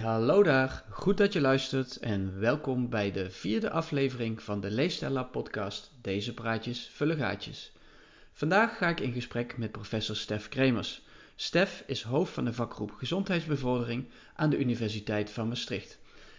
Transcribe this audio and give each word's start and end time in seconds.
hallo 0.00 0.42
daar. 0.42 0.84
Goed 0.90 1.16
dat 1.16 1.32
je 1.32 1.40
luistert 1.40 1.96
en 1.96 2.38
welkom 2.38 2.88
bij 2.88 3.12
de 3.12 3.30
vierde 3.30 3.70
aflevering 3.70 4.42
van 4.42 4.60
de 4.60 4.70
Leefstijl 4.70 5.24
podcast 5.24 5.90
Deze 6.00 6.34
praatjes 6.34 6.90
vullen 6.92 7.16
gaatjes. 7.16 7.72
Vandaag 8.32 8.76
ga 8.76 8.88
ik 8.88 9.00
in 9.00 9.12
gesprek 9.12 9.58
met 9.58 9.72
professor 9.72 10.16
Stef 10.16 10.48
Kremers. 10.48 11.02
Stef 11.36 11.84
is 11.86 12.02
hoofd 12.02 12.32
van 12.32 12.44
de 12.44 12.52
vakgroep 12.52 12.90
Gezondheidsbevordering 12.90 14.04
aan 14.34 14.50
de 14.50 14.58
Universiteit 14.58 15.30
van 15.30 15.48
Maastricht. 15.48 15.98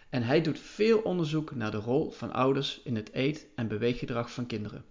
En 0.09 0.23
hij 0.23 0.41
doet 0.41 0.59
veel 0.59 0.99
onderzoek 0.99 1.55
naar 1.55 1.71
de 1.71 1.77
rol 1.77 2.11
van 2.11 2.33
ouders 2.33 2.81
in 2.83 2.95
het 2.95 3.09
eet- 3.13 3.47
en 3.55 3.67
beweeggedrag 3.67 4.31
van 4.31 4.45
kinderen. 4.45 4.85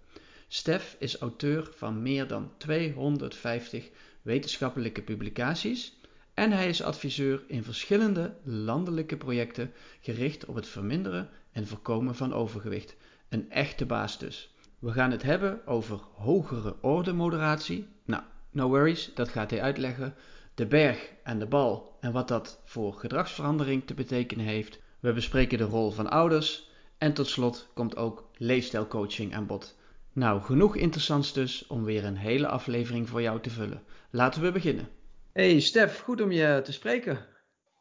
Stef 0.47 0.95
is 0.99 1.17
auteur 1.17 1.69
van 1.75 2.01
meer 2.01 2.27
dan 2.27 2.51
250 2.57 3.89
wetenschappelijke 4.21 5.01
publicaties 5.01 5.99
en 6.33 6.51
hij 6.51 6.69
is 6.69 6.83
adviseur 6.83 7.43
in 7.47 7.63
verschillende 7.63 8.35
landelijke 8.43 9.17
projecten 9.17 9.71
gericht 10.01 10.45
op 10.45 10.55
het 10.55 10.67
verminderen 10.67 11.29
en 11.51 11.67
voorkomen 11.67 12.15
van 12.15 12.33
overgewicht. 12.33 12.95
Een 13.29 13.51
echte 13.51 13.85
baas 13.85 14.17
dus. 14.17 14.55
We 14.79 14.91
gaan 14.91 15.11
het 15.11 15.23
hebben 15.23 15.67
over 15.67 15.99
hogere 16.13 16.75
orde 16.81 17.13
moderatie. 17.13 17.87
Nou, 18.05 18.23
no 18.51 18.67
worries, 18.67 19.11
dat 19.13 19.29
gaat 19.29 19.51
hij 19.51 19.61
uitleggen. 19.61 20.15
De 20.55 20.65
berg 20.65 21.11
en 21.23 21.39
de 21.39 21.45
bal 21.45 21.97
en 21.99 22.11
wat 22.11 22.27
dat 22.27 22.61
voor 22.65 22.93
gedragsverandering 22.93 23.85
te 23.85 23.93
betekenen 23.93 24.45
heeft. 24.45 24.79
We 24.99 25.13
bespreken 25.13 25.57
de 25.57 25.63
rol 25.63 25.91
van 25.91 26.09
ouders. 26.09 26.69
En 26.97 27.13
tot 27.13 27.27
slot 27.27 27.67
komt 27.73 27.95
ook 27.95 28.29
leefstijlcoaching 28.37 29.35
aan 29.35 29.45
bod. 29.45 29.77
Nou, 30.13 30.41
genoeg 30.41 30.75
interessants 30.75 31.33
dus 31.33 31.67
om 31.67 31.83
weer 31.83 32.05
een 32.05 32.17
hele 32.17 32.47
aflevering 32.47 33.09
voor 33.09 33.21
jou 33.21 33.41
te 33.41 33.49
vullen. 33.49 33.83
Laten 34.09 34.41
we 34.41 34.51
beginnen. 34.51 34.87
Hey 35.33 35.59
Stef, 35.59 36.01
goed 36.01 36.21
om 36.21 36.31
je 36.31 36.61
te 36.63 36.71
spreken. 36.71 37.25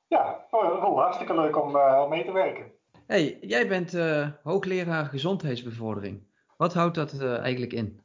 Ja, 0.09 0.47
oh, 0.51 0.97
hartstikke 0.97 1.35
leuk 1.35 1.63
om, 1.63 1.77
uh, 1.77 2.09
mee 2.09 2.25
te 2.25 2.33
werken. 2.33 2.73
Hey, 3.07 3.39
jij 3.41 3.69
bent 3.69 3.95
uh, 3.95 4.29
hoogleraar 4.43 5.05
gezondheidsbevordering. 5.05 6.27
Wat 6.57 6.75
houdt 6.75 6.95
dat 6.95 7.13
uh, 7.13 7.39
eigenlijk 7.39 7.73
in? 7.73 8.01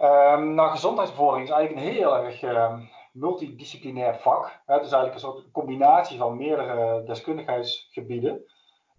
Um, 0.00 0.54
nou, 0.54 0.70
gezondheidsbevordering 0.70 1.48
is 1.48 1.54
eigenlijk 1.54 1.86
een 1.86 1.92
heel 1.92 2.16
erg 2.16 2.42
uh, 2.42 2.80
multidisciplinair 3.12 4.14
vak. 4.14 4.60
Het 4.66 4.84
is 4.84 4.92
eigenlijk 4.92 5.14
een 5.14 5.20
soort 5.20 5.50
combinatie 5.52 6.18
van 6.18 6.36
meerdere 6.36 7.02
deskundigheidsgebieden. 7.04 8.44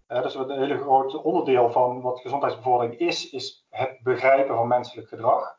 dus 0.06 0.34
een 0.34 0.50
hele 0.50 0.78
groot 0.78 1.22
onderdeel 1.22 1.70
van 1.70 2.00
wat 2.00 2.20
gezondheidsbevordering 2.20 2.98
is, 2.98 3.30
is 3.30 3.66
het 3.70 3.98
begrijpen 4.02 4.54
van 4.56 4.68
menselijk 4.68 5.08
gedrag. 5.08 5.56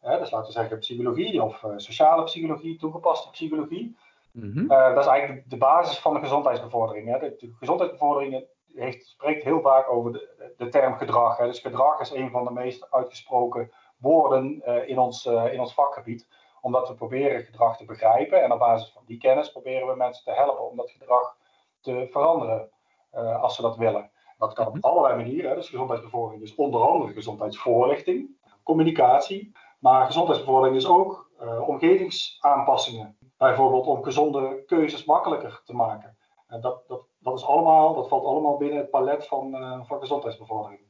Dus 0.00 0.30
laten 0.30 0.46
we 0.46 0.52
zeggen 0.52 0.78
psychologie 0.78 1.42
of 1.42 1.64
sociale 1.76 2.22
psychologie, 2.22 2.78
toegepaste 2.78 3.30
psychologie. 3.30 3.96
Mm 4.32 4.52
-hmm. 4.52 4.68
dat 4.68 4.98
is 4.98 5.06
eigenlijk 5.06 5.50
de 5.50 5.56
basis 5.56 5.98
van 5.98 6.14
de 6.14 6.20
gezondheidsbevordering. 6.20 7.08
Hè. 7.08 7.18
De, 7.18 7.36
de 7.38 7.54
gezondheidsbevordering 7.58 8.46
heeft, 8.74 9.06
spreekt 9.06 9.44
heel 9.44 9.60
vaak 9.60 9.90
over 9.90 10.12
de, 10.12 10.52
de 10.56 10.68
term 10.68 10.96
gedrag. 10.96 11.36
Hè. 11.36 11.46
Dus 11.46 11.60
gedrag 11.60 12.00
is 12.00 12.10
een 12.10 12.30
van 12.30 12.44
de 12.44 12.52
meest 12.52 12.90
uitgesproken 12.90 13.72
woorden 13.96 14.62
uh, 14.66 14.88
in, 14.88 14.98
ons, 14.98 15.26
in 15.26 15.60
ons 15.60 15.74
vakgebied. 15.74 16.28
Omdat 16.60 16.88
we 16.88 16.94
proberen 16.94 17.42
gedrag 17.42 17.76
te 17.76 17.84
begrijpen. 17.84 18.42
En 18.42 18.52
op 18.52 18.58
basis 18.58 18.90
van 18.90 19.02
die 19.06 19.18
kennis 19.18 19.52
proberen 19.52 19.88
we 19.88 19.96
mensen 19.96 20.24
te 20.24 20.32
helpen 20.32 20.70
om 20.70 20.76
dat 20.76 20.90
gedrag 20.90 21.36
te 21.80 22.06
veranderen. 22.10 22.70
Uh, 23.14 23.42
als 23.42 23.56
ze 23.56 23.62
dat 23.62 23.76
willen. 23.76 24.10
Dat 24.38 24.52
kan 24.52 24.66
op 24.66 24.76
allerlei 24.80 25.16
manieren. 25.16 25.50
Hè. 25.50 25.56
Dus 25.56 25.68
gezondheidsbevordering 25.68 26.42
is 26.42 26.54
onder 26.54 26.80
andere 26.80 27.12
gezondheidsvoorlichting, 27.12 28.36
communicatie. 28.62 29.52
Maar 29.78 30.06
gezondheidsbevordering 30.06 30.76
is 30.76 30.86
ook 30.86 31.30
omgevingsaanpassingen. 31.66 33.16
Bijvoorbeeld 33.36 33.86
om 33.86 34.02
gezonde 34.02 34.62
keuzes 34.66 35.04
makkelijker 35.04 35.60
te 35.64 35.74
maken. 35.74 36.16
En 36.48 36.60
dat, 36.60 36.88
dat, 36.88 37.00
dat, 37.18 37.38
is 37.38 37.44
allemaal, 37.44 37.94
dat 37.94 38.08
valt 38.08 38.24
allemaal 38.24 38.56
binnen 38.56 38.78
het 38.78 38.90
palet 38.90 39.26
van, 39.26 39.54
uh, 39.54 39.84
van 39.84 40.00
gezondheidsbevordering. 40.00 40.80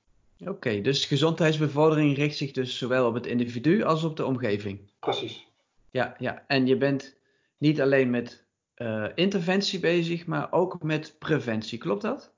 Oké, 0.41 0.50
okay, 0.50 0.81
dus 0.81 1.04
gezondheidsbevordering 1.04 2.16
richt 2.16 2.37
zich 2.37 2.53
dus 2.53 2.78
zowel 2.78 3.06
op 3.06 3.15
het 3.15 3.26
individu 3.26 3.82
als 3.82 4.04
op 4.04 4.16
de 4.16 4.26
omgeving. 4.26 4.91
Precies. 5.00 5.49
Ja, 5.91 6.15
ja. 6.19 6.44
en 6.47 6.66
je 6.66 6.76
bent 6.76 7.16
niet 7.56 7.81
alleen 7.81 8.10
met 8.10 8.47
uh, 8.76 9.06
interventie 9.15 9.81
bezig, 9.81 10.26
maar 10.26 10.53
ook 10.53 10.82
met 10.82 11.16
preventie, 11.19 11.78
klopt 11.78 12.03
dat? 12.03 12.32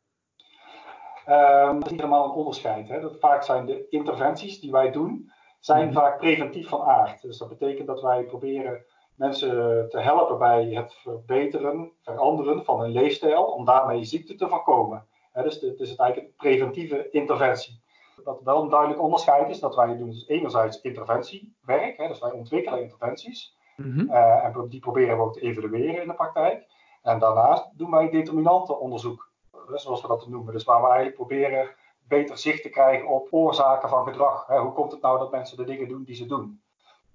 Uh, 1.29 1.73
dat 1.73 1.85
is 1.85 1.91
niet 1.91 2.01
helemaal 2.01 2.25
een 2.25 2.37
onderscheid. 2.37 2.89
Hè? 2.89 3.01
Dat 3.01 3.17
vaak 3.19 3.43
zijn 3.43 3.67
de 3.67 3.87
interventies 3.89 4.61
die 4.61 4.71
wij 4.71 4.91
doen, 4.91 5.33
zijn 5.61 5.85
-hmm. 5.85 5.93
vaak 5.93 6.19
preventief 6.19 6.69
van 6.69 6.83
aard. 6.83 7.23
Dus 7.23 7.39
dat 7.39 7.49
betekent 7.49 7.87
dat 7.87 8.03
wij 8.03 8.25
proberen 8.25 8.85
mensen 9.15 9.87
te 9.89 9.99
helpen 9.99 10.39
bij 10.39 10.65
het 10.65 10.95
verbeteren, 10.95 11.93
veranderen 12.03 12.65
van 12.65 12.81
hun 12.81 12.91
leefstijl, 12.91 13.45
om 13.45 13.65
daarmee 13.65 14.05
ziekte 14.05 14.35
te 14.35 14.49
voorkomen. 14.49 15.07
He, 15.33 15.43
dus 15.43 15.61
het 15.61 15.81
is 15.81 15.97
eigenlijk 15.97 16.31
een 16.31 16.37
preventieve 16.37 17.11
interventie. 17.11 17.83
Wat 18.25 18.41
wel 18.43 18.63
een 18.63 18.69
duidelijk 18.69 19.01
onderscheid 19.01 19.49
is, 19.49 19.61
dat 19.61 19.77
wij 19.77 19.97
doen 19.97 20.11
dus 20.11 20.29
enerzijds 20.29 20.81
interventiewerk, 20.81 21.97
he, 21.97 22.09
dus 22.09 22.21
wij 22.21 22.33
ontwikkelen 22.33 22.83
interventies, 22.83 23.57
mm 23.77 23.93
-hmm. 23.93 24.11
uh, 24.11 24.45
en 24.45 24.69
die 24.69 24.81
proberen 24.81 25.17
we 25.17 25.23
ook 25.23 25.33
te 25.33 25.41
evalueren 25.41 26.03
in 26.03 26.09
de 26.09 26.15
praktijk. 26.15 26.67
En 27.03 27.19
daarnaast 27.19 27.79
doen 27.79 27.91
wij 27.91 28.11
determinantenonderzoek, 28.11 29.31
zoals 29.75 30.03
we 30.03 30.09
dat 30.09 30.29
noemen. 30.29 30.53
Dus 30.53 30.65
waar 30.65 30.81
we 30.81 30.87
eigenlijk 30.87 31.17
proberen 31.17 31.69
beter 32.11 32.39
zicht 32.39 32.63
te 32.63 32.69
krijgen 32.69 33.09
op 33.09 33.29
oorzaken 33.31 33.89
van 33.89 34.07
gedrag. 34.07 34.47
Hoe 34.47 34.73
komt 34.73 34.93
het 34.93 35.03
nou 35.03 35.19
dat 35.19 35.31
mensen 35.31 35.57
de 35.57 35.65
dingen 35.65 35.89
doen 35.89 36.05
die 36.05 36.15
ze 36.15 36.27
doen? 36.27 36.61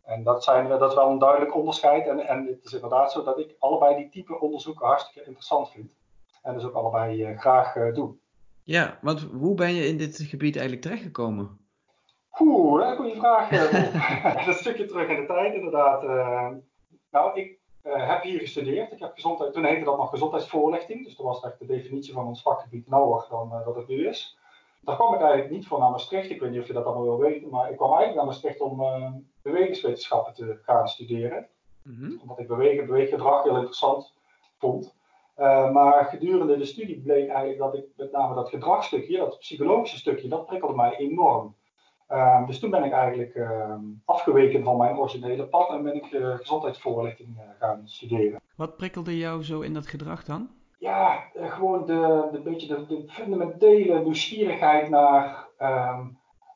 En 0.05 0.23
dat, 0.23 0.43
zijn, 0.43 0.67
dat 0.67 0.89
is 0.89 0.95
wel 0.95 1.09
een 1.09 1.19
duidelijk 1.19 1.55
onderscheid. 1.55 2.07
En, 2.07 2.27
en 2.27 2.45
het 2.45 2.65
is 2.65 2.73
inderdaad 2.73 3.11
zo 3.11 3.23
dat 3.23 3.39
ik 3.39 3.55
allebei 3.59 3.95
die 3.95 4.09
type 4.09 4.39
onderzoeken 4.39 4.85
hartstikke 4.85 5.27
interessant 5.27 5.69
vind. 5.69 5.91
En 6.41 6.53
dus 6.53 6.63
ook 6.63 6.73
allebei 6.73 7.31
uh, 7.31 7.39
graag 7.39 7.75
uh, 7.75 7.93
doe. 7.93 8.15
Ja, 8.63 8.97
want 9.01 9.21
hoe 9.21 9.55
ben 9.55 9.73
je 9.73 9.87
in 9.87 9.97
dit 9.97 10.17
gebied 10.17 10.55
eigenlijk 10.55 10.85
terechtgekomen? 10.85 11.59
Oeh, 12.39 12.79
dat 12.79 12.91
is 12.91 12.97
een 12.97 13.03
goede 13.03 13.19
vraag. 13.19 13.51
een 14.47 14.53
stukje 14.53 14.85
terug 14.85 15.09
in 15.09 15.15
de 15.15 15.25
tijd 15.25 15.53
inderdaad. 15.53 16.03
Uh, 16.03 16.49
nou, 17.11 17.39
ik 17.39 17.59
heb 17.81 18.23
hier 18.23 18.39
gestudeerd. 18.39 18.91
Ik 18.91 18.99
heb 18.99 19.13
gezondheid, 19.13 19.53
toen 19.53 19.65
heette 19.65 19.85
dat 19.85 19.97
nog 19.97 20.09
gezondheidsvoorlichting. 20.09 21.03
Dus 21.03 21.15
dat 21.15 21.25
was 21.25 21.43
echt 21.43 21.59
de 21.59 21.65
definitie 21.65 22.13
van 22.13 22.27
ons 22.27 22.41
vakgebied 22.41 22.87
nauwer 22.87 23.25
dan 23.29 23.61
dat 23.65 23.75
het 23.75 23.87
nu 23.87 24.07
is. 24.07 24.37
Daar 24.85 24.95
kwam 24.95 25.13
ik 25.13 25.19
eigenlijk 25.19 25.51
niet 25.51 25.67
voor 25.67 25.79
naar 25.79 25.91
Maastricht. 25.91 26.29
Ik 26.29 26.41
weet 26.41 26.51
niet 26.51 26.61
of 26.61 26.67
je 26.67 26.73
dat 26.73 26.85
allemaal 26.85 27.03
wil 27.03 27.19
weten. 27.19 27.49
Maar 27.49 27.69
ik 27.69 27.75
kwam 27.75 27.89
eigenlijk 27.89 28.17
naar 28.17 28.25
Maastricht 28.25 28.59
om 28.59 28.83
bewegingswetenschappen 29.41 30.33
te 30.33 30.59
gaan 30.61 30.87
studeren. 30.87 31.47
Mm 31.83 31.95
-hmm. 31.95 32.19
Omdat 32.21 32.39
ik 32.39 32.47
bewegen, 32.47 32.85
beweeggedrag 32.85 33.43
heel 33.43 33.55
interessant 33.55 34.13
vond. 34.57 34.95
Uh, 35.37 35.71
maar 35.71 36.05
gedurende 36.05 36.57
de 36.57 36.65
studie 36.65 37.01
bleek 37.01 37.27
eigenlijk 37.27 37.57
dat 37.57 37.73
ik 37.73 37.85
met 37.95 38.11
name 38.11 38.35
dat 38.35 38.49
gedragstukje, 38.49 39.17
dat 39.17 39.39
psychologische 39.39 39.97
stukje, 39.97 40.27
dat 40.27 40.45
prikkelde 40.45 40.75
mij 40.75 40.95
enorm. 40.97 41.55
Uh, 42.09 42.47
dus 42.47 42.59
toen 42.59 42.69
ben 42.69 42.83
ik 42.83 42.91
eigenlijk 42.91 43.35
uh, 43.35 43.75
afgeweken 44.05 44.63
van 44.63 44.77
mijn 44.77 44.97
originele 44.97 45.47
pad 45.47 45.69
en 45.69 45.83
ben 45.83 45.95
ik 45.95 46.05
gezondheidsvoorlichting 46.39 47.37
gaan 47.59 47.81
studeren. 47.85 48.41
Wat 48.55 48.77
prikkelde 48.77 49.17
jou 49.17 49.43
zo 49.43 49.61
in 49.61 49.73
dat 49.73 49.87
gedrag 49.87 50.23
dan? 50.23 50.49
Ja, 50.79 51.23
gewoon 51.33 51.85
de, 51.85 52.29
de, 52.31 52.41
beetje 52.41 52.67
de, 52.67 53.03
fundamentele 53.07 53.99
nieuwsgierigheid 53.99 54.89
naar 54.89 55.47
ehm, 55.57 56.07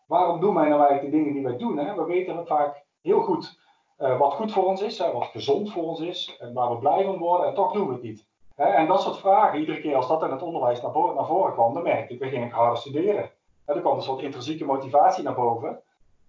waarom 0.07 0.39
doen 0.39 0.55
wij 0.55 0.69
nou 0.69 0.79
eigenlijk 0.79 1.11
de 1.11 1.17
dingen 1.17 1.33
die 1.33 1.43
wij 1.43 1.57
doen? 1.57 1.77
Hè? 1.77 1.95
We 1.95 2.03
weten 2.03 2.47
vaak 2.47 2.83
heel 3.01 3.21
goed 3.21 3.59
uh, 3.99 4.19
wat 4.19 4.33
goed 4.33 4.51
voor 4.51 4.65
ons 4.65 4.81
is, 4.81 4.97
wat 4.97 5.25
gezond 5.25 5.71
voor 5.71 5.83
ons 5.83 5.99
is, 5.99 6.37
en 6.39 6.53
waar 6.53 6.69
we 6.69 6.77
blij 6.77 7.03
van 7.03 7.17
worden, 7.17 7.47
en 7.47 7.53
toch 7.53 7.71
doen 7.71 7.87
we 7.87 7.93
het 7.93 8.01
niet. 8.01 8.27
Hè? 8.55 8.65
En 8.65 8.87
dat 8.87 9.01
soort 9.01 9.17
vragen, 9.17 9.59
iedere 9.59 9.81
keer 9.81 9.95
als 9.95 10.07
dat 10.07 10.23
in 10.23 10.31
het 10.31 10.41
onderwijs 10.41 10.81
naar, 10.81 10.91
naar 11.15 11.25
voren 11.25 11.53
kwam, 11.53 11.73
dan 11.73 11.83
merkte 11.83 12.13
ik, 12.13 12.19
we 12.19 12.29
gingen 12.29 12.49
harder 12.49 12.77
studeren. 12.77 13.31
Er 13.65 13.79
kwam 13.79 13.95
een 13.95 14.03
soort 14.03 14.21
intrinsieke 14.21 14.65
motivatie 14.65 15.23
naar 15.23 15.35
boven. 15.35 15.81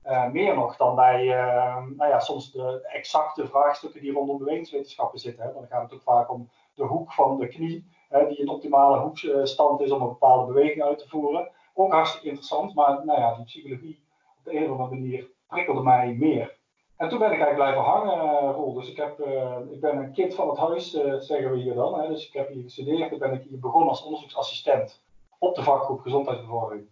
Uh, 0.06 0.26
meer 0.26 0.54
nog 0.54 0.76
dan 0.76 0.94
bij 0.94 1.24
uh, 1.24 1.76
nou 1.96 2.10
ja, 2.10 2.20
soms 2.20 2.52
de 2.52 2.88
exacte 2.92 3.46
vraagstukken 3.46 4.00
die 4.00 4.12
rondom 4.12 4.38
bewegingswetenschappen 4.38 5.18
zitten. 5.18 5.44
Hè? 5.44 5.52
Dan 5.52 5.66
gaat 5.66 5.82
het 5.82 5.94
ook 5.94 6.02
vaak 6.02 6.30
om 6.30 6.50
de 6.74 6.84
hoek 6.84 7.12
van 7.12 7.38
de 7.38 7.48
knie, 7.48 7.84
hè, 8.08 8.28
die 8.28 8.40
een 8.40 8.48
optimale 8.48 8.98
hoekstand 8.98 9.80
is 9.80 9.90
om 9.90 10.02
een 10.02 10.08
bepaalde 10.08 10.52
beweging 10.52 10.82
uit 10.82 10.98
te 10.98 11.08
voeren 11.08 11.50
ook 11.74 11.92
hartstikke 11.92 12.26
interessant, 12.26 12.74
maar 12.74 13.04
nou 13.04 13.20
ja, 13.20 13.34
die 13.34 13.44
psychologie 13.44 14.00
op 14.38 14.44
de 14.44 14.56
een 14.56 14.64
of 14.64 14.70
andere 14.70 15.00
manier 15.00 15.28
prikkelde 15.48 15.82
mij 15.82 16.16
meer. 16.18 16.58
En 16.96 17.08
toen 17.08 17.18
ben 17.18 17.32
ik 17.32 17.40
eigenlijk 17.40 17.54
blijven 17.54 17.82
hangen, 17.82 18.52
Roel. 18.52 18.72
Dus 18.72 18.90
ik, 18.90 18.96
heb, 18.96 19.20
uh, 19.20 19.56
ik 19.70 19.80
ben 19.80 19.96
een 19.96 20.12
kind 20.12 20.34
van 20.34 20.48
het 20.48 20.58
huis, 20.58 20.94
uh, 20.94 21.14
zeggen 21.14 21.50
we 21.50 21.58
hier 21.58 21.74
dan. 21.74 22.00
Hè. 22.00 22.08
Dus 22.08 22.26
ik 22.26 22.32
heb 22.32 22.48
hier 22.48 22.62
gestudeerd. 22.62 23.08
Toen 23.08 23.18
ben 23.18 23.32
ik 23.32 23.42
hier 23.42 23.58
begonnen 23.58 23.88
als 23.88 24.04
onderzoeksassistent 24.04 25.02
op 25.38 25.54
de 25.54 25.62
vakgroep 25.62 26.00
gezondheidsbevordering. 26.00 26.88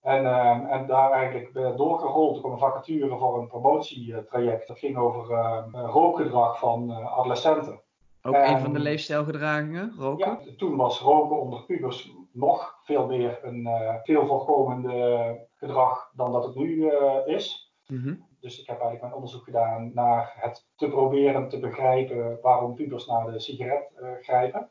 En, 0.00 0.26
en 0.70 0.86
daar 0.86 1.10
eigenlijk 1.10 1.52
ben 1.52 1.76
doorgerold. 1.76 2.34
Er 2.34 2.40
kwam 2.40 2.52
een 2.52 2.58
vacature 2.58 3.16
voor 3.16 3.38
een 3.38 3.46
promotietraject. 3.46 4.68
Dat 4.68 4.78
ging 4.78 4.96
over 4.96 5.26
rookgedrag 5.72 6.58
van 6.58 6.92
adolescenten. 6.92 7.80
Ook 8.22 8.34
en, 8.34 8.52
een 8.54 8.60
van 8.60 8.72
de 8.72 8.78
leefstijlgedragingen, 8.78 9.94
roken? 9.98 10.38
Ja, 10.44 10.54
toen 10.56 10.76
was 10.76 11.00
roken 11.00 11.40
onder 11.40 11.64
pubers 11.64 12.12
nog 12.32 12.78
veel 12.84 13.06
meer 13.06 13.38
een 13.42 13.60
uh, 13.60 13.94
veel 14.02 14.26
voorkomende 14.26 15.48
gedrag 15.54 16.10
dan 16.14 16.32
dat 16.32 16.44
het 16.44 16.54
nu 16.54 16.68
uh, 16.68 17.26
is. 17.26 17.74
Mm 17.86 18.02
-hmm. 18.02 18.28
Dus 18.40 18.60
ik 18.60 18.66
heb 18.66 18.80
eigenlijk 18.80 19.02
mijn 19.02 19.14
onderzoek 19.14 19.44
gedaan 19.44 19.90
naar 19.94 20.32
het 20.36 20.66
te 20.76 20.88
proberen 20.88 21.48
te 21.48 21.58
begrijpen 21.58 22.38
waarom 22.42 22.74
pubers 22.74 23.06
naar 23.06 23.32
de 23.32 23.40
sigaret 23.40 23.92
uh, 24.00 24.08
grijpen. 24.20 24.70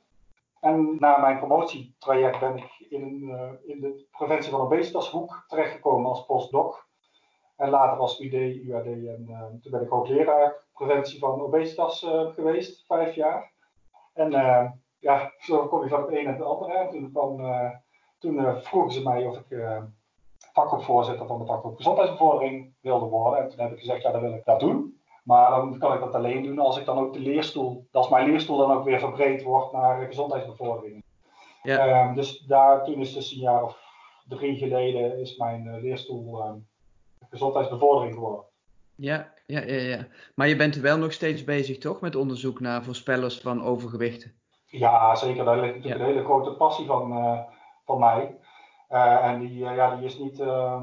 En 0.60 0.96
na 1.00 1.18
mijn 1.18 1.38
promotietraject 1.38 2.40
ben 2.40 2.57
ik 2.57 2.86
in, 2.90 3.34
in 3.66 3.80
de 3.80 4.06
preventie 4.12 4.51
van 4.51 4.62
obesitashoek 4.62 5.44
terechtgekomen 5.48 6.10
als 6.10 6.25
postdoc. 6.25 6.88
En 7.59 7.69
later 7.69 7.97
als 8.00 8.19
UD, 8.19 8.33
UAD 8.33 8.85
en 8.85 9.59
toen 9.61 9.71
ben 9.71 9.81
ik 9.81 9.94
ook 9.94 10.07
leraar 10.07 10.56
preventie 10.73 11.19
van 11.19 11.41
obesitas 11.41 12.06
geweest, 12.33 12.85
vijf 12.85 13.15
jaar. 13.15 13.51
En 14.13 14.31
ja, 15.00 15.33
zo 15.39 15.67
kom 15.67 15.83
je 15.83 15.89
van 15.89 16.01
het 16.01 16.11
een 16.11 16.25
en 16.25 16.33
het 16.33 16.41
andere. 16.41 16.73
En 16.73 16.89
toen, 16.89 17.09
van, 17.13 17.41
toen 18.19 18.61
vroegen 18.61 18.91
ze 18.91 19.03
mij 19.03 19.25
of 19.25 19.38
ik 19.38 19.45
vakgroepvoorzitter 20.53 21.27
van 21.27 21.39
de 21.39 21.45
vakgroep 21.45 21.75
gezondheidsbevordering 21.75 22.73
wilde 22.81 23.06
worden. 23.06 23.39
En 23.39 23.50
toen 23.50 23.59
heb 23.59 23.71
ik 23.71 23.79
gezegd, 23.79 24.01
ja, 24.01 24.12
dan 24.12 24.21
wil 24.21 24.33
ik 24.33 24.45
dat 24.45 24.59
doen. 24.59 25.00
Maar 25.23 25.50
dan 25.50 25.77
kan 25.77 25.94
ik 25.94 26.00
dat 26.00 26.15
alleen 26.15 26.44
doen 26.44 26.59
als 26.59 26.77
ik 26.77 26.85
dan 26.85 26.97
ook 26.97 27.13
de 27.13 27.19
leerstoel, 27.19 27.88
als 27.91 28.09
mijn 28.09 28.29
leerstoel 28.29 28.57
dan 28.57 28.71
ook 28.71 28.83
weer 28.83 29.00
verbreed 29.00 29.44
wordt 29.44 29.71
naar 29.71 30.05
gezondheidsbevordering. 30.05 31.03
Ja. 31.63 31.88
Ehm, 31.88 32.13
dus 32.13 32.39
daar, 32.39 32.83
toen 32.83 33.00
is 33.00 33.13
dus 33.13 33.31
een 33.31 33.39
jaar 33.39 33.63
of 33.63 33.77
drie 34.27 34.57
geleden, 34.57 35.19
is 35.19 35.38
mijn 35.38 35.79
leerstoel 35.79 36.44
gezondheidsbevordering 37.30 38.13
geworden. 38.13 38.44
Ja, 38.95 39.33
ja, 39.45 39.62
ja, 39.62 39.81
ja. 39.81 40.07
Maar 40.36 40.48
je 40.48 40.56
bent 40.56 40.75
wel 40.75 40.98
nog 40.98 41.12
steeds 41.12 41.44
bezig, 41.44 41.77
toch, 41.77 42.01
met 42.01 42.16
onderzoek 42.16 42.60
naar 42.60 42.83
voorspellers 42.83 43.39
van 43.39 43.63
overgewichten? 43.63 44.33
Ja, 44.66 45.16
zeker. 45.16 45.45
Daar 45.45 45.60
ligt 45.60 45.75
natuurlijk 45.75 46.01
een 46.01 46.07
hele 46.07 46.24
grote 46.24 46.51
passie 46.51 46.86
van, 46.86 47.12
uh, 47.12 47.39
van 47.86 48.00
mij. 48.00 48.38
Uh, 48.92 49.25
en 49.25 49.39
die, 49.39 49.63
uh, 49.63 49.75
ja, 49.75 49.95
die 49.95 50.06
is 50.06 50.18
niet 50.18 50.38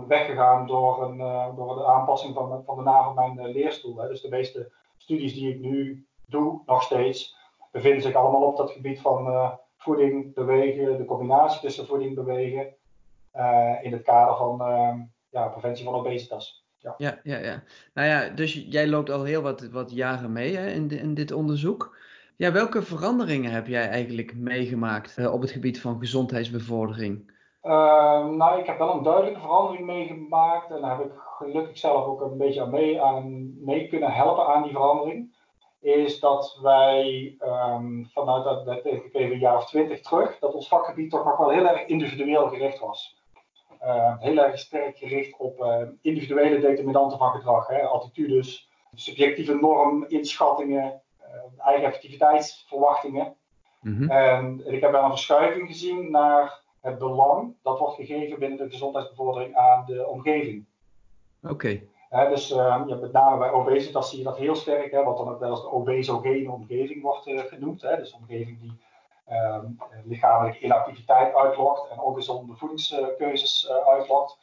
weggegaan 0.09 0.67
door, 0.67 1.03
een, 1.03 1.19
door 1.57 1.75
de 1.75 1.87
aanpassing 1.87 2.35
van, 2.35 2.63
van 2.65 2.77
de 2.77 2.83
naam 2.83 3.15
van 3.15 3.35
mijn 3.35 3.51
leerstoel. 3.51 3.97
Hè. 3.97 4.09
Dus 4.09 4.21
de 4.21 4.29
meeste 4.29 4.73
studies 4.97 5.35
die 5.35 5.55
ik 5.55 5.61
nu 5.61 6.07
doe, 6.27 6.61
nog 6.67 6.83
steeds, 6.83 7.37
bevinden 7.73 8.03
zich 8.03 8.15
allemaal 8.15 8.43
op 8.43 8.57
dat 8.57 8.71
gebied 8.71 9.01
van 9.01 9.53
voeding, 9.77 10.35
bewegen, 10.35 10.99
de 10.99 11.05
combinatie 11.05 11.61
tussen 11.61 11.87
voeding, 11.87 12.15
bewegen, 12.15 12.75
in 13.83 13.93
het 13.93 14.03
kader 14.03 14.37
van 14.37 14.59
ja, 15.41 15.49
preventie 15.49 15.85
van 15.85 15.95
obesitas. 15.95 16.65
Ja. 16.79 16.95
ja, 16.99 17.19
ja, 17.23 17.39
ja. 17.39 17.63
Nou 17.95 18.09
ja, 18.09 18.29
dus 18.29 18.67
jij 18.69 18.89
loopt 18.89 19.11
al 19.11 19.25
heel 19.25 19.43
wat, 19.43 19.69
wat 19.69 19.91
jaren 19.91 20.33
mee 20.33 20.57
hè, 20.57 20.71
in, 20.71 20.91
in 20.91 21.15
dit 21.15 21.33
onderzoek. 21.33 21.97
Ja, 22.37 22.53
welke 22.53 22.83
veranderingen 22.83 23.51
heb 23.51 23.67
jij 23.67 23.89
eigenlijk 23.89 24.35
meegemaakt 24.35 25.29
op 25.29 25.41
het 25.41 25.51
gebied 25.51 25.81
van 25.81 25.99
gezondheidsbevordering? 25.99 27.31
Ehm, 27.63 28.37
nou, 28.37 28.61
ik 28.61 28.67
heb 28.67 28.79
wel 28.79 28.95
een 28.95 29.03
duidelijke 29.03 29.41
verandering 29.41 29.87
meegemaakt 29.87 30.71
en 30.71 30.81
daar 30.81 30.99
heb 30.99 31.07
ik 31.07 31.13
gelukkig 31.17 31.79
zelf 31.79 32.07
ook 32.07 32.21
een 32.21 32.39
beetje 32.39 32.61
aan 32.63 32.71
mee, 32.71 33.03
aan 33.03 33.55
mee 33.65 33.89
kunnen 33.89 34.13
helpen 34.13 34.47
aan 34.47 34.63
die 34.63 34.73
verandering. 34.73 35.35
Is 35.81 36.21
dat 36.21 36.59
wij 36.63 37.37
um, 37.41 38.09
vanuit 38.13 38.45
dat, 38.45 38.67
dat 38.67 38.77
ik 38.77 38.85
even 39.13 39.33
een 39.33 39.39
jaar 39.39 39.57
of 39.57 39.67
twintig 39.67 40.01
terug, 40.01 40.39
dat 40.39 40.55
ons 40.55 40.69
vakgebied 40.69 41.11
toch 41.11 41.25
nog 41.25 41.37
wel 41.37 41.51
heel 41.51 41.67
erg 41.69 41.87
individueel 41.87 42.49
gericht 42.49 42.79
was. 42.79 43.17
Uh, 43.83 44.15
heel 44.19 44.39
erg 44.39 44.59
sterk 44.59 44.97
gericht 44.97 45.37
op 45.39 45.61
uh, 45.61 45.83
individuele 46.01 46.59
determinanten 46.59 47.19
van 47.19 47.31
gedrag, 47.31 47.67
hè, 47.67 47.83
attitudes, 47.83 48.71
subjectieve 48.95 49.55
norm, 49.55 50.05
inschattingen, 50.09 51.03
uh, 51.21 51.67
eigen 51.67 51.87
activiteitsverwachtingen. 51.87 53.35
Mm 53.81 53.97
-hmm. 53.97 54.11
en 54.11 54.73
ik 54.73 54.81
heb 54.81 54.91
wel 54.91 55.03
een 55.03 55.11
verschuiving 55.11 55.67
gezien 55.67 56.11
naar 56.11 56.61
het 56.81 56.99
belang 56.99 57.55
dat 57.63 57.79
wordt 57.79 57.95
gegeven 57.95 58.39
binnen 58.39 58.59
de 58.59 58.71
gezondheidsbevordering 58.71 59.55
aan 59.55 59.85
de 59.87 60.07
omgeving. 60.07 60.65
Oké. 61.43 61.81
dus 62.11 62.51
uh, 62.51 62.57
ja, 62.87 62.95
met 62.95 63.13
name 63.13 63.39
bij 63.39 63.51
obesitas 63.51 64.09
zie 64.09 64.19
je 64.19 64.25
dat 64.25 64.37
heel 64.37 64.55
sterk, 64.55 64.91
hè, 64.91 65.03
wat 65.03 65.17
dan 65.17 65.29
ook 65.29 65.41
wel 65.41 65.51
als 65.51 65.63
de 65.63 65.71
obesogene 65.73 66.51
omgeving 66.51 67.03
wordt 67.03 67.27
uh, 67.27 67.41
genoemd. 67.41 67.83
Hè, 67.83 67.97
dus 67.97 68.13
een 68.13 68.19
omgeving 68.19 68.61
die 68.61 68.73
uh, 69.31 69.59
lichamelijke 70.05 70.61
inactiviteit 70.61 71.35
uitlokt 71.35 71.91
en 71.91 72.01
ongezonde 72.01 72.57
voedingskeuzes 72.57 73.69
uh, 73.71 73.89
uitlokt. 73.89 74.39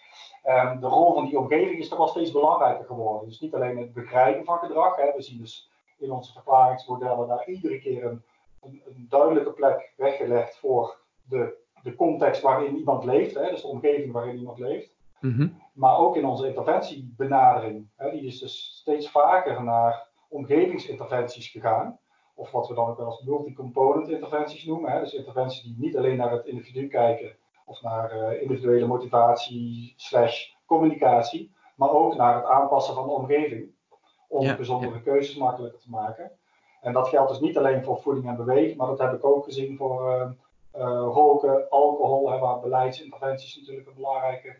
Um, 0.45 0.79
de 0.79 0.87
rol 0.87 1.13
van 1.13 1.25
die 1.25 1.39
omgeving 1.39 1.79
is 1.79 1.89
toch 1.89 1.97
wel 1.97 2.07
steeds 2.07 2.31
belangrijker 2.31 2.85
geworden. 2.85 3.29
Dus 3.29 3.39
niet 3.39 3.55
alleen 3.55 3.77
het 3.77 3.93
begrijpen 3.93 4.45
van 4.45 4.57
gedrag. 4.57 4.95
Hè, 4.95 5.11
we 5.15 5.21
zien 5.21 5.39
dus 5.39 5.69
in 5.97 6.11
onze 6.11 6.31
verklaringsmodellen 6.31 7.27
daar 7.27 7.47
iedere 7.47 7.79
keer 7.79 8.05
een, 8.05 8.23
een, 8.61 8.81
een 8.85 9.05
duidelijke 9.09 9.51
plek 9.51 9.93
weggelegd 9.97 10.57
voor 10.57 10.97
de 11.23 11.61
de 11.83 11.95
context 11.95 12.41
waarin 12.41 12.77
iemand 12.77 13.03
leeft, 13.03 13.35
hè, 13.35 13.49
dus 13.49 13.61
de 13.61 13.67
omgeving 13.67 14.11
waarin 14.11 14.37
iemand 14.37 14.59
leeft. 14.59 14.95
Mm 15.19 15.61
Maar 15.73 15.97
ook 15.97 16.15
in 16.15 16.25
onze 16.25 16.47
interventiebenadering. 16.47 17.87
Hè, 17.95 18.11
die 18.11 18.25
is 18.25 18.39
dus 18.39 18.77
steeds 18.79 19.09
vaker 19.09 19.63
naar 19.63 20.07
omgevingsinterventies 20.29 21.47
gegaan. 21.47 21.99
Of 22.35 22.51
wat 22.51 22.67
we 22.67 22.73
dan 22.73 22.89
ook 22.89 22.97
wel 22.97 23.05
als 23.05 23.21
multi-component 23.21 24.09
interventies 24.09 24.65
noemen. 24.65 24.91
Hè, 24.91 24.99
dus 24.99 25.13
interventies 25.13 25.63
die 25.63 25.75
niet 25.77 25.97
alleen 25.97 26.17
naar 26.17 26.31
het 26.31 26.45
individu 26.45 26.87
kijken 26.87 27.35
of 27.65 27.81
naar 27.81 28.17
uh, 28.17 28.41
individuele 28.41 28.85
motivatie 28.85 29.93
slash 29.97 30.53
communicatie, 30.65 31.51
maar 31.75 31.91
ook 31.91 32.15
naar 32.15 32.35
het 32.35 32.45
aanpassen 32.45 32.95
van 32.95 33.07
de 33.07 33.13
omgeving. 33.13 33.71
Om 34.27 34.45
ja, 34.45 34.53
gezondere 34.53 35.01
keuzes 35.01 35.35
makkelijker 35.35 35.79
te 35.79 35.89
maken. 35.89 36.31
En 36.81 36.93
dat 36.93 37.07
geldt 37.07 37.29
dus 37.29 37.39
niet 37.39 37.57
alleen 37.57 37.83
voor 37.83 38.01
voeding 38.01 38.27
en 38.27 38.35
beweging, 38.35 38.77
maar 38.77 38.87
dat 38.87 38.99
heb 38.99 39.13
ik 39.13 39.25
ook 39.25 39.43
gezien 39.43 39.77
voor 39.77 40.07
uh, 40.07 40.31
uh, 40.75 41.07
roken, 41.13 41.69
alcohol, 41.69 42.31
hè, 42.31 42.39
waar 42.39 42.59
beleidsinterventies 42.59 43.57
natuurlijk 43.57 43.87
een 43.87 43.93
belangrijke 43.95 44.55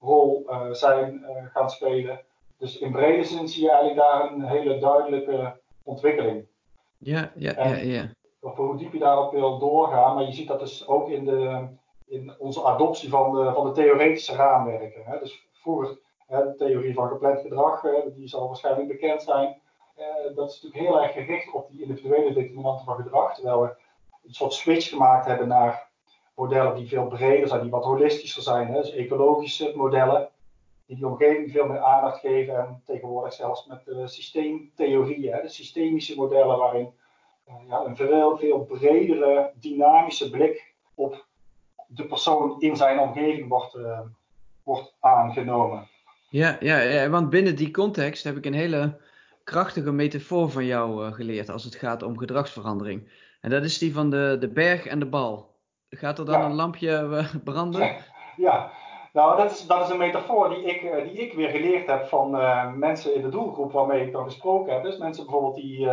rol 0.00 0.46
zijn 0.70 1.24
gaan 1.52 1.70
spelen. 1.70 2.20
Dus 2.58 2.78
in 2.78 2.92
brede 2.92 3.24
zin 3.24 3.48
zie 3.48 3.62
je 3.62 3.70
eigenlijk 3.70 4.00
daar 4.00 4.32
een 4.32 4.44
hele 4.44 4.78
duidelijke 4.78 5.60
ontwikkeling. 5.82 6.46
Ja, 7.04 7.32
ja, 7.34 7.52
ja, 7.56 7.76
ja. 7.76 8.10
Of 8.40 8.56
hoe 8.56 8.76
diep 8.76 8.92
je 8.92 8.98
daarop 8.98 9.32
wil 9.32 9.58
doorgaan, 9.58 10.14
maar 10.14 10.24
je 10.24 10.32
ziet 10.32 10.48
dat 10.48 10.60
dus 10.60 10.86
ook 10.86 11.08
in, 11.08 11.24
de, 11.24 11.66
in 12.06 12.34
onze 12.38 12.64
adoptie 12.64 13.08
van 13.08 13.32
de, 13.32 13.52
van 13.52 13.66
de 13.66 13.72
theoretische 13.72 14.34
raamwerken. 14.34 15.02
Hè. 15.04 15.18
Dus 15.18 15.48
vroeger, 15.52 15.98
hè, 16.26 16.42
de 16.42 16.54
theorie 16.56 16.94
van 16.94 17.08
gepland 17.08 17.40
gedrag, 17.40 17.84
die 18.14 18.28
zal 18.28 18.46
waarschijnlijk 18.46 18.88
bekend 18.88 19.22
zijn. 19.22 19.56
dat 20.34 20.50
is 20.50 20.62
natuurlijk 20.62 20.90
heel 20.90 21.02
erg 21.02 21.12
gericht 21.12 21.52
op 21.52 21.70
die 21.70 21.82
individuele 21.82 22.32
determinanten 22.32 22.84
van 22.84 22.96
gedrag, 22.96 23.34
terwijl 23.34 23.60
we 23.60 23.76
een 24.26 24.34
soort 24.34 24.52
switch 24.52 24.88
gemaakt 24.88 25.26
hebben 25.26 25.48
naar 25.48 25.88
modellen 26.34 26.74
die 26.74 26.88
veel 26.88 27.06
breder 27.06 27.48
zijn, 27.48 27.60
die 27.62 27.70
wat 27.70 27.84
holistischer 27.84 28.42
zijn. 28.42 28.66
Hè? 28.66 28.80
Dus 28.80 28.92
ecologische 28.92 29.72
modellen, 29.74 30.28
die 30.86 30.96
die 30.96 31.06
omgeving 31.06 31.50
veel 31.50 31.66
meer 31.66 31.80
aandacht 31.80 32.20
geven. 32.20 32.58
En 32.58 32.82
tegenwoordig 32.84 33.32
zelfs 33.32 33.66
met 33.66 33.84
de 33.84 34.08
systeemtheorieën, 34.08 35.32
hè? 35.32 35.42
de 35.42 35.48
systemische 35.48 36.16
modellen 36.16 36.58
waarin 36.58 36.88
uh, 37.48 37.54
ja, 37.68 37.84
een 37.84 37.96
veel, 37.96 38.36
veel 38.36 38.64
bredere, 38.64 39.52
dynamische 39.54 40.30
blik 40.30 40.74
op 40.94 41.26
de 41.86 42.06
persoon 42.06 42.60
in 42.60 42.76
zijn 42.76 42.98
omgeving 42.98 43.48
wordt, 43.48 43.74
uh, 43.74 44.00
wordt 44.62 44.94
aangenomen. 45.00 45.88
Ja, 46.28 46.56
ja, 46.60 46.78
ja, 46.78 47.08
want 47.08 47.30
binnen 47.30 47.56
die 47.56 47.70
context 47.70 48.24
heb 48.24 48.36
ik 48.36 48.46
een 48.46 48.54
hele 48.54 49.00
krachtige 49.44 49.92
metafoor 49.92 50.50
van 50.50 50.64
jou 50.64 51.06
uh, 51.06 51.12
geleerd 51.12 51.50
als 51.50 51.64
het 51.64 51.74
gaat 51.74 52.02
om 52.02 52.18
gedragsverandering. 52.18 53.08
En 53.40 53.50
dat 53.50 53.64
is 53.64 53.78
die 53.78 53.92
van 53.92 54.10
de, 54.10 54.36
de 54.40 54.48
berg 54.48 54.86
en 54.86 54.98
de 54.98 55.06
bal. 55.06 55.52
Gaat 55.90 56.18
er 56.18 56.24
dan 56.24 56.42
een 56.42 56.54
lampje 56.54 57.24
branden? 57.44 57.96
Ja, 58.36 58.72
nou 59.14 59.36
dat 59.36 59.50
is, 59.50 59.66
dat 59.66 59.82
is 59.82 59.88
een 59.88 59.98
metafoor 59.98 60.48
die 60.48 60.62
ik, 60.62 60.82
uh, 60.82 61.02
die 61.02 61.12
ik 61.12 61.32
weer 61.32 61.48
geleerd 61.48 61.86
heb 61.86 62.06
van 62.06 62.34
uh, 62.34 62.72
mensen 62.72 63.14
in 63.14 63.22
de 63.22 63.28
doelgroep 63.28 63.72
waarmee 63.72 64.06
ik 64.06 64.12
dan 64.12 64.24
gesproken 64.24 64.72
heb. 64.72 64.82
Dus 64.82 64.98
mensen 64.98 65.24
bijvoorbeeld 65.24 65.54
die 65.54 65.88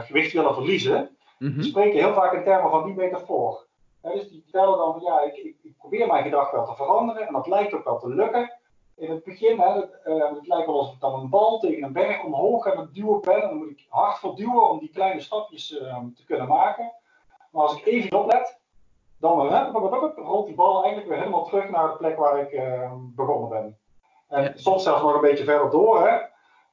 gewicht 0.00 0.32
willen 0.32 0.54
verliezen, 0.54 1.16
mm 1.38 1.52
-hmm. 1.52 1.62
spreken 1.62 1.98
heel 1.98 2.14
vaak 2.14 2.32
in 2.32 2.44
termen 2.44 2.70
van 2.70 2.84
die 2.84 2.94
metafoor. 2.94 3.66
dus 4.02 4.28
die 4.28 4.42
vertellen 4.42 4.78
dan 4.78 4.92
van 4.92 5.02
ja, 5.02 5.20
ik, 5.20 5.36
ik, 5.36 5.56
ik 5.62 5.76
probeer 5.78 6.06
mijn 6.06 6.22
gedrag 6.22 6.50
wel 6.50 6.64
te 6.64 6.74
veranderen 6.74 7.26
en 7.26 7.32
dat 7.32 7.46
lijkt 7.46 7.74
ook 7.74 7.84
wel 7.84 7.98
te 7.98 8.08
lukken 8.08 8.58
in 8.96 9.10
het 9.10 9.24
begin, 9.24 9.60
hè, 9.60 9.72
het, 9.72 10.00
het, 10.02 10.46
lijkt 10.46 10.66
wel 10.66 10.78
alsof 10.78 10.94
ik 10.94 11.00
dan 11.00 11.20
een 11.20 11.28
bal 11.28 11.58
tegen 11.58 11.82
een 11.82 11.92
berg 11.92 12.24
omhoog 12.24 12.66
aan 12.66 12.78
het 12.78 12.94
duwen 12.94 13.20
ben. 13.20 13.42
En 13.42 13.48
dan 13.48 13.56
moet 13.56 13.70
ik 13.70 13.86
hard 13.88 14.18
verduwen 14.18 14.70
om 14.70 14.78
die 14.78 14.90
kleine 14.90 15.20
stapjes 15.20 15.66
te 16.14 16.24
kunnen 16.26 16.48
maken. 16.48 16.92
Maar 17.50 17.62
als 17.62 17.76
ik 17.76 17.86
even 17.86 18.18
oplet, 18.18 18.59
dan 19.20 19.48
rolt 20.16 20.46
die 20.46 20.54
bal 20.54 20.82
eigenlijk 20.82 21.08
weer 21.08 21.18
helemaal 21.18 21.44
terug 21.44 21.70
naar 21.70 21.88
de 21.88 21.96
plek 21.96 22.18
waar 22.18 22.40
ik 22.40 22.52
ehm, 22.52 22.96
begonnen 23.00 23.48
ben. 23.48 23.78
En 24.28 24.42
ja. 24.42 24.52
soms 24.54 24.82
zelfs 24.82 25.02
nog 25.02 25.14
een 25.14 25.20
beetje 25.20 25.44
verder 25.44 25.70
door. 25.70 26.08
Hè. 26.08 26.18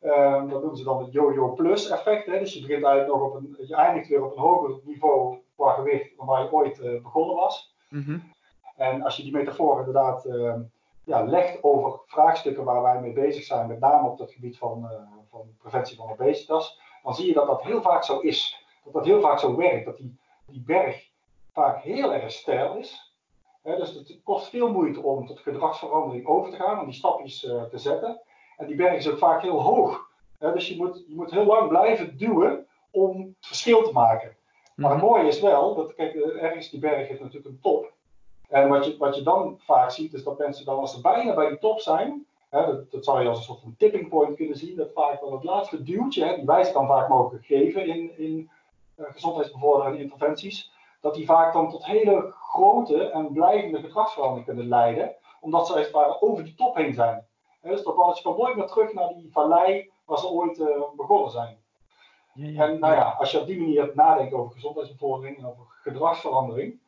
Ehm, 0.01 0.48
dat 0.48 0.60
noemen 0.60 0.77
ze 0.77 0.84
dan 0.84 1.04
het 1.04 1.12
yo-yo 1.12 1.54
plus 1.54 1.89
effect. 1.89 2.25
Hè. 2.25 2.39
Dus 2.39 2.54
je 2.54 2.62
begint 2.62 2.84
eigenlijk 2.84 3.13
nog 3.13 3.30
op 3.30 3.36
een, 3.36 3.56
je 3.68 3.75
eindigt 3.75 4.08
weer 4.08 4.24
op 4.24 4.32
een 4.32 4.42
hoger 4.42 4.80
niveau 4.84 5.38
qua 5.56 5.74
gewicht 5.74 6.18
dan 6.18 6.25
waar 6.25 6.44
je 6.44 6.51
ooit 6.51 6.80
eh, 6.80 7.01
begonnen 7.01 7.36
was. 7.36 7.75
Mm 7.89 8.04
-hmm. 8.04 8.34
En 8.75 9.01
als 9.04 9.18
je 9.18 9.24
die 9.24 9.32
metafoor 9.32 9.77
inderdaad 9.80 10.25
ehm, 10.25 10.62
ja, 11.04 11.24
legt 11.24 11.63
over 11.63 12.00
vraagstukken 12.06 12.63
waar 12.63 12.82
wij 12.82 13.01
mee 13.01 13.13
bezig 13.13 13.44
zijn, 13.44 13.68
met 13.68 13.80
name 13.80 14.10
op 14.10 14.20
het 14.20 14.32
gebied 14.32 14.58
van, 14.58 14.84
uh, 14.84 14.89
van 15.30 15.56
preventie 15.58 15.98
van 15.98 16.10
obesitas, 16.10 16.80
dan 17.04 17.16
zie 17.16 17.27
je 17.27 17.34
dat 17.34 17.48
dat 17.48 17.62
heel 17.62 17.82
vaak 17.82 18.04
zo 18.04 18.20
is. 18.20 18.66
Dat 18.84 18.94
dat 18.94 19.06
heel 19.06 19.22
vaak 19.22 19.39
zo 19.39 19.56
werkt. 19.56 19.86
Dat 19.86 19.98
die, 19.98 20.20
die 20.48 20.63
berg 20.66 21.06
vaak 21.57 21.81
heel 21.81 22.13
erg 22.13 22.31
stijl 22.31 22.75
is. 22.75 23.13
dus 23.63 23.93
het 23.93 24.19
kost 24.23 24.49
veel 24.49 24.71
moeite 24.71 25.01
om 25.01 25.27
tot 25.27 25.39
gedragsverandering 25.39 26.25
over 26.25 26.51
te 26.51 26.57
gaan, 26.57 26.79
om 26.79 26.85
die 26.85 26.93
stapjes 26.93 27.43
uh, 27.43 27.63
te 27.63 27.77
zetten. 27.77 28.21
En 28.57 28.67
die 28.67 28.75
berg 28.75 28.95
is 28.95 29.09
ook 29.09 29.17
vaak 29.17 29.41
heel 29.41 29.61
hoog. 29.61 30.09
dus 30.37 30.67
je 30.67 30.75
moet, 30.75 31.03
je 31.07 31.15
moet 31.15 31.31
heel 31.31 31.45
lang 31.45 31.67
blijven 31.67 32.17
duwen 32.17 32.65
om 32.91 33.17
het 33.17 33.47
verschil 33.47 33.83
te 33.83 33.91
maken. 33.91 34.35
Maar 34.75 34.91
het 34.91 35.01
mhm. 35.01 35.11
mooie 35.11 35.27
is 35.27 35.39
wel, 35.39 35.75
dat 35.75 35.95
kijk, 35.95 36.15
ergens 36.15 36.69
die 36.69 36.79
berg 36.79 37.07
heeft 37.07 37.19
natuurlijk 37.19 37.45
een 37.47 37.59
top. 37.61 37.93
En 38.49 38.69
wat 38.69 38.85
je, 38.85 38.97
wat 38.97 39.15
je 39.15 39.23
dan 39.23 39.59
vaak 39.59 39.91
ziet, 39.91 40.13
is 40.13 40.23
dat 40.23 40.37
mensen 40.37 40.65
dan 40.65 40.79
als 40.79 40.93
ze 40.93 41.01
bijna 41.01 41.33
bij 41.33 41.49
die 41.49 41.59
top 41.59 41.79
zijn, 41.79 42.25
hè, 42.49 42.65
dat, 42.65 42.91
dat 42.91 43.05
zou 43.05 43.21
je 43.21 43.29
als 43.29 43.37
een 43.37 43.43
soort 43.43 43.61
van 43.61 43.75
tipping 43.77 44.09
point 44.09 44.35
kunnen 44.35 44.57
zien, 44.57 44.75
dat 44.75 44.91
vaak 44.93 45.19
dan 45.19 45.33
het 45.33 45.43
laatste 45.43 45.83
duwtje, 45.83 46.25
hè, 46.25 46.35
die 46.35 46.45
wij 46.45 46.71
dan 46.73 46.87
vaak 46.87 47.09
mogen 47.09 47.39
geven 47.43 47.87
in, 47.87 48.17
in 48.17 48.49
uh, 48.95 49.05
gezondheidsbevorderende 49.11 50.01
interventies, 50.01 50.71
dat 51.07 51.15
die 51.15 51.25
vaak 51.25 51.53
dan 51.53 51.69
tot 51.69 51.85
hele 51.85 52.31
grote 52.31 53.09
en 53.09 53.31
blijvende 53.31 53.79
gedragsveranderingen 53.79 54.45
kunnen 54.45 54.67
leiden, 54.67 55.15
omdat 55.39 55.67
ze 55.67 55.73
als 55.73 55.81
het 55.81 55.91
ware 55.91 56.21
over 56.21 56.43
die 56.43 56.55
top 56.55 56.75
heen 56.75 56.93
zijn. 56.93 57.27
dus 57.61 57.83
dat 57.83 57.95
balletje 57.95 58.23
kan 58.23 58.37
nooit 58.37 58.55
meer 58.55 58.67
terug 58.67 58.93
naar 58.93 59.07
die 59.07 59.31
vallei 59.31 59.91
waar 60.05 60.17
ze 60.17 60.29
ooit 60.29 60.59
uh, 60.59 60.67
begonnen 60.95 61.31
zijn. 61.31 61.57
Ja, 62.33 62.47
ja, 62.47 62.67
en 62.67 62.79
nou 62.79 62.93
ja, 62.93 63.15
als 63.19 63.31
je 63.31 63.39
op 63.39 63.47
die 63.47 63.59
manier 63.59 63.91
nadenkt 63.93 64.33
over 64.33 64.53
gezondheidsbevordering 64.53 65.37
en 65.37 65.45
over 65.45 65.65
gedragsverandering, 65.81 66.79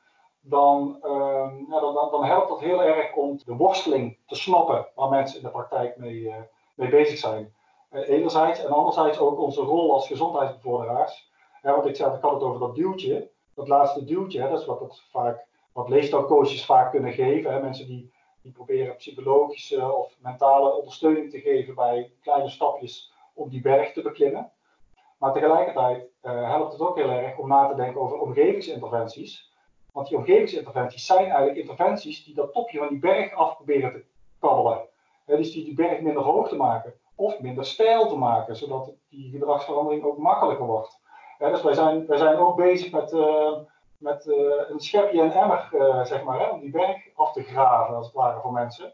dan, 0.41 0.99
uh, 1.03 1.51
ja, 1.69 1.79
dan, 1.79 1.93
dan, 2.11 2.23
helpt 2.23 2.49
dat 2.49 2.59
heel 2.59 2.83
erg 2.83 3.15
om 3.15 3.39
de 3.45 3.55
worsteling 3.55 4.17
te 4.27 4.35
snappen 4.35 4.87
waar 4.95 5.09
mensen 5.09 5.37
in 5.37 5.43
de 5.43 5.51
praktijk 5.51 5.97
mee, 5.97 6.19
uh, 6.19 6.35
mee 6.75 6.89
bezig 6.89 7.17
zijn. 7.17 7.53
Uh, 7.91 8.09
enerzijds 8.09 8.63
en 8.63 8.71
anderzijds 8.71 9.19
ook 9.19 9.39
onze 9.39 9.61
rol 9.61 9.93
als 9.93 10.07
gezondheidsbevorderaars. 10.07 11.31
Want 11.61 11.85
ik 11.85 11.95
zei, 11.95 12.15
ik 12.15 12.21
had 12.21 12.33
het 12.33 12.43
over 12.43 12.59
dat 12.59 12.75
duwtje, 12.75 13.29
dat 13.59 13.67
laatste 13.67 14.03
duwtje, 14.03 14.41
hè, 14.41 14.49
dat 14.49 14.59
is 14.59 14.65
wat, 14.65 14.79
het 14.79 15.01
vaak, 15.11 15.45
wat 15.71 15.89
leefstijlcoaches 15.89 16.65
vaak 16.65 16.91
kunnen 16.91 17.13
geven. 17.13 17.53
Hè, 17.53 17.61
mensen 17.61 17.87
die, 17.87 18.11
die 18.41 18.51
proberen 18.51 18.95
psychologische 18.95 19.93
of 19.93 20.15
mentale 20.21 20.75
ondersteuning 20.77 21.31
te 21.31 21.39
geven 21.39 21.75
bij 21.75 22.11
kleine 22.21 22.49
stapjes 22.49 23.13
om 23.33 23.49
die 23.49 23.61
berg 23.61 23.93
te 23.93 24.01
beklimmen. 24.01 24.51
Maar 25.17 25.33
tegelijkertijd 25.33 26.03
uh, 26.23 26.49
helpt 26.49 26.71
het 26.71 26.81
ook 26.81 26.97
heel 26.97 27.09
erg 27.09 27.37
om 27.37 27.47
na 27.47 27.67
te 27.67 27.75
denken 27.75 28.01
over 28.01 28.19
omgevingsinterventies. 28.19 29.53
Want 29.91 30.07
die 30.07 30.17
omgevingsinterventies 30.17 31.05
zijn 31.05 31.25
eigenlijk 31.25 31.57
interventies 31.57 32.23
die 32.23 32.35
dat 32.35 32.53
topje 32.53 32.77
van 32.77 32.87
die 32.87 32.99
berg 32.99 33.33
af 33.33 33.55
proberen 33.55 33.91
te 33.91 34.03
kabbelen. 34.39 34.87
dus 35.25 35.51
die 35.51 35.65
die 35.65 35.73
berg 35.73 36.01
minder 36.01 36.23
hoog 36.23 36.49
te 36.49 36.55
maken 36.55 36.93
of 37.15 37.39
minder 37.39 37.65
steil 37.65 38.07
te 38.07 38.15
maken, 38.15 38.55
zodat 38.55 38.93
die 39.09 39.31
gedragsverandering 39.31 40.03
ook 40.03 40.17
makkelijker 40.17 40.65
wordt. 40.65 40.98
Dus 41.47 41.61
wij 41.61 41.73
zijn, 41.73 42.05
wij 42.05 42.17
zijn 42.17 42.37
ook 42.37 42.55
bezig 42.55 42.91
met, 42.91 43.13
uh, 43.13 43.57
met 43.97 44.25
uh, 44.25 44.35
een 44.69 44.79
schepje 44.79 45.21
en 45.21 45.31
emmer, 45.31 45.69
uh, 45.73 46.05
zeg 46.05 46.23
maar, 46.23 46.39
hè, 46.39 46.47
om 46.47 46.59
die 46.59 46.71
berg 46.71 46.97
af 47.15 47.33
te 47.33 47.43
graven, 47.43 47.95
als 47.95 48.05
het 48.05 48.15
ware, 48.15 48.39
voor 48.41 48.51
mensen. 48.51 48.93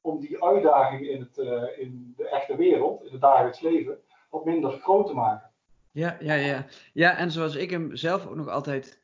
Om 0.00 0.20
die 0.20 0.44
uitdagingen 0.44 1.10
in, 1.10 1.20
het, 1.20 1.38
in 1.78 2.14
de 2.16 2.28
echte 2.28 2.56
wereld, 2.56 3.04
in 3.04 3.12
het 3.12 3.20
dagelijks 3.20 3.60
leven, 3.60 3.98
wat 4.30 4.44
minder 4.44 4.70
groot 4.70 5.06
te 5.06 5.14
maken. 5.14 5.50
Ja, 5.90 6.16
ja, 6.20 6.34
ja. 6.34 6.64
Ja, 6.92 7.16
en 7.16 7.30
zoals 7.30 7.54
ik 7.54 7.70
hem 7.70 7.96
zelf 7.96 8.26
ook 8.26 8.34
nog 8.34 8.48
altijd 8.48 9.00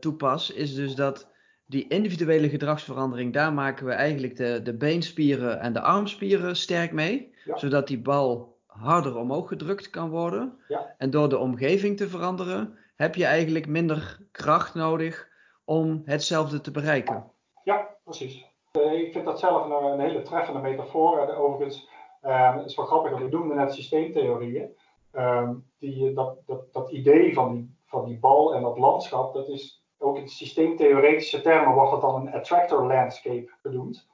toepas, 0.00 0.50
is 0.50 0.74
dus 0.74 0.94
dat 0.94 1.28
die 1.66 1.88
individuele 1.88 2.48
gedragsverandering, 2.48 3.32
daar 3.32 3.52
maken 3.52 3.86
we 3.86 3.92
eigenlijk 3.92 4.36
de, 4.36 4.60
de 4.62 4.74
beenspieren 4.74 5.60
en 5.60 5.72
de 5.72 5.80
armspieren 5.80 6.56
sterk 6.56 6.92
mee. 6.92 7.34
Zodat 7.54 7.86
die 7.86 8.00
bal 8.00 8.58
harder 8.70 9.16
omhoog 9.16 9.48
gedrukt 9.48 9.90
kan 9.90 10.10
worden. 10.10 10.58
Ja. 10.68 10.94
En 10.98 11.10
door 11.10 11.28
de 11.28 11.38
omgeving 11.38 11.96
te 11.96 12.08
veranderen, 12.08 12.78
heb 12.96 13.14
je 13.14 13.24
eigenlijk 13.24 13.66
minder 13.66 14.18
kracht 14.32 14.74
nodig 14.74 15.28
om 15.64 16.02
hetzelfde 16.04 16.60
te 16.60 16.70
bereiken. 16.70 17.32
Ja, 17.64 17.96
precies. 18.04 18.44
Eh, 18.72 18.92
ik 18.92 19.12
vind 19.12 19.24
dat 19.24 19.38
zelf 19.38 19.64
een, 19.64 19.92
een 19.92 20.00
hele 20.00 20.22
treffende 20.22 20.60
metafoor. 20.60 21.18
Eh, 21.18 21.40
overigens, 21.40 21.88
uh, 22.22 22.56
het 22.56 22.66
is 22.66 22.76
wel 22.76 22.86
grappig, 22.86 23.18
we 23.18 23.28
noemden 23.28 23.56
net 23.56 23.74
systeemtheorieën. 23.74 24.76
Uh, 25.14 25.50
die, 25.78 26.12
dat, 26.12 26.36
dat, 26.46 26.72
dat 26.72 26.90
idee 26.90 27.34
van 27.34 27.52
die 27.52 27.78
van 27.90 28.04
die 28.04 28.18
bal 28.18 28.54
en 28.54 28.62
dat 28.62 28.78
landschap, 28.78 29.34
dat 29.34 29.48
is 29.48 29.84
ook 29.98 30.16
in 30.16 30.28
systeemtheoretische 30.28 31.40
termen 31.40 31.74
wordt 31.74 31.90
dat 31.90 32.00
dan 32.00 32.14
een 32.14 32.32
attractor 32.32 32.86
landscape 32.86 33.50
genoemd. 33.62 34.08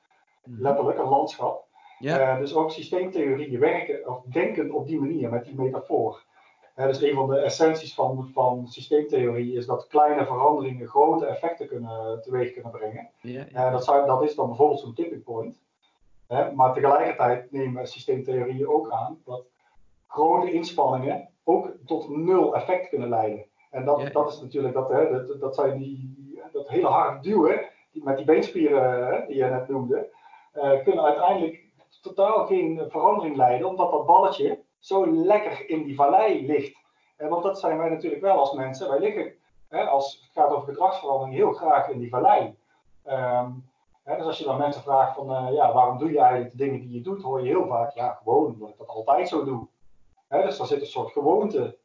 Mhm. 0.44 0.62
Letterlijk, 0.62 0.98
een 0.98 1.08
landschap. 1.08 1.65
Uh, 2.00 2.38
dus 2.38 2.54
ook 2.54 2.70
systeemtheorieën 2.70 3.60
werken 3.60 4.08
of 4.08 4.22
denken 4.22 4.72
op 4.72 4.86
die 4.86 5.00
manier, 5.00 5.30
met 5.30 5.44
die 5.44 5.54
metafoor. 5.54 6.22
Uh, 6.76 6.86
dus 6.86 7.02
een 7.02 7.14
van 7.14 7.28
de 7.28 7.38
essenties 7.38 7.94
van, 7.94 8.30
van 8.32 8.66
systeemtheorie 8.68 9.56
is 9.56 9.66
dat 9.66 9.86
kleine 9.86 10.26
veranderingen 10.26 10.88
grote 10.88 11.26
effecten 11.26 11.68
kunnen, 11.68 12.22
teweeg 12.22 12.52
kunnen 12.52 12.70
brengen. 12.70 13.10
Uh, 13.22 13.72
dat, 13.72 13.84
zou, 13.84 14.06
dat 14.06 14.22
is 14.22 14.34
dan 14.34 14.46
bijvoorbeeld 14.46 14.80
zo'n 14.80 14.94
tipping 14.94 15.24
point. 15.24 15.58
maar 16.54 16.72
tegelijkertijd 16.72 17.52
nemen 17.52 17.86
systeemtheorieën 17.86 18.68
ook 18.68 18.90
aan 18.90 19.20
dat 19.24 19.44
grote 20.06 20.52
inspanningen 20.52 21.28
ook 21.44 21.70
tot 21.86 22.08
nul 22.08 22.56
effect 22.56 22.88
kunnen 22.88 23.08
leiden. 23.08 23.44
En 23.70 23.84
dat, 23.84 24.12
dat 24.12 24.32
is 24.32 24.40
natuurlijk 24.40 24.74
dat, 24.74 24.88
hè, 24.88 25.10
dat, 25.10 25.40
dat 25.40 25.54
zijn 25.54 25.78
die, 25.78 26.40
dat 26.52 26.68
hele 26.68 26.86
harde 26.86 27.20
duwen, 27.20 27.60
met 27.92 28.16
die 28.16 28.26
beenspieren 28.26 29.06
hè, 29.06 29.26
die 29.26 29.36
je 29.36 29.44
net 29.44 29.68
noemde, 29.68 30.08
kunnen 30.84 31.04
uiteindelijk 31.04 31.65
totaal 32.06 32.46
geen 32.46 32.84
verandering 32.88 33.36
leiden, 33.36 33.68
omdat 33.68 33.90
dat 33.90 34.06
balletje 34.06 34.62
zo 34.78 35.06
lekker 35.06 35.68
in 35.68 35.84
die 35.84 35.94
vallei 35.94 36.46
ligt. 36.46 36.84
Want 37.16 37.42
dat 37.42 37.60
zijn 37.60 37.78
wij 37.78 37.88
natuurlijk 37.88 38.22
wel 38.22 38.38
als 38.38 38.52
mensen. 38.52 38.88
Wij 38.88 38.98
liggen, 38.98 39.32
hè, 39.68 39.84
als 39.84 40.20
het 40.22 40.32
gaat 40.32 40.50
over 40.50 40.68
gedragsverandering, 40.68 41.34
heel 41.34 41.52
graag 41.52 41.88
in 41.88 41.98
die 41.98 42.08
vallei. 42.08 42.54
Um, 43.06 43.68
hè, 44.02 44.16
dus 44.16 44.26
als 44.26 44.38
je 44.38 44.44
dan 44.44 44.58
mensen 44.58 44.82
vraagt 44.82 45.14
van, 45.14 45.30
uh, 45.30 45.54
ja, 45.54 45.72
waarom 45.72 45.98
doe 45.98 46.12
je 46.12 46.18
eigenlijk 46.18 46.50
de 46.50 46.64
dingen 46.64 46.80
die 46.80 46.92
je 46.92 47.00
doet, 47.00 47.22
hoor 47.22 47.40
je 47.40 47.46
heel 47.46 47.66
vaak, 47.66 47.94
ja, 47.94 48.12
gewoon 48.22 48.52
omdat 48.52 48.68
ik 48.68 48.78
dat 48.78 48.88
altijd 48.88 49.28
zo 49.28 49.44
doe. 49.44 49.66
Hè, 50.28 50.42
dus 50.42 50.58
daar 50.58 50.66
zit 50.66 50.80
een 50.80 50.86
soort 50.86 51.12
gewoonte 51.12 51.78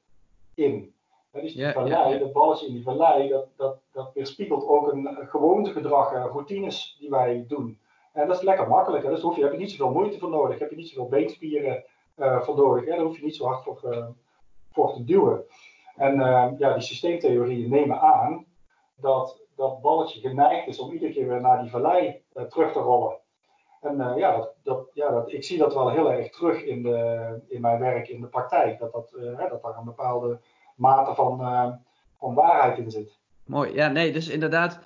in. 0.54 0.94
Dus 1.32 1.54
die 1.54 1.72
vallei, 1.72 2.20
dat 2.20 2.32
balletje 2.32 2.68
in 2.68 2.74
die 2.74 2.84
vallei, 2.84 3.30
dat, 3.30 3.46
dat, 3.56 3.78
dat 3.92 4.14
weerspiegelt 4.14 4.68
ook 4.68 4.92
een, 4.92 5.18
gewoontegedrag, 5.30 6.14
uh, 6.14 6.26
routines 6.26 6.98
die 7.00 7.10
wij 7.10 7.46
doen. 7.48 7.80
En 8.12 8.28
dat 8.28 8.38
is 8.38 8.44
lekker 8.44 8.68
makkelijk. 8.68 9.04
Hè? 9.04 9.10
Dus 9.10 9.20
daar 9.20 9.28
hoef 9.28 9.38
je, 9.38 9.44
heb 9.44 9.52
je 9.52 9.58
niet 9.58 9.72
zoveel 9.72 9.94
moeite 9.94 10.20
voor 10.20 10.30
nodig, 10.30 10.60
heb 10.60 10.70
je 10.70 10.76
niet 10.76 10.90
zoveel 10.90 11.10
beenspieren 11.10 11.84
uh, 12.18 12.42
voor 12.42 12.56
nodig. 12.56 12.86
Hè? 12.86 12.96
Daar 12.96 13.06
hoef 13.06 13.18
je 13.18 13.24
niet 13.24 13.36
zo 13.36 13.46
hard 13.46 13.64
voor, 13.64 13.82
uh, 13.84 14.06
voor 14.72 14.94
te 14.94 15.04
duwen. 15.04 15.44
En 15.96 16.16
ja, 16.58 16.74
die 16.74 16.82
systeemtheorieën 16.82 17.70
nemen 17.70 18.00
aan 18.00 18.46
dat 18.96 19.40
dat 19.56 19.82
balletje 19.82 20.20
geneigd 20.20 20.68
is 20.68 20.80
om 20.80 20.92
iedere 20.92 21.12
keer 21.12 21.28
weer 21.28 21.42
naar 21.42 21.62
die 21.62 21.70
vallei 21.70 22.22
terug 22.50 22.72
te 22.72 22.80
rollen. 22.80 23.18
En 23.82 24.14
ja, 24.16 24.38
dat, 24.38 24.54
dat, 24.64 24.90
ja 24.94 25.10
dat, 25.10 25.32
ik 25.32 25.44
zie 25.44 25.58
dat 25.58 25.74
wel 25.74 25.90
heel 25.90 26.12
erg 26.12 26.30
terug 26.30 26.64
in, 26.64 26.84
de, 26.84 27.40
in 27.48 27.62
mijn 27.62 27.80
werk 27.80 28.08
in 28.08 28.22
de 28.22 28.28
praktijk. 28.28 28.80
Dat, 28.80 28.92
dat, 28.92 29.10
dat 29.50 29.62
daar 29.62 29.78
een 29.78 29.86
bepaalde 29.86 30.40
mate 30.76 31.16
van, 31.16 31.38
van 32.18 32.34
waarheid 32.34 32.78
in 32.78 32.92
zit. 32.92 33.20
Mooi, 33.46 33.74
ja, 33.74 33.88
nee, 33.88 34.12
dus 34.12 34.30
inderdaad, 34.30 34.80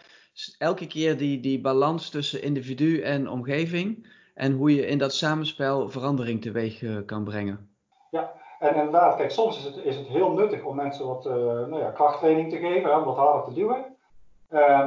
elke 0.58 0.88
keer 0.88 1.18
die, 1.18 1.40
die 1.40 1.62
balans 1.62 2.10
tussen 2.10 2.42
individu 2.42 3.02
en 3.02 3.30
omgeving 3.30 4.08
en 4.34 4.52
hoe 4.52 4.76
je 4.76 4.88
in 4.88 4.98
dat 4.98 5.14
samenspel 5.14 5.90
verandering 5.90 6.42
teweeg 6.42 6.82
uh, 6.82 6.98
kan 7.06 7.24
brengen. 7.24 7.70
Ja, 8.12 8.34
en 8.60 8.76
inderdaad, 8.76 9.16
kijk, 9.16 9.32
soms 9.32 9.58
is 9.58 9.64
het, 9.64 9.76
is 9.76 9.96
het 9.96 10.08
heel 10.08 10.32
nuttig 10.32 10.64
om 10.64 10.76
mensen 10.76 11.08
wat 11.08 11.26
uh, 11.26 11.34
nou 11.34 11.80
ja, 11.80 11.90
krachttraining 11.90 12.50
te 12.50 12.58
geven, 12.58 12.98
om 12.98 13.04
wat 13.04 13.18
harder 13.18 13.44
te 13.44 13.54
duwen. 13.54 13.86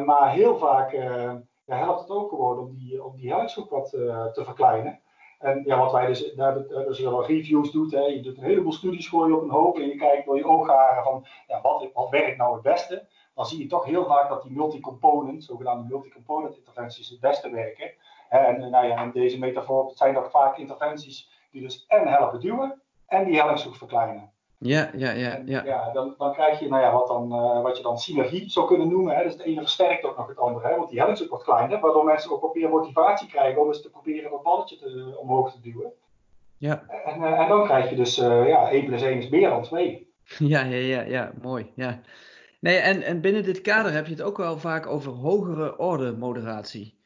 maar 0.05 0.33
heel 0.33 0.59
vaak 0.59 0.93
ja, 1.65 1.77
helpt 1.77 2.01
het 2.01 2.11
ook 2.11 2.29
gewoon 2.29 2.59
om 2.59 2.75
die, 2.75 3.05
om 3.05 3.17
die 3.17 3.33
helpsgroep 3.33 3.71
wat 3.71 3.91
te 4.35 4.43
verkleinen. 4.45 5.01
En 5.39 5.63
ja, 5.65 5.79
wat 5.79 5.93
wij 5.93 6.07
dus, 6.07 6.39
als 6.87 6.99
je 6.99 7.11
wel 7.11 7.27
reviews 7.27 7.71
doet, 7.71 7.93
hè, 7.93 8.01
je 8.01 8.21
doet 8.21 8.37
een 8.37 8.45
heleboel 8.45 8.73
studies 8.73 9.09
gooi 9.09 9.31
je 9.31 9.37
op 9.37 9.43
een 9.43 9.51
hoop 9.51 9.79
en 9.79 9.89
je 9.89 9.97
kijkt 9.97 10.27
door 10.27 10.37
je 10.37 10.47
oogharen 10.47 11.03
van 11.03 11.27
ja, 11.47 11.61
wat, 11.61 11.89
wat 11.95 12.11
werkt 12.11 12.37
nou 12.37 12.55
het 12.55 12.63
beste, 12.63 13.07
dan 13.39 13.47
zie 13.47 13.59
je 13.59 13.67
toch 13.67 13.85
heel 13.85 14.05
vaak 14.07 14.29
dat 14.29 14.43
die 14.43 14.53
multi-component, 14.53 15.45
zogenaamde 15.45 15.89
multi-component 15.89 16.57
interventies, 16.57 17.09
het 17.09 17.21
beste 17.21 17.51
werken. 17.51 17.91
En 18.29 18.71
nou 18.71 18.87
ja, 18.87 19.03
in 19.03 19.11
deze 19.11 19.39
metafoor 19.39 19.91
zijn 19.95 20.15
dat 20.15 20.31
vaak 20.31 20.57
interventies 20.57 21.31
die 21.51 21.63
dus 21.63 21.85
en 21.89 22.09
helpen 22.09 22.41
duwen 22.41 22.83
en 23.07 23.25
die 23.25 23.41
helpshoek 23.41 23.75
verkleinen. 23.75 24.33
Ja, 24.59 24.91
ja, 24.95 25.11
ja. 25.11 25.43
ja. 25.45 25.65
ja 25.65 25.91
dan, 25.93 26.15
dan 26.19 26.33
krijg 26.33 26.59
je 26.59 26.69
nou 26.69 26.83
ja, 26.83 26.93
wat, 26.93 27.07
dan, 27.07 27.33
uh, 27.33 27.63
wat 27.63 27.77
je 27.77 27.83
dan 27.83 27.99
synergie 27.99 28.51
zou 28.51 28.67
kunnen 28.67 28.89
noemen. 28.89 29.17
Hè. 29.17 29.23
Dus 29.23 29.33
het 29.33 29.43
ene 29.43 29.61
versterkt 29.61 30.05
ook 30.05 30.17
nog 30.17 30.29
het 30.29 30.39
andere. 30.39 30.69
Hè, 30.69 30.77
want 30.77 30.91
die 30.91 31.01
helft 31.01 31.29
wordt 31.29 31.45
kleiner, 31.45 31.81
waardoor 31.81 32.05
mensen 32.05 32.31
ook 32.31 32.43
wat 32.43 32.55
meer 32.55 32.69
motivatie 32.69 33.29
krijgen 33.29 33.61
om 33.61 33.69
eens 33.69 33.83
te 33.83 33.91
proberen 33.91 34.31
dat 34.31 34.43
balletje 34.43 34.77
te, 34.77 35.19
omhoog 35.21 35.53
te 35.53 35.61
duwen. 35.61 35.93
Ja. 36.57 36.85
En, 37.05 37.21
uh, 37.21 37.41
en 37.41 37.49
dan 37.49 37.65
krijg 37.65 37.91
je 37.91 37.97
dus 37.97 38.19
uh, 38.19 38.49
ja, 38.49 38.71
1 38.71 38.87
plus 38.87 39.03
1 39.03 39.19
is 39.19 39.29
meer 39.29 39.51
dan 39.51 39.63
2. 39.63 40.07
Ja, 40.39 40.63
ja, 40.63 40.77
ja, 40.77 41.01
ja, 41.03 41.33
mooi. 41.43 41.73
Ja. 41.75 42.01
Nee, 42.59 42.77
en, 42.77 43.03
en 43.03 43.21
binnen 43.21 43.43
dit 43.43 43.61
kader 43.61 43.93
heb 43.93 44.07
je 44.07 44.13
het 44.13 44.23
ook 44.23 44.37
wel 44.37 44.59
vaak 44.59 44.87
over 44.87 45.13
hogere 45.13 45.79
orde 45.79 46.13
moderatie. 46.13 46.99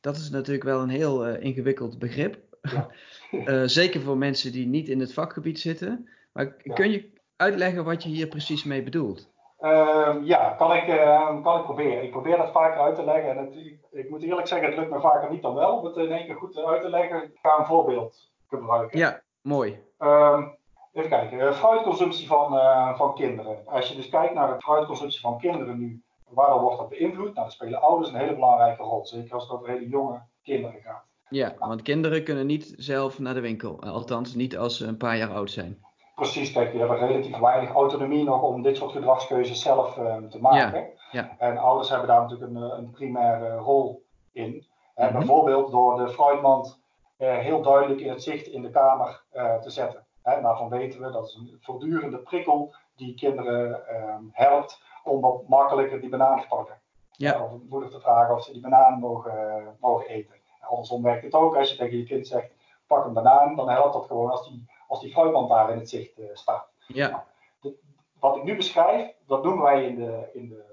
Dat 0.00 0.16
is 0.16 0.30
natuurlijk 0.30 0.64
wel 0.64 0.80
een 0.80 0.88
heel 0.88 1.26
ingewikkeld 1.26 1.98
begrip. 1.98 2.38
Ja. 2.62 2.88
zeker 3.66 4.00
voor 4.00 4.16
mensen 4.16 4.52
die 4.52 4.66
niet 4.66 4.88
in 4.88 5.00
het 5.00 5.12
vakgebied 5.12 5.60
zitten. 5.60 6.08
Maar 6.32 6.52
kun 6.52 6.90
je 6.90 7.12
uitleggen 7.36 7.84
wat 7.84 8.02
je 8.02 8.08
hier 8.08 8.26
precies 8.26 8.64
mee 8.64 8.82
bedoelt? 8.82 9.30
Uh, 9.60 10.16
ja, 10.22 10.54
kan 10.58 10.72
ik, 10.72 10.88
uh, 10.88 11.42
kan 11.42 11.58
ik 11.58 11.64
proberen. 11.64 12.02
Ik 12.02 12.10
probeer 12.10 12.36
dat 12.36 12.52
vaker 12.52 12.80
uit 12.80 12.94
te 12.94 13.04
leggen. 13.04 13.30
En 13.30 13.36
het, 13.36 13.56
ik, 13.56 13.78
ik, 13.90 14.10
moet 14.10 14.22
eerlijk 14.22 14.46
zeggen, 14.46 14.68
het 14.68 14.78
lukt 14.78 14.90
me 14.90 15.00
vaker 15.00 15.30
niet 15.30 15.42
dan 15.42 15.54
wel 15.54 15.78
om 15.78 15.84
het 15.84 15.96
in 15.96 16.12
één 16.12 16.26
keer 16.26 16.34
goed 16.34 16.64
uit 16.64 16.82
te 16.82 16.90
leggen. 16.90 17.22
Ik 17.22 17.38
ga 17.42 17.58
een 17.58 17.66
voorbeeld 17.66 18.30
gebruiken. 18.48 18.98
Ja, 18.98 19.20
mooi. 19.42 19.82
Um, 19.98 20.56
Even 20.92 21.10
kijken, 21.10 21.54
fruitconsumptie 21.54 22.26
van, 22.26 22.58
van 22.96 23.14
kinderen. 23.14 23.66
Als 23.66 23.88
je 23.88 23.96
dus 23.96 24.08
kijkt 24.08 24.34
naar 24.34 24.54
de 24.54 24.60
fruitconsumptie 24.60 25.20
van 25.20 25.38
kinderen 25.38 25.78
nu, 25.78 26.02
waardoor 26.28 26.60
wordt 26.60 26.78
dat 26.78 26.88
beïnvloed? 26.88 27.24
Nou, 27.24 27.34
dan 27.34 27.50
spelen 27.50 27.82
ouders 27.82 28.08
een 28.10 28.18
hele 28.18 28.34
belangrijke 28.34 28.82
rol, 28.82 29.06
zeker 29.06 29.34
als 29.34 29.42
het 29.42 29.52
over 29.52 29.68
hele 29.68 29.88
jonge 29.88 30.22
kinderen 30.42 30.80
gaat. 30.80 31.04
Ja, 31.28 31.54
want 31.58 31.82
kinderen 31.82 32.24
kunnen 32.24 32.46
niet 32.46 32.74
zelf 32.76 33.18
naar 33.18 33.34
de 33.34 33.40
winkel, 33.40 33.82
althans 33.82 34.34
niet 34.34 34.56
als 34.56 34.76
ze 34.76 34.86
een 34.86 34.96
paar 34.96 35.16
jaar 35.16 35.32
oud 35.32 35.50
zijn. 35.50 35.84
Precies, 36.14 36.52
kijk, 36.52 36.70
die 36.70 36.80
hebben 36.80 36.98
relatief 36.98 37.38
weinig 37.38 37.70
autonomie 37.70 38.24
nog 38.24 38.42
om 38.42 38.62
dit 38.62 38.76
soort 38.76 38.92
gedragskeuzes 38.92 39.62
zelf 39.62 39.94
te 40.30 40.40
maken. 40.40 40.80
Ja, 40.80 40.88
ja. 41.20 41.36
En 41.38 41.58
ouders 41.58 41.88
hebben 41.88 42.08
daar 42.08 42.20
natuurlijk 42.20 42.50
een, 42.50 42.78
een 42.78 42.90
primaire 42.90 43.56
rol 43.56 44.02
in. 44.32 44.68
Mm 44.96 45.12
Bijvoorbeeld 45.12 45.70
door 45.70 45.96
de 45.96 46.08
fruitmand 46.08 46.80
heel 47.16 47.62
duidelijk 47.62 48.00
in 48.00 48.10
het 48.10 48.22
zicht 48.22 48.46
in 48.46 48.62
de 48.62 48.70
kamer 48.70 49.24
te 49.62 49.70
zetten. 49.70 50.06
Hè, 50.22 50.40
daarvan 50.40 50.68
weten 50.68 51.00
we 51.00 51.10
dat 51.10 51.26
is 51.26 51.34
een 51.34 51.58
voortdurende 51.60 52.18
prikkel 52.18 52.74
die 52.96 53.14
kinderen 53.14 53.88
ehm, 53.88 54.22
helpt 54.32 54.82
om 55.04 55.20
wat 55.20 55.48
makkelijker 55.48 56.00
die 56.00 56.10
banaan 56.10 56.40
te 56.40 56.46
pakken. 56.46 56.80
Ja. 57.10 57.44
Of 57.44 57.52
moeder 57.68 57.90
te 57.90 58.00
vragen 58.00 58.34
of 58.34 58.42
ze 58.42 58.52
die 58.52 58.60
banaan 58.60 58.98
mogen, 58.98 59.76
mogen 59.80 60.06
eten. 60.06 60.34
Andersom 60.60 61.02
werkt 61.02 61.22
het 61.22 61.34
ook. 61.34 61.56
Als 61.56 61.70
je 61.70 61.76
tegen 61.76 61.98
je 61.98 62.04
kind 62.04 62.26
zegt, 62.26 62.52
pak 62.86 63.04
een 63.04 63.12
banaan, 63.12 63.56
dan 63.56 63.68
helpt 63.68 63.92
dat 63.92 64.06
gewoon 64.06 64.30
als 64.30 64.48
die, 64.48 64.70
als 64.88 65.00
die 65.00 65.12
fruitmand 65.12 65.48
daar 65.48 65.70
in 65.70 65.78
het 65.78 65.88
zicht 65.88 66.18
uh, 66.18 66.26
staat. 66.32 66.68
Ja. 66.86 67.26
De, 67.60 67.78
wat 68.18 68.36
ik 68.36 68.42
nu 68.42 68.56
beschrijf, 68.56 69.14
dat 69.26 69.44
noemen 69.44 69.62
wij 69.62 69.84
in 69.84 69.94
de, 69.96 70.30
in 70.32 70.48
de, 70.48 70.64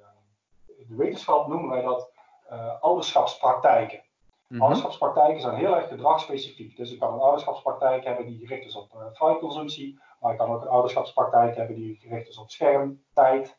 in 0.78 0.86
de 0.88 0.96
wetenschap 0.96 1.48
noemen 1.48 1.70
wij 1.70 1.82
dat 1.82 2.12
uh, 2.52 2.82
ouderschapspraktijken. 2.82 4.02
Mm 4.48 4.62
Ouderschapspraktijken 4.62 5.42
zijn 5.42 5.56
heel 5.56 5.76
erg 5.76 5.88
gedragsspecifiek. 5.88 6.78
Dus 6.78 6.92
ik 6.92 7.00
kan 7.00 7.14
een 7.14 7.20
ouderschapspraktijk 7.20 8.04
hebben 8.04 8.26
die 8.26 8.40
gericht 8.40 8.66
is 8.66 8.76
op 8.76 8.94
uh, 8.96 9.02
fruitconsumptie, 9.14 10.00
maar 10.20 10.32
ik 10.32 10.38
kan 10.38 10.50
ook 10.50 10.62
een 10.62 10.68
ouderschapspraktijk 10.68 11.56
hebben 11.56 11.76
die 11.76 11.96
gericht 11.96 12.28
is 12.28 12.38
op 12.38 12.50
schermtijd, 12.50 13.58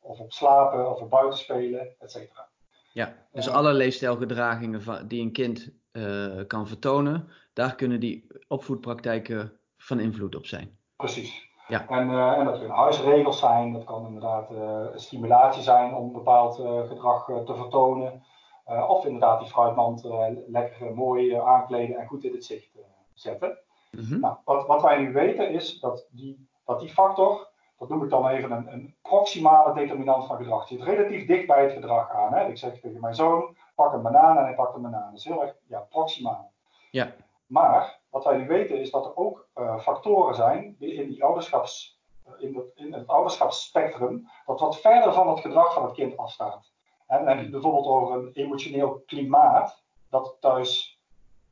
of 0.00 0.20
op 0.20 0.32
slapen, 0.32 0.90
of 0.90 1.00
op 1.00 1.10
buitenspelen, 1.10 1.94
et 1.98 2.10
cetera. 2.10 2.48
Ja, 2.92 3.14
dus 3.32 3.48
alle 3.48 3.72
leefstijlgedragingen 3.72 5.08
die 5.08 5.22
een 5.22 5.32
kind 5.32 5.72
uh, 5.92 6.46
kan 6.46 6.66
vertonen, 6.66 7.28
daar 7.52 7.74
kunnen 7.74 8.00
die 8.00 8.26
opvoedpraktijken 8.48 9.52
van 9.76 10.00
invloed 10.00 10.36
op 10.36 10.46
zijn. 10.46 10.78
Precies. 10.96 11.46
Ja. 11.68 11.88
En, 11.88 12.10
uh, 12.10 12.38
en 12.38 12.44
dat 12.44 12.58
kunnen 12.58 12.76
huisregels 12.76 13.38
zijn, 13.38 13.72
dat 13.72 13.84
kan 13.84 14.06
inderdaad 14.06 14.50
uh, 14.50 14.86
stimulatie 14.94 15.62
zijn 15.62 15.94
om 15.94 16.06
een 16.06 16.12
bepaald 16.12 16.54
gedrag 16.88 17.24
te 17.24 17.54
vertonen. 17.54 18.22
Of 18.68 19.04
inderdaad 19.04 19.40
die 19.40 19.48
fruitmand 19.48 20.04
lekker 20.46 20.94
mooi 20.94 21.34
aankleden 21.34 21.98
en 21.98 22.06
goed 22.06 22.24
in 22.24 22.32
het 22.32 22.44
zicht 22.44 22.70
zetten. 23.14 23.58
Mm 23.90 24.04
-hmm. 24.04 24.20
nou, 24.20 24.36
wat, 24.44 24.66
wat 24.66 24.82
wij 24.82 24.98
nu 24.98 25.12
weten 25.12 25.50
is 25.50 25.80
dat 25.80 26.08
die, 26.10 26.48
dat 26.64 26.80
die 26.80 26.88
factor 26.88 27.48
dat 27.78 27.88
noem 27.88 28.04
ik 28.04 28.10
dan 28.10 28.28
even 28.28 28.50
een, 28.50 28.72
een 28.72 28.94
proximale 29.02 29.74
determinant 29.74 30.26
van 30.26 30.36
gedrag. 30.36 30.66
Zit 30.66 30.82
relatief 30.82 31.26
dicht 31.26 31.46
bij 31.46 31.62
het 31.62 31.72
gedrag 31.72 32.10
aan. 32.10 32.32
Hè? 32.32 32.48
Ik 32.48 32.58
zeg 32.58 32.80
tegen 32.80 33.00
mijn 33.00 33.14
zoon, 33.14 33.56
pak 33.74 33.92
een 33.92 34.02
banaan 34.02 34.36
en 34.36 34.44
hij 34.44 34.54
pakt 34.54 34.74
een 34.74 34.82
banaan. 34.82 35.10
Dat 35.10 35.18
is 35.18 35.24
heel 35.24 35.42
erg 35.42 35.56
ja, 35.66 35.80
proximaal. 35.80 36.52
Ja. 36.90 37.14
Maar 37.46 37.98
wat 38.10 38.24
wij 38.24 38.36
nu 38.36 38.46
weten 38.46 38.80
is 38.80 38.90
dat 38.90 39.06
er 39.06 39.16
ook 39.16 39.48
uh, 39.56 39.78
factoren 39.78 40.34
zijn 40.34 40.76
in, 40.78 41.08
die 41.08 41.24
ouderschaps, 41.24 42.00
in, 42.38 42.52
dat, 42.52 42.64
in 42.74 42.92
het 42.92 43.06
ouderschapsspectrum 43.06 44.28
dat 44.46 44.60
wat 44.60 44.80
verder 44.80 45.12
van 45.12 45.28
het 45.28 45.40
gedrag 45.40 45.74
van 45.74 45.82
het 45.82 45.92
kind 45.92 46.16
afstaat. 46.16 46.72
En 47.08 47.18
dan 47.18 47.26
heb 47.26 47.36
je 47.36 47.42
het 47.42 47.50
bijvoorbeeld 47.50 47.86
over 47.86 48.14
een 48.14 48.30
emotioneel 48.32 49.02
klimaat 49.06 49.82
dat 50.08 50.36
thuis 50.40 51.00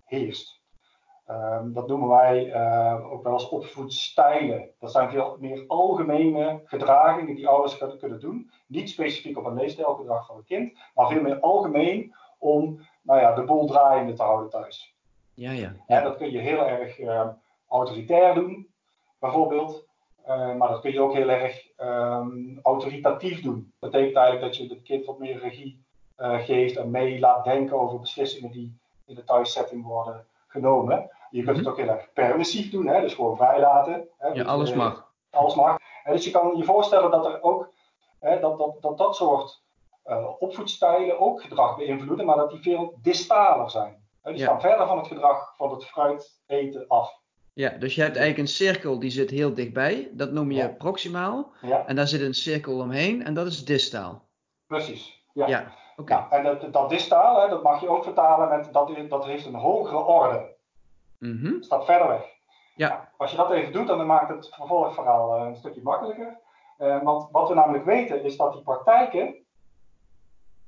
heerst. 0.04 0.60
Um, 1.30 1.72
dat 1.72 1.88
noemen 1.88 2.08
wij 2.08 2.46
uh, 2.46 3.12
ook 3.12 3.22
wel 3.22 3.32
als 3.32 3.48
opvoedstijlen. 3.48 4.71
Dat 4.78 4.92
zijn 4.92 5.10
veel 5.10 5.36
meer 5.40 5.64
algemene 5.66 6.62
gedragingen 6.64 7.34
die 7.34 7.49
ouders 7.49 7.78
kunnen, 7.99 8.21
doen. 8.21 8.50
Niet 8.66 8.90
specifiek 8.90 9.38
op 9.38 9.45
een 9.45 9.54
leefstijlgedrag 9.54 10.26
van 10.26 10.36
het 10.36 10.47
kind, 10.47 10.78
maar 10.95 11.08
veel 11.08 11.23
meer 11.23 11.40
algemeen 11.40 12.14
om 12.38 12.80
nou 13.02 13.21
ja, 13.21 13.34
de 13.34 13.45
boel 13.45 13.66
draaiende 13.66 14.12
te 14.12 14.23
houden 14.23 14.50
thuis. 14.50 14.95
Ja, 15.34 15.50
ja. 15.50 15.73
En 15.86 16.02
dat 16.02 16.16
kun 16.16 16.30
je 16.30 16.38
heel 16.38 16.66
erg 16.66 16.99
uh, 16.99 17.28
autoritair 17.69 18.34
doen, 18.34 18.69
bijvoorbeeld. 19.19 19.85
Uh, 20.28 20.54
maar 20.54 20.69
dat 20.69 20.80
kun 20.80 20.93
je 20.93 21.00
ook 21.00 21.15
heel 21.15 21.28
erg 21.28 21.69
um, 21.80 22.60
autoritatief 22.62 23.43
doen. 23.43 23.73
Dat 23.78 23.91
betekent 23.91 24.17
eigenlijk 24.17 24.47
dat 24.47 24.56
je 24.56 24.75
het 24.75 24.82
kind 24.82 25.04
wat 25.04 25.19
meer 25.19 25.39
regie 25.39 25.84
geeft 26.19 26.76
en 26.76 26.91
mee 26.91 27.19
laat 27.19 27.45
denken 27.45 27.80
over 27.80 28.00
beslissingen 28.00 28.50
die 28.50 28.78
in 29.06 29.15
de 29.15 29.25
thuissetting 29.25 29.84
worden 29.84 30.26
genomen. 30.47 31.10
Je 31.30 31.43
kunt 31.43 31.56
het 31.56 31.67
mhm. 31.67 31.75
ook 31.75 31.80
heel 31.80 31.95
erg 31.95 32.12
permissief 32.12 32.71
doen, 32.71 32.86
hè, 32.86 33.00
dus 33.00 33.15
gewoon 33.15 33.36
vrijlaten. 33.36 34.08
Hè, 34.19 34.28
ja, 34.28 34.45
alles 34.45 34.71
uh, 34.71 34.76
mag. 34.76 35.12
Alles 35.30 35.54
mag. 35.54 35.78
En 36.04 36.12
dus 36.12 36.25
je 36.25 36.30
kan 36.30 36.56
je 36.56 36.65
voorstellen 36.65 37.10
dat 37.10 37.26
er 37.26 37.43
ook 37.43 37.73
hè, 38.21 38.41
dat, 38.41 38.58
dat, 38.58 38.82
dat, 38.82 38.99
dat 38.99 39.17
soort 39.17 39.62
uh, 40.06 40.28
opvoedstijlen 40.39 41.21
ook 41.21 41.43
gedrag 41.43 41.76
beïnvloeden, 41.76 42.26
maar 42.26 42.36
dat 42.36 42.50
die 42.50 42.62
veel 42.62 42.95
distaler 43.02 43.71
zijn. 43.71 44.04
Hè, 44.23 44.30
die 44.30 44.41
ja. 44.41 44.47
staan 44.47 44.60
verder 44.60 44.86
van 44.86 44.99
het 44.99 45.06
gedrag 45.06 45.56
van 45.56 45.71
het 45.71 45.84
fruit 45.84 46.41
eten 46.47 46.84
af. 46.89 47.25
Ja, 47.56 47.71
dus 47.71 47.95
je 47.95 48.02
hebt 48.02 48.16
eigenlijk 48.16 48.49
een 48.49 48.54
cirkel 48.54 48.99
die 48.99 49.10
zit 49.10 49.30
heel 49.30 49.54
dichtbij. 49.54 50.08
Dat 50.12 50.32
noem 50.32 50.50
je 50.50 50.56
ja. 50.56 50.69
proximaal. 50.69 51.52
Ja. 51.62 51.86
En 51.86 51.97
daar 51.97 52.08
zit 52.08 52.21
een 52.21 52.34
cirkel 52.34 52.78
omheen 52.78 53.25
en 53.25 53.34
dat 53.34 53.47
is 53.47 53.64
distaal. 53.64 54.23
Precies. 54.66 55.25
Ja. 55.32 55.47
ja. 55.47 55.73
Okay. 55.97 56.19
Nou, 56.19 56.32
en 56.32 56.42
dat, 56.42 56.73
dat 56.73 56.88
distaal, 56.88 57.40
hè, 57.40 57.49
dat 57.49 57.62
mag 57.62 57.80
je 57.80 57.88
ook 57.88 58.04
vertalen 58.04 58.49
met 58.49 58.73
dat, 58.73 58.90
dat 59.08 59.25
heeft 59.25 59.47
een 59.47 59.54
hogere 59.54 60.04
orde. 60.04 60.54
Mm 61.19 61.38
-hmm. 61.40 61.62
staat 61.62 61.84
verder 61.84 62.08
weg. 62.08 62.23
Ja. 62.75 62.88
Nou, 62.88 63.00
als 63.16 63.30
je 63.30 63.36
dat 63.36 63.50
even 63.50 63.73
doet, 63.73 63.86
dan 63.86 64.06
maakt 64.06 64.28
het 64.28 64.54
vervolgverhaal 64.54 65.40
uh, 65.40 65.47
een 65.47 65.56
stukje 65.56 65.82
makkelijker. 65.82 66.38
Uh, 66.78 67.02
want 67.02 67.28
wat 67.30 67.49
we 67.49 67.54
namelijk 67.54 67.84
weten 67.84 68.25
is 68.25 68.36
dat 68.36 68.52
die 68.52 68.62
praktijken 68.62 69.34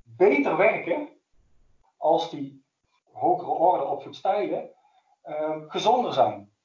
beter 0.03 0.57
werken 0.57 1.09
als 1.96 2.31
die 2.31 2.64
hogere 3.12 3.51
orde 3.51 3.85
opvoedstijlen 3.85 4.70
uh, 5.24 5.57
gezonder 5.66 6.12
zijn. 6.12 6.57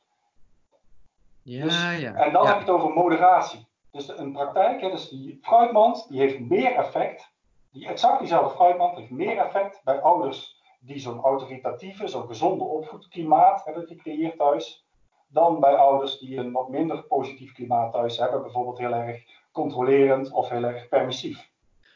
Ja, 1.44 1.64
dus, 1.64 2.00
ja. 2.00 2.14
En 2.14 2.34
dan 2.34 2.44
ja. 2.44 2.48
heb 2.48 2.56
je 2.56 2.72
het 2.72 2.82
over 2.82 2.90
moderatie. 2.90 3.68
Dus 3.92 4.08
een 4.18 4.32
praktijk, 4.32 4.82
hè, 4.82 4.90
dus 4.90 5.10
die 5.10 5.40
fruitmand, 5.42 6.08
die 6.10 6.20
heeft 6.20 6.40
meer 6.40 6.76
effect. 6.76 7.32
Die 7.72 7.88
exact 7.88 8.20
diezelfde 8.20 8.56
fruitmand 8.56 8.98
heeft 8.98 9.10
meer 9.10 9.38
effect 9.38 9.82
bij 9.84 10.02
ouders 10.02 10.62
die 10.80 11.00
zo'n 11.00 11.22
autoritatieve, 11.22 12.08
zo'n 12.08 12.28
gezonde 12.28 12.64
opvoedklimaat 12.64 13.66
hebben 13.66 13.88
gecreëerd 13.88 14.38
thuis, 14.38 14.86
dan 15.28 15.60
bij 15.60 15.76
ouders 15.76 16.20
die 16.20 16.38
een 16.38 16.52
wat 16.52 16.70
minder 16.70 17.04
positief 17.04 17.54
klimaat 17.54 17.92
thuis 17.92 18.18
hebben, 18.18 18.42
bijvoorbeeld 18.42 18.78
heel 18.78 18.94
erg 18.94 19.24
controlerend 19.52 20.32
of 20.32 20.50
heel 20.50 20.64
erg 20.64 20.88
permissief. 20.88 21.50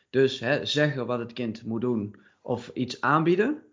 Dus 0.09 0.39
hè, 0.39 0.65
zeggen 0.65 1.05
wat 1.05 1.19
het 1.19 1.33
kind 1.33 1.65
moet 1.65 1.81
doen 1.81 2.15
of 2.41 2.69
iets 2.73 3.01
aanbieden, 3.01 3.63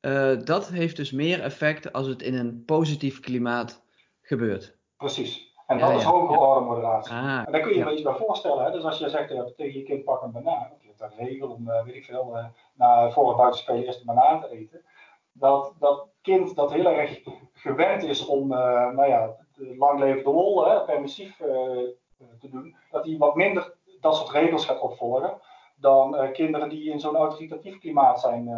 uh, 0.00 0.38
dat 0.44 0.68
heeft 0.68 0.96
dus 0.96 1.12
meer 1.12 1.40
effect 1.40 1.92
als 1.92 2.06
het 2.06 2.22
in 2.22 2.34
een 2.34 2.64
positief 2.64 3.20
klimaat 3.20 3.82
gebeurt. 4.22 4.76
Precies. 5.04 5.52
En 5.66 5.78
dat 5.78 5.88
ja, 5.88 5.94
is 5.94 6.02
hogere 6.02 6.38
orde 6.38 6.60
moderatie. 6.60 7.14
Ah, 7.14 7.42
en 7.46 7.52
daar 7.52 7.60
kun 7.60 7.70
je 7.70 7.78
je 7.78 7.84
beetje 7.84 8.04
bij 8.04 8.14
voorstellen. 8.14 8.64
Hè? 8.64 8.70
Dus 8.70 8.84
als 8.84 8.98
je 8.98 9.08
zegt 9.08 9.30
uh, 9.30 9.42
tegen 9.42 9.78
je 9.78 9.82
kind 9.82 10.04
pak 10.04 10.22
een 10.22 10.32
banaan, 10.32 10.70
of 10.74 10.82
je 10.82 10.88
hebt 10.96 11.00
een 11.00 11.26
regel 11.26 11.48
om, 11.48 11.68
uh, 11.68 11.82
weet 11.82 11.94
ik 11.94 12.04
veel, 12.04 12.36
uh, 12.36 12.44
na, 12.74 13.10
voor 13.10 13.28
het 13.28 13.36
buitenspelen 13.36 13.84
eerst 13.84 14.00
een 14.00 14.06
banaan 14.06 14.40
te 14.40 14.48
eten. 14.48 14.84
Dat 15.32 15.74
dat 15.78 16.08
kind 16.22 16.56
dat 16.56 16.72
heel 16.72 16.86
erg 16.86 17.22
gewend 17.52 18.02
is 18.02 18.26
om, 18.26 18.48
nou 18.48 19.06
ja, 19.06 19.36
lang 19.56 19.98
levende 19.98 20.30
lol, 20.30 20.66
hè, 20.66 20.80
permissief 20.80 21.36
te 21.36 22.48
doen, 22.50 22.76
dat 22.90 23.04
hij 23.04 23.16
wat 23.18 23.34
minder 23.34 23.74
dat 24.00 24.16
soort 24.16 24.30
regels 24.30 24.66
gaat 24.66 24.80
opvolgen 24.80 25.40
dan 25.76 26.32
kinderen 26.32 26.68
die 26.68 26.90
in 26.90 27.00
zo'n 27.00 27.16
autoritatief 27.16 27.78
klimaat 27.78 28.20
zijn 28.20 28.48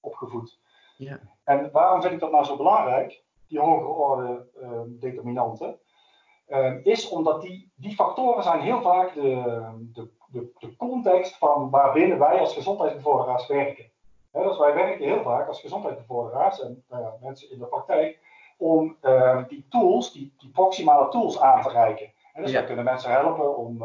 opgevoed. 0.00 0.60
Ja. 0.96 1.20
En 1.44 1.70
waarom 1.72 2.00
vind 2.00 2.12
ik 2.14 2.20
dat 2.20 2.30
nou 2.30 2.44
zo 2.44 2.56
belangrijk, 2.56 3.22
die 3.48 3.60
hogere 3.60 3.88
orde 3.88 4.46
determinanten? 4.98 5.78
Uh, 6.48 6.84
is 6.84 7.08
omdat 7.08 7.42
die, 7.42 7.72
die 7.74 7.94
factoren 7.94 8.42
zijn 8.42 8.60
heel 8.60 8.80
vaak 8.80 9.14
de, 9.14 9.62
de, 9.92 10.08
de, 10.26 10.52
de 10.58 10.76
context 10.76 11.36
van 11.36 11.70
waarbinnen 11.70 12.18
wij 12.18 12.40
als 12.40 12.54
gezondheidsbevorderaars 12.54 13.46
werken. 13.46 13.84
He, 14.32 14.42
dus 14.42 14.58
wij 14.58 14.74
werken 14.74 15.06
heel 15.06 15.22
vaak 15.22 15.48
als 15.48 15.60
gezondheidsbevorderaars 15.60 16.62
en 16.62 16.84
uh, 16.92 16.98
mensen 17.20 17.50
in 17.50 17.58
de 17.58 17.64
praktijk 17.64 18.18
om 18.58 18.96
uh, 19.02 19.42
die 19.48 19.66
tools, 19.68 20.12
die, 20.12 20.34
die 20.38 20.50
proximale 20.50 21.08
tools 21.08 21.40
aan 21.40 21.62
te 21.62 21.68
reiken. 21.68 22.12
En 22.32 22.42
dus 22.42 22.50
ja. 22.50 22.56
wij 22.58 22.66
kunnen 22.66 22.84
mensen 22.84 23.10
helpen 23.10 23.56
om 23.56 23.84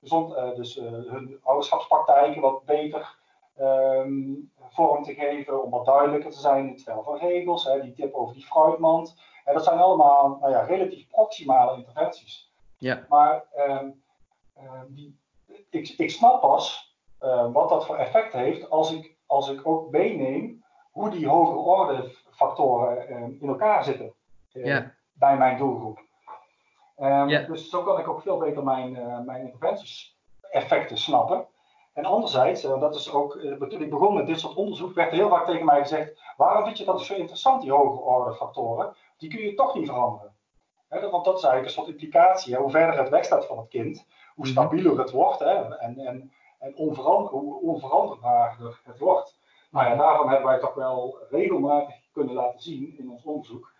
gezond, 0.00 0.56
dus, 0.56 0.74
hun 0.74 1.38
ouderschapspraktijken 1.42 2.40
wat 2.40 2.64
beter 2.64 3.16
um, 3.60 4.50
vorm 4.68 5.02
te 5.02 5.14
geven, 5.14 5.62
om 5.62 5.70
wat 5.70 5.84
duidelijker 5.84 6.30
te 6.30 6.40
zijn 6.40 6.64
in 6.64 6.70
het 6.70 6.80
stel 6.80 7.02
van 7.02 7.16
regels, 7.16 7.70
die 7.82 7.92
tip 7.92 8.14
over 8.14 8.34
die 8.34 8.44
fruitmand. 8.44 9.16
En 9.44 9.54
dat 9.54 9.64
zijn 9.64 9.78
allemaal 9.78 10.38
nou 10.40 10.52
ja, 10.52 10.60
relatief 10.60 11.08
proximale 11.08 11.76
interventies. 11.76 12.50
Ja. 12.78 13.04
Maar 13.08 13.44
uh, 13.56 13.80
uh, 14.62 14.80
die, 14.88 15.18
ik, 15.70 15.88
ik 15.88 16.10
snap 16.10 16.40
pas 16.40 16.96
uh, 17.22 17.52
wat 17.52 17.68
dat 17.68 17.86
voor 17.86 17.96
effect 17.96 18.32
heeft 18.32 18.70
als 18.70 18.92
ik, 18.92 19.16
als 19.26 19.48
ik 19.48 19.66
ook 19.66 19.90
meeneem 19.90 20.64
hoe 20.90 21.10
die 21.10 21.28
hogere 21.28 21.58
orde 21.58 22.14
factoren 22.30 23.08
ehm, 23.08 23.30
in 23.40 23.48
elkaar 23.48 23.84
zitten 23.84 24.12
ja. 24.48 24.94
bij 25.12 25.36
mijn 25.36 25.58
doelgroep. 25.58 26.00
Um, 26.98 27.28
Dus 27.28 27.70
zo 27.70 27.82
kan 27.82 27.98
ik 27.98 28.08
ook 28.08 28.22
veel 28.22 28.38
beter 28.38 28.64
mijn, 28.64 28.96
uh, 28.96 29.20
mijn 29.20 29.40
interventieseffecten 29.40 30.98
snappen. 30.98 31.46
En 31.92 32.04
anderzijds, 32.04 32.64
uh, 32.64 32.80
dat 32.80 32.94
is 32.94 33.12
ook, 33.12 33.34
uh, 33.34 33.60
toen 33.60 33.82
ik 33.82 33.90
begon 33.90 34.14
met 34.14 34.26
dit 34.26 34.40
soort 34.40 34.54
onderzoek, 34.54 34.94
werd 34.94 35.10
heel 35.10 35.28
vaak 35.28 35.46
tegen 35.46 35.64
mij 35.64 35.80
gezegd: 35.80 36.20
waarom 36.36 36.64
vind 36.64 36.78
je 36.78 36.84
dat 36.84 37.00
zo 37.00 37.14
interessant, 37.14 37.62
die 37.62 37.72
hoge 37.72 38.00
orde 38.00 38.34
factoren? 38.34 38.94
Die 39.16 39.30
kun 39.30 39.40
je 39.40 39.54
toch 39.54 39.74
niet 39.74 39.86
veranderen. 39.86 40.34
He, 40.88 41.10
want 41.10 41.24
dat 41.24 41.36
is 41.36 41.44
eigenlijk 41.44 41.64
een 41.64 41.82
soort 41.82 42.00
implicatie. 42.00 42.54
Hè? 42.54 42.60
Hoe 42.60 42.70
verder 42.70 42.98
het 42.98 43.08
wegstaat 43.08 43.46
van 43.46 43.58
het 43.58 43.68
kind, 43.68 44.06
hoe 44.34 44.44
mhm. 44.44 44.52
stabieler 44.52 44.98
het 44.98 45.10
wordt 45.10 45.38
hè? 45.38 45.76
en, 45.76 45.98
en, 45.98 46.32
en 46.58 46.76
onverander, 46.76 47.32
hoe 47.32 47.60
onveranderbaarder 47.60 48.80
het 48.84 48.98
wordt. 48.98 49.40
Nou 49.70 49.88
ja, 49.88 49.96
daarvan 49.96 50.28
hebben 50.28 50.46
wij 50.46 50.58
toch 50.58 50.74
wel 50.74 51.18
regelmatig 51.30 51.94
kunnen 52.12 52.34
laten 52.34 52.60
zien 52.60 52.98
in 52.98 53.10
ons 53.10 53.24
onderzoek 53.24 53.72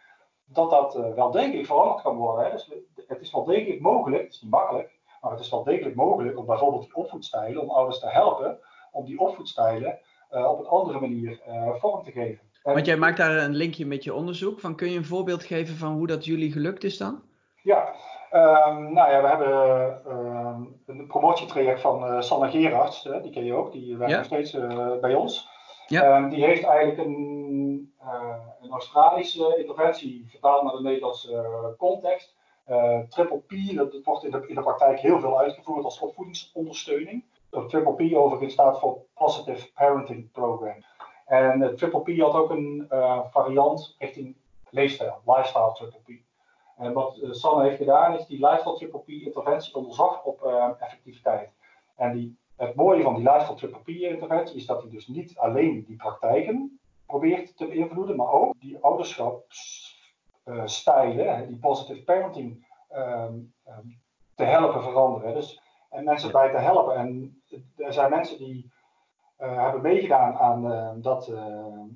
dat 0.44 0.70
dat 0.70 0.96
uh, 0.96 1.14
wel 1.14 1.30
degelijk 1.30 1.66
veranderd 1.66 2.02
kan 2.02 2.16
worden. 2.16 2.44
Hè? 2.44 2.50
Dus 2.50 2.70
het 3.06 3.20
is 3.20 3.32
wel 3.32 3.44
degelijk 3.44 3.80
mogelijk, 3.80 4.22
het 4.22 4.32
is 4.32 4.40
niet 4.42 4.50
makkelijk, 4.50 4.98
maar 5.22 5.30
het 5.30 5.40
is 5.40 5.50
wel 5.50 5.64
degelijk 5.64 5.94
mogelijk 5.94 6.38
om 6.38 6.46
bijvoorbeeld 6.46 6.82
die 6.82 6.94
opvoedstijlen, 6.94 7.62
om 7.62 7.70
ouders 7.70 7.98
te 7.98 8.08
helpen, 8.08 8.58
om 8.92 9.04
die 9.04 9.18
opvoedstijlen 9.18 9.98
uh, 10.32 10.50
op 10.50 10.58
een 10.58 10.66
andere 10.66 11.00
manier 11.00 11.40
uh, 11.48 11.74
vorm 11.74 12.02
te 12.02 12.10
geven. 12.10 12.50
Want 12.62 12.86
jij 12.86 12.96
maakt 12.96 13.16
daar 13.16 13.36
een 13.36 13.54
linkje 13.54 13.86
met 13.86 14.04
je 14.04 14.14
onderzoek. 14.14 14.60
Van, 14.60 14.74
kun 14.74 14.90
je 14.90 14.96
een 14.96 15.04
voorbeeld 15.04 15.42
geven 15.42 15.76
van 15.76 15.92
hoe 15.92 16.06
dat 16.06 16.24
jullie 16.24 16.52
gelukt 16.52 16.84
is 16.84 16.98
dan? 16.98 17.22
Ja, 17.62 17.94
um, 18.32 18.92
nou 18.92 19.10
ja, 19.10 19.22
we 19.22 19.28
hebben 19.28 20.12
um, 20.16 20.80
een 20.86 21.06
promotietraject 21.06 21.80
van 21.80 22.04
uh, 22.04 22.20
Sanne 22.20 22.50
Gerards, 22.50 23.02
die 23.22 23.30
ken 23.30 23.44
je 23.44 23.54
ook, 23.54 23.72
die 23.72 23.96
werkt 23.96 24.16
nog 24.16 24.24
steeds 24.24 24.56
bij 25.00 25.14
ons. 25.14 25.48
Ja. 25.86 26.16
Um, 26.16 26.28
die 26.28 26.44
heeft 26.44 26.64
eigenlijk 26.64 26.98
een, 26.98 27.94
een 28.60 28.70
Australische 28.70 29.56
interventie 29.58 30.26
vertaald 30.28 30.62
naar 30.62 30.76
de 30.76 30.82
Nederlandse 30.82 31.74
context. 31.78 32.36
Uh, 32.68 33.00
triple 33.08 33.38
P, 33.38 33.76
dat, 33.76 34.00
wordt 34.04 34.24
in 34.24 34.30
de, 34.30 34.44
in 34.46 34.54
de 34.54 34.60
praktijk 34.60 35.00
heel 35.00 35.20
veel 35.20 35.38
uitgevoerd 35.38 35.84
als 35.84 36.00
opvoedingsondersteuning. 36.00 37.24
Dat 37.50 37.68
triple 37.68 37.94
P 37.94 38.14
overigens 38.14 38.52
staat 38.52 38.78
voor 38.78 38.98
Positive 39.14 39.72
Parenting 39.72 40.30
Program. 40.30 40.84
En 41.26 41.60
uh, 41.60 41.68
triple 41.68 42.02
P 42.02 42.20
had 42.20 42.34
ook 42.34 42.50
een 42.50 42.86
uh, 42.90 43.20
variant 43.30 43.96
richting 43.98 44.36
leefstijl, 44.70 45.20
lifestyle 45.24 45.72
triple 45.72 46.00
P. 46.00 46.20
En 46.76 46.92
wat 46.92 47.18
Sanne 47.30 47.62
heeft 47.62 47.76
gedaan 47.76 48.18
is 48.18 48.26
die 48.26 48.46
lifestyle 48.46 48.76
triple 48.76 49.00
P 49.00 49.08
interventie 49.08 49.74
onderzocht 49.74 50.24
op 50.24 50.42
effectiviteit. 50.78 51.50
En 51.96 52.12
die, 52.12 52.36
het 52.56 52.74
mooie 52.74 53.02
van 53.02 53.14
die 53.14 53.24
lifestyle 53.24 53.56
triple 53.56 53.80
P 53.82 53.88
interventie 53.88 54.56
is 54.56 54.66
dat 54.66 54.82
hij 54.82 54.90
dus 54.90 55.06
niet 55.06 55.38
alleen 55.38 55.84
die 55.86 55.96
praktijken 55.96 56.80
probeert 57.06 57.56
te 57.56 57.66
beïnvloeden, 57.66 58.16
maar 58.16 58.32
ook 58.32 58.54
die 58.60 58.78
ouderschap 58.80 59.44
uh, 60.44 60.62
stijlen, 60.64 61.46
die 61.46 61.58
positive 61.58 62.02
parenting, 62.02 62.66
um, 62.96 63.54
um, 63.68 64.00
te 64.34 64.44
helpen 64.44 64.82
veranderen. 64.82 65.34
Dus, 65.34 65.60
en 65.90 66.04
mensen 66.04 66.32
bij 66.32 66.50
te 66.50 66.56
helpen. 66.56 66.96
En 66.96 67.42
er 67.76 67.92
zijn 67.92 68.10
mensen 68.10 68.38
die 68.38 68.70
uh, 69.40 69.62
hebben 69.62 69.82
meegedaan 69.82 70.38
aan 70.38 70.66
uh, 70.66 70.90
dat 70.94 71.32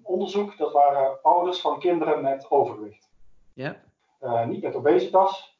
onderzoek. 0.02 0.56
Dat 0.56 0.72
waren 0.72 1.22
ouders 1.22 1.60
van 1.60 1.78
kinderen 1.78 2.22
met 2.22 2.50
overgewicht. 2.50 3.08
Ja. 3.52 3.76
niet 4.46 4.62
met 4.62 4.74
obesitas, 4.74 5.58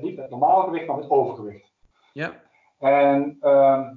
niet 0.00 0.16
met 0.16 0.30
normaal 0.30 0.62
gewicht, 0.62 0.86
maar 0.86 0.96
met 0.96 1.10
overgewicht. 1.10 1.72
Ja. 2.12 2.32
En 2.78 3.36
ehm, 3.40 3.94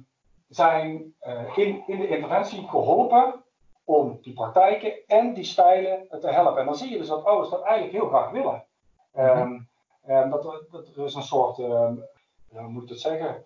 zijn 0.48 1.14
in, 1.54 1.82
in 1.86 1.98
de 1.98 2.08
interventie 2.08 2.68
geholpen 2.68 3.41
om 3.84 4.18
die 4.22 4.32
praktijken 4.32 5.06
en 5.06 5.34
die 5.34 5.44
stijlen 5.44 6.08
te 6.20 6.28
helpen. 6.28 6.60
En 6.60 6.66
dan 6.66 6.76
zie 6.76 6.90
je 6.90 6.98
dus 6.98 7.08
dat 7.08 7.24
ouders 7.24 7.50
dat 7.50 7.62
eigenlijk 7.62 7.92
heel 7.92 8.08
graag 8.08 8.30
willen. 8.30 8.64
Mm 9.12 9.70
dat, 10.30 10.42
dat 10.70 10.88
er 10.96 11.04
is 11.04 11.14
een 11.14 11.22
soort, 11.22 11.58
um, 11.58 12.04
hoe 12.48 12.68
moet 12.68 12.82
ik 12.82 12.88
het 12.88 13.00
zeggen, 13.00 13.44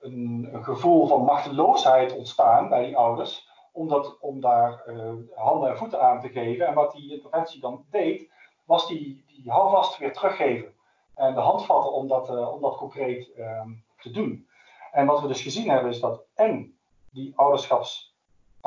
een, 0.00 0.48
een, 0.52 0.64
gevoel 0.64 1.06
van 1.06 1.24
machteloosheid 1.24 2.16
ontstaan 2.16 2.68
bij 2.68 2.84
die 2.84 2.96
ouders, 2.96 3.48
om, 3.72 3.88
dat, 3.88 4.18
om 4.20 4.40
daar 4.40 4.82
uh, 4.86 5.12
handen 5.34 5.70
en 5.70 5.76
voeten 5.76 6.00
aan 6.00 6.20
te 6.20 6.28
geven. 6.28 6.66
En 6.66 6.74
wat 6.74 6.92
die 6.92 7.12
interventie 7.12 7.60
dan 7.60 7.84
deed, 7.90 8.30
was 8.64 8.86
die, 8.88 9.24
die 9.26 9.50
houvast 9.50 9.98
weer 9.98 10.12
teruggeven. 10.12 10.74
En 11.14 11.34
de 11.34 11.40
handvatten 11.40 11.92
om 11.92 12.08
dat, 12.08 12.30
uh, 12.30 12.54
om 12.54 12.60
dat 12.60 12.76
concreet 12.76 13.30
um, 13.38 13.84
te 13.98 14.10
doen. 14.10 14.48
En 14.92 15.06
wat 15.06 15.20
we 15.20 15.28
dus 15.28 15.42
gezien 15.42 15.70
hebben, 15.70 15.90
is 15.90 16.00
dat 16.00 16.24
en 16.34 16.78
die 17.12 17.32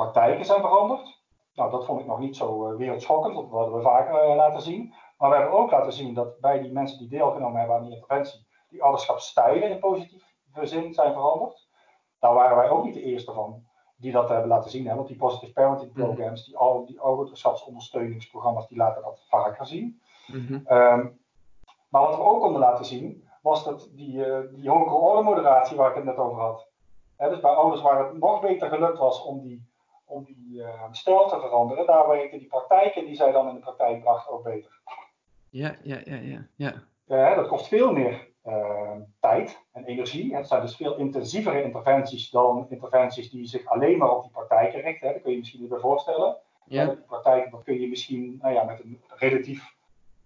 ouderschapspraktijken 0.01 0.45
zijn 0.45 0.61
veranderd. 0.61 1.19
Nou, 1.55 1.71
dat 1.71 1.85
vond 1.85 1.99
ik 1.99 2.05
nog 2.05 2.19
niet 2.19 2.35
zo 2.35 2.71
uh, 2.71 2.77
wereldschokkend, 2.77 3.35
dat 3.35 3.49
hadden 3.49 3.75
we 3.75 3.81
vaker 3.81 4.29
uh, 4.29 4.35
laten 4.35 4.61
zien. 4.61 4.93
Maar 5.17 5.29
we 5.29 5.35
hebben 5.35 5.53
ook 5.53 5.71
laten 5.71 5.93
zien 5.93 6.13
dat 6.13 6.39
bij 6.39 6.61
die 6.61 6.71
mensen 6.71 6.97
die 6.97 7.07
deelgenomen 7.07 7.59
hebben 7.59 7.75
aan 7.75 7.83
die 7.83 7.93
interventie, 7.93 8.47
die 8.69 8.83
ouderschapsstijlen 8.83 9.69
in 9.69 9.79
positieve 9.79 10.25
zin 10.61 10.93
zijn 10.93 11.13
veranderd. 11.13 11.69
Daar 12.19 12.33
waren 12.33 12.57
wij 12.57 12.69
ook 12.69 12.83
niet 12.83 12.93
de 12.93 13.03
eerste 13.03 13.33
van 13.33 13.63
die 13.97 14.11
dat 14.11 14.29
hebben 14.29 14.47
laten 14.47 14.71
zien. 14.71 14.87
Hè? 14.87 14.95
Want 14.95 15.07
die 15.07 15.17
positive 15.17 15.53
parenting 15.53 15.93
mhm. 15.93 16.03
programs, 16.03 16.45
die, 16.45 16.57
al, 16.57 16.85
die 16.85 16.99
ouderschapsondersteuningsprogramma's, 16.99 18.67
die 18.67 18.77
laten 18.77 19.01
dat 19.01 19.25
vaker 19.29 19.65
zien. 19.65 20.01
Mm 20.27 20.53
um, 20.69 21.19
maar 21.89 22.01
wat 22.01 22.15
we 22.15 22.21
ook 22.21 22.41
konden 22.41 22.61
laten 22.61 22.85
zien, 22.85 23.27
was 23.41 23.63
dat 23.63 23.89
die, 23.91 24.27
uh, 24.27 24.39
die 24.51 24.69
hogere 24.69 24.95
orde 24.95 25.21
moderatie 25.21 25.77
waar 25.77 25.89
ik 25.89 25.95
het 25.95 26.03
net 26.03 26.17
over 26.17 26.41
had. 26.41 26.67
Hè, 27.17 27.29
dus 27.29 27.39
bij 27.39 27.51
ouders 27.51 27.81
waar 27.81 28.03
het 28.03 28.17
nog 28.17 28.41
beter 28.41 28.69
gelukt 28.69 28.97
was 28.97 29.23
om 29.23 29.41
die 29.41 29.70
om 30.11 30.23
die 30.23 30.59
uh, 30.59 30.83
stijl 30.91 31.27
te 31.27 31.39
veranderen. 31.39 31.85
Daar 31.85 32.07
werken 32.07 32.39
die 32.39 32.47
praktijken 32.47 33.05
die 33.05 33.15
zij 33.15 33.31
dan 33.31 33.47
in 33.47 33.53
de 33.53 33.59
praktijk 33.59 34.01
bracht 34.01 34.29
ook 34.29 34.43
beter. 34.43 34.79
Ja, 35.49 35.75
ja, 35.83 35.99
ja, 36.03 36.15
ja. 36.15 36.47
ja. 36.55 36.73
Uh, 37.07 37.35
dat 37.35 37.47
kost 37.47 37.67
veel 37.67 37.91
meer 37.91 38.27
uh, 38.45 38.91
tijd 39.19 39.61
en 39.71 39.85
energie. 39.85 40.35
Het 40.35 40.47
zijn 40.47 40.61
dus 40.61 40.75
veel 40.75 40.97
intensievere 40.97 41.63
interventies 41.63 42.29
dan 42.29 42.65
interventies 42.69 43.29
die 43.29 43.45
zich 43.45 43.65
alleen 43.65 43.97
maar 43.97 44.15
op 44.15 44.21
die 44.21 44.31
praktijken 44.31 44.81
richten. 44.81 45.13
Dat 45.13 45.21
kun 45.21 45.31
je 45.31 45.37
misschien 45.37 45.61
niet 45.61 45.73
voorstellen. 45.79 46.37
Ja. 46.65 46.85
Die 46.85 46.95
praktijk 46.97 47.51
dat 47.51 47.63
kun 47.63 47.79
je 47.79 47.87
misschien 47.87 48.39
nou 48.41 48.53
ja, 48.53 48.63
met 48.63 48.79
een 48.83 49.01
relatief 49.07 49.75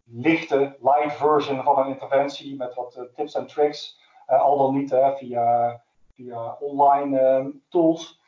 lichte, 0.03 0.77
light 0.81 1.13
version 1.13 1.63
van 1.63 1.77
een 1.79 1.87
interventie, 1.87 2.55
met 2.55 2.75
wat 2.75 3.07
tips 3.15 3.35
en 3.35 3.47
tricks, 3.47 3.99
al 4.25 4.57
dan 4.57 4.75
niet 4.77 4.95
via, 5.17 5.81
via 6.13 6.57
online 6.59 7.53
tools, 7.69 8.19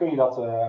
kun 0.00 0.10
je 0.10 0.16
dat 0.16 0.38
eh, 0.38 0.68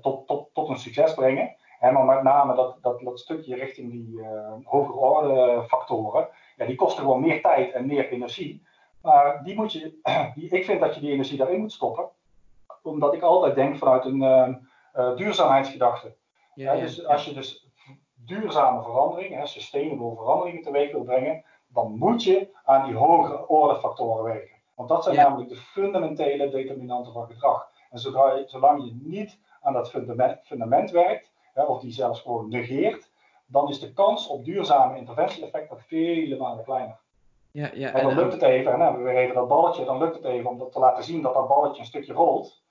tot, 0.00 0.26
tot, 0.26 0.48
tot 0.52 0.68
een 0.68 0.78
succes 0.78 1.14
brengen. 1.14 1.56
maar 1.80 2.04
met 2.04 2.22
name 2.22 2.54
dat, 2.54 2.76
dat, 2.82 3.00
dat 3.00 3.18
stukje 3.18 3.54
richting 3.54 3.90
die 3.90 4.18
uh, 4.18 4.52
hogere 4.64 4.98
orde 4.98 5.64
factoren, 5.68 6.28
ja, 6.56 6.66
die 6.66 6.76
kosten 6.76 7.02
gewoon 7.02 7.20
meer 7.20 7.42
tijd 7.42 7.72
en 7.72 7.86
meer 7.86 8.08
energie. 8.08 8.66
Maar 9.02 9.44
die 9.44 9.54
moet 9.54 9.72
je, 9.72 9.98
die, 10.34 10.48
ik 10.48 10.64
vind 10.64 10.80
dat 10.80 10.94
je 10.94 11.00
die 11.00 11.12
energie 11.12 11.38
daarin 11.38 11.60
moet 11.60 11.72
stoppen, 11.72 12.08
omdat 12.82 13.14
ik 13.14 13.22
altijd 13.22 13.54
denk 13.54 13.76
vanuit 13.76 14.04
een 14.04 14.68
duurzaamheidsgedachte. 15.16 16.14
Ja, 16.54 16.74
dus 16.74 17.06
als 17.06 17.24
je 17.24 17.34
dus 17.34 17.68
duurzame 18.14 18.82
veranderingen, 18.82 19.48
sustainable 19.48 20.14
veranderingen 20.16 20.62
teweeg 20.62 20.92
wil 20.92 21.02
brengen, 21.02 21.44
dan 21.68 21.98
moet 21.98 22.22
je 22.22 22.48
aan 22.64 22.86
die 22.86 22.94
hogere 22.94 23.48
orde 23.48 23.80
factoren 23.80 24.24
werken. 24.24 24.56
Want 24.74 24.88
dat 24.88 25.04
zijn 25.04 25.16
namelijk 25.16 25.48
de 25.48 25.56
fundamentele 25.56 26.50
determinanten 26.50 27.12
van 27.12 27.26
gedrag. 27.26 27.70
En 27.92 27.98
zodra, 27.98 28.42
zolang 28.46 28.84
je 28.84 28.98
niet 29.02 29.38
aan 29.60 29.72
dat 29.72 29.90
fundament, 29.90 30.38
fundament 30.42 30.90
werkt, 30.90 31.32
hè, 31.54 31.62
of 31.62 31.80
die 31.80 31.92
zelfs 31.92 32.20
gewoon 32.20 32.48
negeert, 32.48 33.10
dan 33.46 33.68
is 33.68 33.80
de 33.80 33.92
kans 33.92 34.26
op 34.26 34.44
duurzame 34.44 34.98
interventie-effecten 34.98 35.80
vele 35.80 36.36
malen 36.36 36.64
kleiner. 36.64 37.00
Ja, 37.50 37.70
ja, 37.74 37.92
en 37.92 38.04
dan 38.04 38.14
lukt 38.14 38.32
het 38.32 38.42
even, 38.42 38.80
en 38.80 38.96
we 38.96 39.02
weer 39.02 39.16
even 39.16 39.34
dat 39.34 39.48
balletje, 39.48 39.84
dan 39.84 39.98
lukt 39.98 40.14
het 40.14 40.24
even 40.24 40.50
om 40.50 40.58
dat 40.58 40.72
te 40.72 40.78
laten 40.78 41.04
zien 41.04 41.22
dat 41.22 41.34
dat 41.34 41.48
balletje 41.48 41.80
een 41.80 41.86
stukje 41.86 42.12
rolt. 42.12 42.62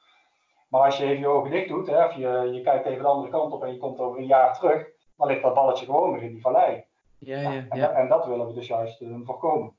Maar 0.67 0.81
als 0.81 0.97
je 0.97 1.03
even 1.03 1.19
je 1.19 1.27
ogen 1.27 1.51
dicht 1.51 1.67
doet, 1.67 1.88
hè, 1.88 2.05
of 2.05 2.13
je, 2.15 2.49
je 2.53 2.62
kijkt 2.62 2.86
even 2.86 3.01
de 3.01 3.07
andere 3.07 3.31
kant 3.31 3.53
op 3.53 3.63
en 3.63 3.71
je 3.71 3.77
komt 3.77 3.99
over 3.99 4.19
een 4.19 4.25
jaar 4.25 4.60
terug, 4.60 4.86
dan 5.17 5.27
ligt 5.27 5.41
dat 5.41 5.53
balletje 5.53 5.86
gewoon 5.86 6.13
weer 6.13 6.23
in 6.23 6.31
die 6.31 6.41
vallei. 6.41 6.84
Ja, 7.17 7.39
ja, 7.39 7.51
ja. 7.51 7.67
En, 7.69 7.95
en, 7.95 8.07
dat 8.07 8.25
willen 8.25 8.47
we 8.47 8.53
dus 8.53 8.67
juist 8.67 9.01
uh, 9.01 9.15
voorkomen. 9.23 9.73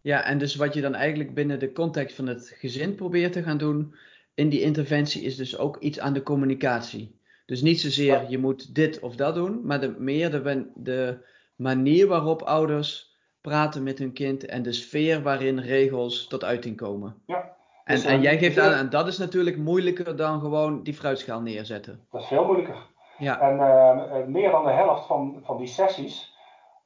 Ja, 0.00 0.24
en 0.24 0.38
dus 0.38 0.54
wat 0.54 0.74
je 0.74 0.80
dan 0.80 0.94
eigenlijk 0.94 1.34
binnen 1.34 1.58
de 1.58 1.72
context 1.72 2.16
van 2.16 2.26
het 2.26 2.54
gezin 2.56 2.94
probeert 2.94 3.32
te 3.32 3.42
gaan 3.42 3.58
doen, 3.58 3.94
in 4.36 4.48
die 4.48 4.60
interventie 4.60 5.22
is 5.22 5.36
dus 5.36 5.58
ook 5.58 5.76
iets 5.76 6.00
aan 6.00 6.12
de 6.12 6.22
communicatie. 6.22 7.20
Dus 7.46 7.62
niet 7.62 7.80
zozeer 7.80 8.24
je 8.28 8.38
moet 8.38 8.74
dit 8.74 9.00
of 9.00 9.16
dat 9.16 9.34
doen, 9.34 9.60
maar 9.64 9.80
de, 9.80 9.94
meer 9.98 10.30
de, 10.30 10.70
de 10.74 11.18
manier 11.56 12.06
waarop 12.06 12.42
ouders 12.42 13.16
praten 13.40 13.82
met 13.82 13.98
hun 13.98 14.12
kind 14.12 14.46
en 14.46 14.62
de 14.62 14.72
sfeer 14.72 15.22
waarin 15.22 15.58
regels 15.58 16.26
tot 16.26 16.44
uiting 16.44 16.76
komen. 16.76 17.22
Ja. 17.26 17.56
En, 17.84 17.94
dus, 17.94 18.04
en 18.04 18.20
jij 18.20 18.32
eh, 18.32 18.38
geeft 18.38 18.58
aan, 18.58 18.72
en 18.72 18.90
dat 18.90 19.06
is 19.06 19.18
natuurlijk 19.18 19.56
moeilijker 19.56 20.16
dan 20.16 20.40
gewoon 20.40 20.82
die 20.82 20.94
fruitschaal 20.94 21.40
neerzetten. 21.40 22.06
Dat 22.10 22.20
is 22.20 22.26
veel 22.26 22.44
moeilijker. 22.44 22.76
Ja. 23.18 23.40
En 23.40 23.56
uh, 23.56 24.26
meer 24.26 24.50
dan 24.50 24.64
de 24.64 24.70
helft 24.70 25.06
van, 25.06 25.40
van 25.42 25.56
die 25.56 25.66
sessies, 25.66 26.36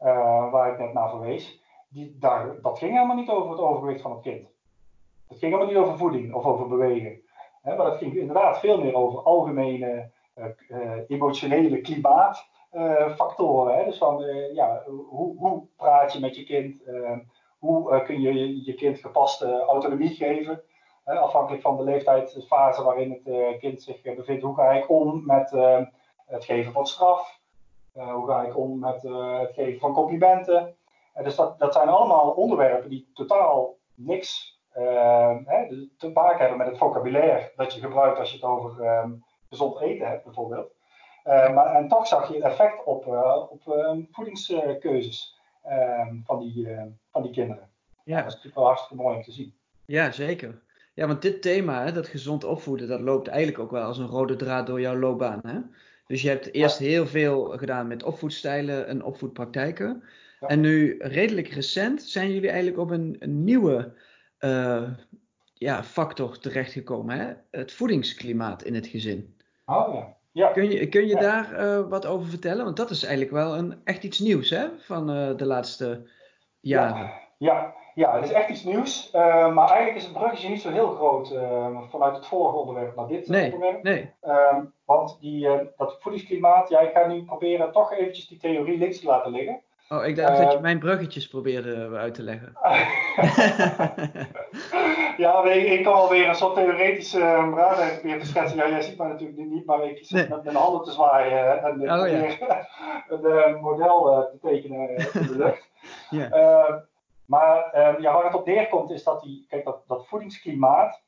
uh, 0.00 0.50
waar 0.50 0.72
ik 0.72 0.78
net 0.78 0.92
naar 0.92 1.10
verwees, 1.10 1.62
die, 1.88 2.16
daar, 2.18 2.60
dat 2.62 2.78
ging 2.78 2.92
helemaal 2.92 3.16
niet 3.16 3.28
over 3.28 3.50
het 3.50 3.60
overgewicht 3.60 4.00
van 4.00 4.10
het 4.10 4.20
kind. 4.20 4.48
Dat 5.28 5.38
ging 5.38 5.52
helemaal 5.52 5.72
niet 5.72 5.82
over 5.82 5.98
voeding 5.98 6.34
of 6.34 6.44
over 6.44 6.68
bewegen. 6.68 7.20
Hè, 7.60 7.76
maar 7.76 7.86
dat 7.86 7.98
ging 7.98 8.14
inderdaad 8.14 8.58
veel 8.58 8.80
meer 8.80 8.94
over 8.94 9.22
algemene 9.22 10.10
uh, 10.68 10.90
emotionele 11.08 11.80
klimaatfactoren. 11.80 13.84
dus 13.84 13.98
van 13.98 14.24
ja, 14.54 14.82
hoe, 14.86 15.36
hoe, 15.36 15.62
praat 15.76 16.12
je 16.12 16.20
met 16.20 16.36
je 16.36 16.44
kind? 16.44 16.82
hoe 17.58 18.02
kun 18.02 18.20
je 18.20 18.64
je 18.64 18.74
kind 18.74 18.98
gepaste 18.98 19.60
autonomie 19.60 20.14
geven? 20.14 20.62
afhankelijk 21.04 21.62
van 21.62 21.76
de 21.76 21.82
leeftijdsfase 21.82 22.82
waarin 22.82 23.20
het 23.22 23.58
kind 23.58 23.82
zich 23.82 24.02
bevindt. 24.02 24.42
Hoe 24.42 24.54
ga 24.54 24.70
ik 24.70 24.90
om 24.90 25.22
met 25.26 25.50
het 26.26 26.44
geven 26.44 26.72
van 26.72 26.86
straf? 26.86 27.38
hoe 27.92 28.26
ga 28.26 28.42
ik 28.42 28.56
om 28.56 28.78
met 28.78 29.02
het 29.02 29.52
geven 29.52 29.80
van 29.80 29.92
complimenten? 29.92 30.74
dus 31.22 31.36
dat, 31.36 31.58
dat 31.58 31.72
zijn 31.72 31.88
allemaal 31.88 32.30
onderwerpen 32.30 32.90
die 32.90 33.10
totaal 33.14 33.76
niks 33.94 34.59
hè, 35.44 35.88
te 35.98 36.10
maken 36.14 36.38
hebben 36.38 36.58
met 36.58 36.66
het 36.66 36.78
vocabulaire 36.78 37.52
dat 37.56 37.74
je 37.74 37.80
gebruikt 37.80 38.18
als 38.18 38.30
je 38.30 38.36
het 38.36 38.44
over 38.44 38.82
ehm, 38.82 39.10
gezond 39.48 39.80
eten 39.80 40.08
hebt, 40.08 40.24
bijvoorbeeld. 40.24 40.72
Uh, 41.26 41.54
maar, 41.54 41.74
en 41.74 41.88
toch 41.88 42.06
zag 42.06 42.28
je 42.28 42.34
het 42.34 42.42
effect 42.42 42.84
op, 42.84 43.06
uh, 43.06 43.46
op 43.50 43.62
voedingskeuzes 44.10 45.38
ehm, 45.62 46.16
van, 46.24 46.38
die, 46.38 46.68
van 47.10 47.22
die 47.22 47.32
kinderen. 47.32 47.68
Ja. 48.04 48.16
Dat 48.16 48.26
is 48.26 48.32
natuurlijk 48.32 48.56
wel 48.56 48.66
hartstikke 48.66 49.02
mooi 49.02 49.16
om 49.16 49.22
te 49.22 49.32
zien. 49.32 49.54
Ja, 49.84 50.10
zeker. 50.10 50.62
Ja, 50.94 51.06
want 51.06 51.22
dit 51.22 51.42
thema, 51.42 51.84
hè, 51.84 51.92
dat 51.92 52.08
gezond 52.08 52.44
opvoeden, 52.44 52.88
dat 52.88 53.00
loopt 53.00 53.28
eigenlijk 53.28 53.58
ook 53.58 53.70
wel 53.70 53.84
als 53.84 53.98
een 53.98 54.06
rode 54.06 54.36
draad 54.36 54.66
door 54.66 54.80
jouw 54.80 54.96
loopbaan. 54.96 55.40
Hè? 55.42 55.58
Dus 56.06 56.22
je 56.22 56.28
hebt 56.28 56.54
eerst 56.54 56.78
heel 56.78 57.06
veel 57.06 57.44
gedaan 57.44 57.86
met 57.86 58.02
opvoedstijlen 58.02 58.86
en 58.86 59.04
opvoedpraktijken. 59.04 60.02
En 60.40 60.60
nu, 60.60 60.96
redelijk 60.98 61.48
recent, 61.48 62.02
zijn 62.02 62.32
jullie 62.32 62.48
eigenlijk 62.48 62.78
op 62.78 62.90
een, 62.90 63.16
een 63.18 63.44
nieuwe 63.44 63.92
uh, 64.40 64.82
ja, 65.54 65.82
factor 65.82 66.38
terechtgekomen. 66.38 67.18
Hè? 67.18 67.32
Het 67.50 67.72
voedingsklimaat 67.72 68.62
in 68.62 68.74
het 68.74 68.86
gezin. 68.86 69.36
Oh 69.66 69.94
ja. 69.94 70.16
ja. 70.32 70.48
Kun 70.48 70.70
je, 70.70 70.88
kun 70.88 71.06
je 71.06 71.16
daar 71.16 71.60
uh, 71.60 71.88
wat 71.88 72.06
over 72.06 72.28
vertellen? 72.28 72.64
Want 72.64 72.76
dat 72.76 72.90
is 72.90 73.02
eigenlijk 73.02 73.32
wel 73.32 73.56
een, 73.56 73.80
echt 73.84 74.02
iets 74.02 74.18
nieuws 74.18 74.50
hè? 74.50 74.68
van 74.78 75.10
uh, 75.16 75.36
de 75.36 75.46
laatste 75.46 76.06
jaren. 76.60 77.12
Ja, 77.38 77.74
ja, 77.94 78.14
het 78.14 78.24
is 78.24 78.32
echt 78.32 78.48
iets 78.48 78.64
nieuws. 78.64 79.10
maar 79.12 79.68
eigenlijk 79.68 79.96
is 79.96 80.04
het 80.04 80.12
bruggetje 80.12 80.48
niet 80.48 80.60
zo 80.60 80.70
heel 80.70 80.90
groot 80.90 81.28
vanuit 81.90 82.16
het 82.16 82.26
vorige 82.26 82.56
onderwerp 82.56 82.96
naar 82.96 83.06
dit 83.06 83.28
nee, 83.28 83.52
onderwerp. 83.52 83.82
Nee. 83.82 84.12
Ehm, 84.20 84.64
want 84.84 85.20
die, 85.20 85.48
dat 85.76 85.96
voedingsklimaat, 86.00 86.68
ja, 86.68 86.80
ik 86.80 86.92
ga 86.92 87.06
nu 87.06 87.24
proberen 87.24 87.72
toch 87.72 87.92
eventjes 87.92 88.28
die 88.28 88.38
theorie 88.38 88.78
links 88.78 89.00
te 89.00 89.06
laten 89.06 89.32
liggen. 89.32 89.62
Oh, 89.92 90.06
ik 90.06 90.16
dacht 90.16 90.38
dat 90.38 90.52
je 90.52 90.58
mijn 90.58 90.78
bruggetjes 90.78 91.28
probeerde 91.28 91.96
uit 91.96 92.14
te 92.14 92.22
leggen. 92.22 92.52
ja, 95.24 95.44
ik 95.44 95.84
kan 95.84 95.92
alweer 95.92 96.28
een 96.28 96.34
soort 96.34 96.54
theoretische 96.54 97.18
uh, 97.18 97.54
proberen 97.92 98.18
te 98.20 98.26
schetsen. 98.26 98.56
Ja, 98.56 98.68
jij 98.68 98.82
ziet 98.82 98.98
mij 98.98 99.08
natuurlijk 99.08 99.38
niet, 99.38 99.66
maar 99.66 99.84
ik 99.84 99.98
zit 100.02 100.28
met 100.28 100.44
mijn 100.44 100.56
handen 100.56 100.82
te 100.82 100.90
zwaaien 100.90 101.62
en 101.62 101.80
oh, 101.80 102.08
ja. 102.08 102.66
een 103.08 103.20
uh, 103.22 103.60
model 103.60 104.12
uh, 104.12 104.30
te 104.30 104.38
tekenen 104.42 104.88
in 104.88 105.26
de 105.26 105.36
lucht. 105.36 105.70
ja. 106.10 106.30
Ehm, 106.30 106.78
maar 107.26 107.70
ehm, 107.72 108.00
ja, 108.02 108.12
waar 108.12 108.24
het 108.24 108.34
op 108.34 108.46
neerkomt 108.46 108.90
is 108.90 109.04
dat, 109.04 109.22
die, 109.22 109.46
kijk, 109.48 109.64
dat, 109.64 109.82
dat 109.86 110.06
voedingsklimaat, 110.06 111.02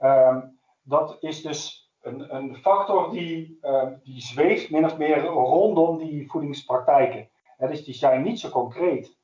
um, 0.00 0.58
dat 0.82 1.16
is 1.20 1.42
dus 1.42 1.90
een, 2.02 2.34
een 2.34 2.56
factor 2.56 3.10
die, 3.10 3.60
die 4.02 4.20
zweeft 4.20 4.70
min 4.70 4.84
of 4.84 4.96
meer 4.96 5.24
rondom 5.24 5.98
die 5.98 6.30
voedingspraktijken. 6.30 7.30
Dus 7.68 7.84
die 7.84 7.94
zijn 7.94 8.22
niet 8.22 8.40
zo 8.40 8.48
concreet 8.48 9.16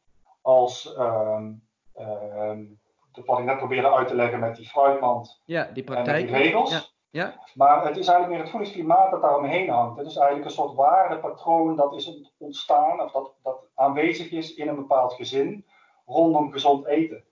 als 0.43 0.97
Um, 2.01 2.79
wat 3.25 3.39
ik 3.39 3.45
net 3.45 3.57
probeerde 3.57 3.91
uit 3.91 4.09
te 4.09 4.15
leggen 4.15 4.41
met 4.41 4.57
die 4.57 4.69
fruitmand 4.69 5.41
ja, 5.45 5.65
die 5.73 5.85
praktijk. 5.85 6.21
en 6.21 6.27
die 6.27 6.37
regels. 6.37 6.71
Ja. 6.71 6.81
Ja. 7.11 7.35
Maar 7.55 7.87
het 7.87 7.97
is 7.97 8.09
eigenlijk 8.09 8.29
meer 8.29 8.41
het 8.41 8.51
voedingsklimaat 8.51 9.11
dat 9.11 9.23
daaromheen 9.23 9.69
hangt. 9.69 9.99
Het 9.99 10.07
is 10.07 10.17
eigenlijk 10.17 10.49
een 10.49 10.55
soort 10.55 10.75
waardepatroon 10.75 11.77
dat 11.77 11.95
is 11.95 12.33
ontstaan, 12.39 13.01
of 13.01 13.13
dat, 13.13 13.33
dat 13.43 13.67
aanwezig 13.75 14.31
is 14.31 14.55
in 14.55 14.69
een 14.69 14.77
bepaald 14.77 15.13
gezin 15.13 15.67
rondom 16.07 16.53
gezond 16.53 16.87
eten. 16.87 17.25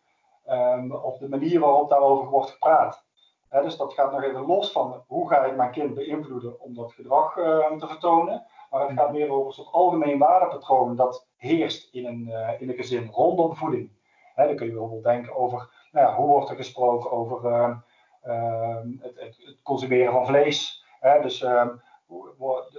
Um, 0.48 0.92
of 0.92 1.18
de 1.18 1.28
manier 1.28 1.60
waarop 1.60 1.88
daarover 1.88 2.28
wordt 2.28 2.50
gepraat. 2.50 3.04
dus 3.50 3.76
dat 3.76 3.92
gaat 3.92 4.12
nog 4.12 4.22
even 4.22 4.46
los 4.46 4.72
van 4.72 5.04
hoe 5.06 5.28
ga 5.28 5.44
ik 5.44 5.56
mijn 5.56 5.70
kind 5.70 5.94
beïnvloeden 5.94 6.60
om 6.60 6.74
dat 6.74 6.92
gedrag 6.92 7.36
uh, 7.36 7.72
te 7.72 7.86
vertonen. 7.86 8.46
Maar 8.76 8.88
het 8.88 8.98
gaat 8.98 9.12
meer 9.12 9.30
over 9.30 9.46
een 9.46 9.52
soort 9.52 9.72
algemeen 9.72 10.18
waardepatroon 10.18 10.96
dat 10.96 11.26
heerst 11.36 11.88
in 11.92 12.06
een, 12.06 12.26
uh, 12.28 12.60
in 12.60 12.68
een 12.68 12.74
gezin 12.74 13.08
rondom 13.12 13.56
voeding. 13.56 13.90
dan 14.34 14.56
kun 14.56 14.66
je 14.66 14.72
bijvoorbeeld 14.72 15.04
denken 15.04 15.36
over 15.36 15.70
nou 15.92 16.06
ja, 16.06 16.14
hoe 16.14 16.26
wordt 16.26 16.50
er 16.50 16.56
gesproken 16.56 17.10
over 17.10 17.52
ehm, 17.52 17.74
ehm, 18.22 18.88
het, 19.00 19.20
het, 19.20 19.36
het, 19.44 19.62
consumeren 19.62 20.12
van 20.12 20.26
vlees? 20.26 20.84
Hè? 21.00 21.20
Dus 21.20 21.42
ehm, 21.42 21.68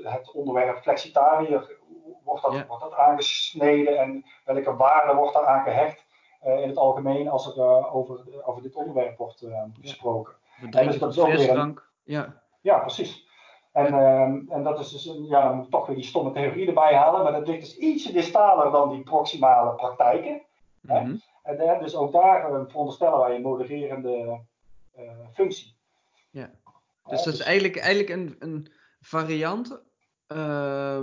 het 0.04 0.32
onderwerp 0.32 0.78
flexitariër, 0.78 1.78
wordt 2.24 2.42
dat, 2.42 2.68
wordt 2.68 2.84
dat 2.84 2.96
aangesneden 2.96 4.00
en 4.00 4.26
welke 4.46 4.76
waarde 4.76 5.16
wordt 5.16 5.34
daar 5.34 5.46
aan 5.46 5.64
gehecht 5.64 6.06
uh, 6.46 6.62
in 6.62 6.68
het 6.68 6.78
algemeen 6.78 7.30
als 7.30 7.48
er 7.48 7.58
uh, 7.58 7.96
over, 7.96 8.20
over 8.44 8.62
dit 8.62 8.76
onderwerp 8.76 9.18
wordt 9.18 9.42
uh, 9.42 9.62
gesproken? 9.82 10.34
Dus 10.70 11.00
dat 11.00 11.12
is 11.12 11.20
ook 11.20 11.28
weer 11.28 11.58
een, 11.58 11.80
ja. 12.04 12.42
ja, 12.62 12.80
precies. 12.80 13.27
En, 13.78 14.46
en 14.50 14.64
dat 14.64 14.80
is 14.80 14.90
dus, 14.90 15.06
een, 15.06 15.26
ja, 15.26 15.42
dan 15.42 15.56
moet 15.56 15.66
ik 15.66 15.72
toch 15.72 15.88
weer 15.88 15.96
die 15.96 16.06
stomme 16.06 16.32
theorie 16.32 16.68
erbij 16.68 16.96
halen, 16.96 17.24
maar 17.24 17.32
dat 17.32 17.48
ligt 17.48 17.60
dus 17.60 17.78
ietsje 17.78 18.12
distaler 18.12 18.72
dan 18.72 18.90
die 18.90 19.04
proximale 19.04 19.76
praktijken. 19.76 20.42
Mm 20.82 20.96
-hmm. 20.96 21.22
En 21.44 21.80
dus 21.80 21.96
ook 21.96 22.12
daar 22.12 22.52
uh, 22.52 22.62
veronderstellen 22.68 23.20
wij 23.20 23.36
een 23.36 23.42
modererende 23.42 24.40
uh, 24.98 25.12
functie. 25.34 25.76
Ja, 26.30 26.52
dus 27.10 27.24
dat 27.24 27.34
is 27.34 27.38
dus- 27.38 27.40
eigenlijk, 27.40 27.78
eigenlijk 27.78 28.10
een, 28.10 28.36
een 28.40 28.68
variant 29.02 29.82
uh, 30.28 31.00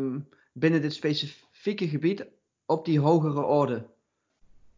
binnen 0.52 0.82
dit 0.82 0.94
specifieke 0.94 1.88
gebied 1.88 2.26
op 2.66 2.84
die 2.84 3.00
hogere 3.00 3.42
orde. 3.42 3.86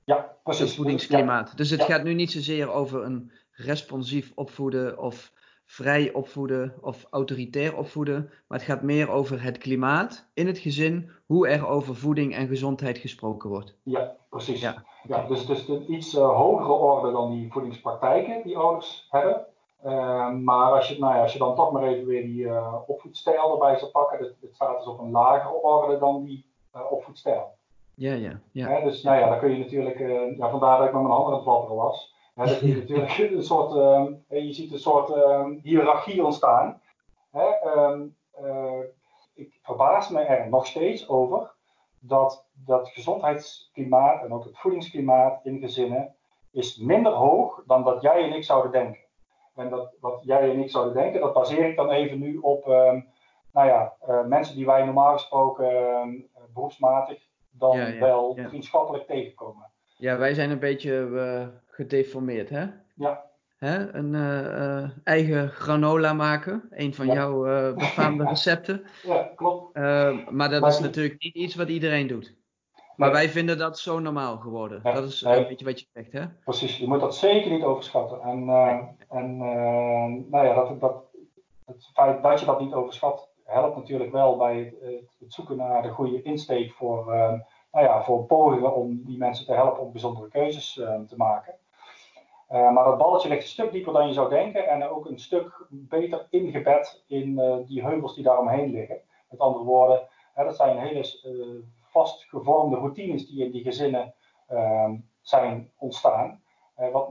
Ja, 0.04 0.36
precies. 0.42 0.66
Het 0.66 0.74
voedingsklimaat. 0.74 1.48
Ja. 1.48 1.56
Dus 1.56 1.70
het 1.70 1.80
ja. 1.80 1.86
gaat 1.86 2.02
nu 2.02 2.14
niet 2.14 2.30
zozeer 2.30 2.70
over 2.70 3.02
een 3.02 3.32
responsief 3.52 4.32
opvoeden 4.34 4.98
of 4.98 5.32
vrij 5.66 6.12
opvoeden 6.12 6.74
of 6.80 7.06
autoritair 7.10 7.76
opvoeden, 7.76 8.30
maar 8.48 8.58
het 8.58 8.66
gaat 8.66 8.82
meer 8.82 9.10
over 9.10 9.42
het 9.42 9.58
klimaat 9.58 10.28
in 10.34 10.46
het 10.46 10.58
gezin, 10.58 11.10
hoe 11.26 11.48
er 11.48 11.66
over 11.66 11.96
voeding 11.96 12.34
en 12.34 12.46
gezondheid 12.46 12.98
gesproken 12.98 13.50
wordt. 13.50 13.76
Ja, 13.82 14.16
precies. 14.30 14.60
Ja, 14.60 14.84
ja 15.02 15.26
dus 15.26 15.40
het 15.40 15.48
is 15.48 15.68
een 15.68 15.92
iets 15.92 16.14
uh, 16.14 16.36
hogere 16.36 16.72
orde 16.72 17.12
dan 17.12 17.30
die 17.30 17.52
voedingspraktijken 17.52 18.42
die 18.42 18.56
ouders 18.56 19.06
hebben. 19.10 19.46
Uh, 19.84 20.30
maar 20.30 20.72
als 20.72 20.88
je, 20.88 20.98
nou 20.98 21.14
ja, 21.14 21.22
als 21.22 21.32
je 21.32 21.38
dan 21.38 21.56
toch 21.56 21.72
maar 21.72 21.82
even 21.82 22.06
weer 22.06 22.22
die 22.22 22.42
uh, 22.42 22.74
opvoedstijl 22.86 23.52
erbij 23.52 23.78
zou 23.78 23.90
pakken, 23.90 24.18
het, 24.18 24.54
staat 24.54 24.78
dus 24.78 24.86
op 24.86 24.98
een 24.98 25.10
lagere 25.10 25.54
orde 25.54 25.98
dan 25.98 26.24
die 26.24 26.46
opvoedstijl. 26.90 27.54
Ja, 27.94 28.12
ja. 28.12 28.40
ja. 28.52 28.80
Dus 28.80 29.02
nou 29.02 29.18
ja, 29.18 29.28
dan 29.28 29.38
kun 29.38 29.50
je 29.50 29.58
natuurlijk, 29.58 29.98
ja, 30.38 30.50
vandaar 30.50 30.78
dat 30.78 30.86
ik 30.86 30.92
met 30.92 31.02
mijn 31.02 31.14
handen 31.14 31.32
aan 31.32 31.38
het 31.38 31.48
wapperen 31.48 31.76
was. 31.76 32.15
Ja, 32.36 32.44
dat 32.44 32.60
je 32.60 32.76
natuurlijk 32.80 33.18
een 33.18 33.42
soort, 33.42 33.74
uh, 34.30 34.44
je 34.44 34.52
ziet 34.52 34.72
een 34.72 34.78
soort 34.78 35.10
uh, 35.10 35.46
hiërarchie 35.62 36.24
ontstaan. 36.24 36.80
Hè? 37.30 37.46
Um, 37.76 38.16
uh, 38.42 38.80
ik 39.34 39.58
verbaas 39.62 40.08
me 40.08 40.20
er 40.20 40.48
nog 40.48 40.66
steeds 40.66 41.08
over 41.08 41.54
dat 41.98 42.46
dat 42.52 42.88
gezondheidsklimaat 42.88 44.22
en 44.22 44.32
ook 44.32 44.44
het 44.44 44.58
voedingsklimaat 44.58 45.40
in 45.44 45.58
gezinnen 45.58 46.14
is 46.50 46.76
minder 46.76 47.12
hoog 47.12 47.62
dan 47.66 47.84
dat 47.84 48.02
jij 48.02 48.22
en 48.22 48.32
ik 48.32 48.44
zouden 48.44 48.72
denken. 48.72 49.00
En 49.54 49.70
dat 49.70 49.94
wat 50.00 50.20
jij 50.24 50.50
en 50.50 50.60
ik 50.60 50.70
zouden 50.70 50.94
denken, 50.94 51.20
dat 51.20 51.32
baseer 51.32 51.68
ik 51.68 51.76
dan 51.76 51.90
even 51.90 52.18
nu 52.18 52.36
op 52.36 52.66
nou 53.56 53.68
ja, 53.68 53.92
uh, 54.08 54.24
mensen 54.24 54.56
die 54.56 54.66
wij 54.66 54.84
normaal 54.84 55.12
gesproken 55.12 55.66
uh, 55.66 56.42
beroepsmatig 56.54 57.18
dan 57.50 57.76
ja, 57.76 57.86
ja, 57.86 58.00
wel 58.00 58.32
ja. 58.36 58.48
vriendschappelijk 58.48 59.06
tegenkomen. 59.06 59.70
Ja, 59.96 60.16
wij 60.16 60.34
zijn 60.34 60.50
een 60.50 60.58
beetje 60.58 61.08
gedeformeerd, 61.76 62.48
hè? 62.48 62.66
Ja. 62.94 63.24
Hè? 63.56 63.92
Een 63.94 64.12
uh, 64.12 64.90
eigen 65.04 65.48
granola 65.48 66.12
maken, 66.12 66.68
een 66.70 66.94
van 66.94 67.06
ja. 67.06 67.14
jouw 67.14 67.46
uh, 67.46 67.74
befaamde 67.74 68.24
recepten. 68.34 68.84
Ja, 69.02 69.32
klopt. 69.34 69.74
maar 70.30 70.50
dat 70.50 70.60
maar 70.60 70.70
is 70.70 70.78
natuurlijk 70.78 71.22
niet 71.22 71.34
iets 71.34 71.54
wat 71.54 71.68
iedereen 71.68 72.06
doet. 72.06 72.34
Maar 72.96 73.08
nee. 73.08 73.18
wij 73.18 73.28
vinden 73.28 73.58
dat 73.58 73.78
zo 73.78 73.98
normaal 73.98 74.36
geworden. 74.36 74.80
Ja, 74.84 74.92
dat 74.92 75.08
is 75.08 75.22
nee. 75.22 75.36
een 75.38 75.48
beetje 75.48 75.64
wat 75.64 75.80
je 75.80 75.86
zegt, 75.92 76.12
hè? 76.12 76.24
Precies, 76.44 76.76
je 76.76 76.86
moet 76.86 77.00
dat 77.00 77.16
zeker 77.16 77.50
niet 77.50 77.62
overschatten. 77.62 78.20
En, 78.20 78.48
en 79.08 79.36
nou 80.30 80.46
ja, 80.46 80.54
dat, 80.54 80.80
dat, 80.80 81.04
het 81.64 81.90
feit 81.94 82.22
dat 82.22 82.40
je 82.40 82.46
dat 82.46 82.60
niet 82.60 82.72
overschat, 82.72 83.28
helpt 83.44 83.76
natuurlijk 83.76 84.12
wel 84.12 84.36
bij 84.36 84.74
het, 84.80 85.16
het 85.18 85.32
zoeken 85.32 85.56
naar 85.56 85.82
de 85.82 85.90
goede 85.90 86.22
insteek 86.22 86.72
voor 86.72 87.14
nou 87.76 87.88
ja, 87.88 88.02
voor 88.02 88.24
pogingen 88.24 88.74
om 88.74 89.04
die 89.04 89.18
mensen 89.18 89.46
te 89.46 89.52
helpen 89.52 89.82
om 89.82 89.92
bijzondere 89.92 90.28
keuzes 90.28 90.76
uh, 90.76 91.00
te 91.08 91.16
maken. 91.16 91.54
Uh, 92.52 92.72
maar 92.72 92.84
dat 92.84 92.98
balletje 92.98 93.28
ligt 93.28 93.42
een 93.42 93.48
stuk 93.48 93.72
dieper 93.72 93.92
dan 93.92 94.06
je 94.06 94.12
zou 94.12 94.28
denken 94.28 94.68
en 94.68 94.88
ook 94.88 95.06
een 95.06 95.18
stuk 95.18 95.66
beter 95.70 96.26
ingebed 96.30 97.04
in 97.06 97.38
uh, 97.38 97.56
die 97.66 97.82
heuvels 97.82 98.14
die 98.14 98.24
daaromheen 98.24 98.70
liggen. 98.70 99.00
Met 99.30 99.40
andere 99.40 99.64
woorden, 99.64 100.08
hè, 100.34 100.44
dat 100.44 100.56
zijn 100.56 100.78
hele 100.78 101.04
vastgevormde 101.82 102.76
routines 102.76 103.28
die 103.28 103.44
in 103.44 103.50
die 103.50 103.62
gezinnen 103.62 104.14
ehm, 104.48 104.94
zijn 105.20 105.70
ontstaan. 105.76 106.42
wat 106.92 107.10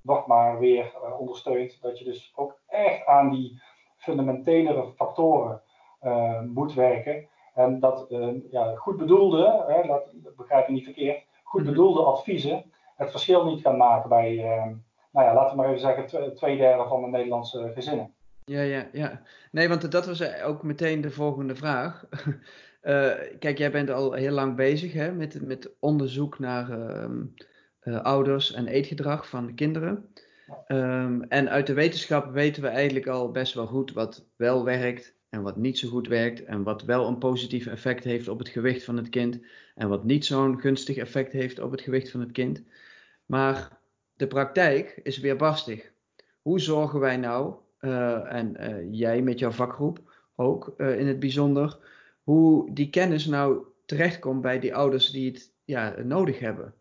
nog 0.00 0.26
maar 0.26 0.58
weer 0.58 0.92
ondersteunt 1.18 1.82
dat 1.82 1.98
je 1.98 2.04
dus 2.04 2.32
ook 2.36 2.58
echt 2.66 3.06
aan 3.06 3.30
die 3.30 3.62
fundamentelere 3.96 4.92
factoren 4.92 5.62
moet 6.46 6.74
werken 6.74 7.28
en 7.54 7.80
dat 7.80 8.06
uh, 8.10 8.50
ja, 8.50 8.74
goed 8.74 8.96
bedoelde, 8.96 9.64
hè, 9.68 9.86
dat, 9.86 10.02
dat 10.12 10.36
begrijp 10.36 10.66
je 10.66 10.72
niet 10.72 10.84
verkeerd, 10.84 11.24
goed 11.42 11.64
bedoelde 11.64 12.02
adviezen 12.02 12.71
het 12.96 13.10
verschil 13.10 13.44
niet 13.44 13.60
gaan 13.60 13.76
maken 13.76 14.08
bij, 14.08 14.34
nou 15.12 15.26
ja, 15.26 15.34
laten 15.34 15.56
we 15.56 15.62
maar 15.62 15.68
even 15.68 15.80
zeggen, 15.80 16.34
twee 16.34 16.56
derde 16.56 16.88
van 16.88 17.02
de 17.02 17.08
Nederlandse 17.08 17.70
gezinnen. 17.74 18.14
Ja, 18.44 18.60
ja, 18.60 18.88
ja. 18.92 19.22
Nee, 19.50 19.68
want 19.68 19.92
dat 19.92 20.06
was 20.06 20.42
ook 20.42 20.62
meteen 20.62 21.00
de 21.00 21.10
volgende 21.10 21.54
vraag. 21.54 22.04
Uh, 22.82 23.12
kijk, 23.38 23.58
jij 23.58 23.70
bent 23.70 23.90
al 23.90 24.12
heel 24.12 24.32
lang 24.32 24.56
bezig 24.56 24.92
hè, 24.92 25.12
met, 25.12 25.46
met 25.46 25.70
onderzoek 25.78 26.38
naar 26.38 26.70
uh, 26.70 27.04
uh, 27.82 28.00
ouders 28.02 28.52
en 28.52 28.66
eetgedrag 28.66 29.28
van 29.28 29.54
kinderen. 29.54 30.12
Um, 30.68 31.22
en 31.22 31.50
uit 31.50 31.66
de 31.66 31.72
wetenschap 31.72 32.32
weten 32.32 32.62
we 32.62 32.68
eigenlijk 32.68 33.06
al 33.06 33.30
best 33.30 33.54
wel 33.54 33.66
goed 33.66 33.92
wat 33.92 34.26
wel 34.36 34.64
werkt 34.64 35.14
en 35.32 35.42
wat 35.42 35.56
niet 35.56 35.78
zo 35.78 35.88
goed 35.88 36.08
werkt. 36.08 36.44
En 36.44 36.62
wat 36.62 36.82
wel 36.82 37.06
een 37.06 37.18
positief 37.18 37.66
effect 37.66 38.04
heeft 38.04 38.28
op 38.28 38.38
het 38.38 38.48
gewicht 38.48 38.84
van 38.84 38.96
het 38.96 39.08
kind. 39.08 39.40
En 39.74 39.88
wat 39.88 40.04
niet 40.04 40.24
zo'n 40.24 40.60
gunstig 40.60 40.96
effect 40.96 41.32
heeft 41.32 41.60
op 41.60 41.70
het 41.70 41.80
gewicht 41.80 42.10
van 42.10 42.20
het 42.20 42.32
kind. 42.32 42.62
Maar 43.26 43.78
de 44.14 44.26
praktijk 44.26 45.00
is 45.02 45.18
weer 45.18 45.36
barstig. 45.36 45.92
Hoe 46.42 46.60
zorgen 46.60 47.00
wij 47.00 47.16
nou, 47.16 47.54
uh, 47.80 48.32
en 48.32 48.56
uh, 48.60 48.98
jij 48.98 49.22
met 49.22 49.38
jouw 49.38 49.50
vakgroep 49.50 49.98
ook 50.36 50.74
uh, 50.76 50.98
in 50.98 51.06
het 51.06 51.18
bijzonder, 51.18 51.78
hoe 52.22 52.70
die 52.72 52.90
kennis 52.90 53.26
nou 53.26 53.64
terechtkomt 53.86 54.40
bij 54.40 54.58
die 54.58 54.74
ouders 54.74 55.10
die 55.10 55.30
het 55.30 55.52
ja, 55.64 55.94
nodig 56.02 56.38
hebben? 56.38 56.74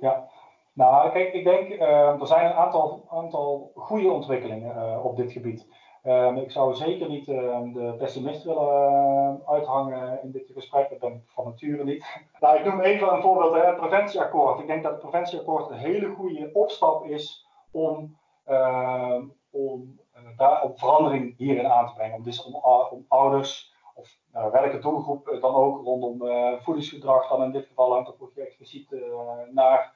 Ja, 0.00 0.28
nou 0.72 1.12
kijk, 1.12 1.32
ik 1.34 1.44
denk 1.44 1.80
er 2.20 2.26
zijn 2.26 2.46
een 2.46 2.52
aantal, 2.52 3.06
aantal 3.10 3.72
goede 3.74 4.08
ontwikkelingen 4.10 5.02
op 5.02 5.16
dit 5.16 5.32
gebied. 5.32 5.66
Um, 6.06 6.36
ik 6.36 6.50
zou 6.50 6.74
zeker 6.74 7.08
niet 7.08 7.28
uh, 7.28 7.60
de 7.72 7.94
pessimist 7.98 8.44
willen 8.44 9.46
uithangen 9.46 10.22
in 10.22 10.30
dit 10.30 10.50
gesprek. 10.54 10.90
Dat 10.90 10.98
ben 10.98 11.12
ik 11.12 11.22
van 11.26 11.44
nature 11.44 11.84
niet. 11.84 12.04
Nou, 12.40 12.58
ik 12.58 12.64
noem 12.64 12.80
even 12.80 13.12
een 13.12 13.22
voorbeeld, 13.22 13.54
hè, 13.54 13.60
het 13.60 13.76
preventieakkoord. 13.76 14.60
Ik 14.60 14.66
denk 14.66 14.82
dat 14.82 14.92
het 14.92 15.00
preventieakkoord 15.00 15.70
een 15.70 15.76
hele 15.76 16.14
goede 16.14 16.50
opstap 16.52 17.04
is 17.04 17.46
om, 17.70 18.18
om, 19.50 20.00
daar, 20.36 20.62
om 20.62 20.78
verandering 20.78 21.36
hierin 21.36 21.66
aan 21.66 21.86
te 21.86 21.92
brengen. 21.92 22.16
Om, 22.16 22.22
dus 22.22 22.44
om, 22.44 22.54
om 22.90 23.04
ouders, 23.08 23.74
of 23.94 24.18
welke 24.32 24.78
doelgroep 24.78 25.38
dan 25.40 25.54
ook 25.54 25.84
rondom 25.84 26.18
voedingsgedrag, 26.62 27.28
dan 27.28 27.42
in 27.42 27.52
dit 27.52 27.66
geval 27.66 27.92
hangt 27.92 28.06
dat 28.06 28.20
ook 28.20 28.36
expliciet 28.36 28.94
naar 29.52 29.94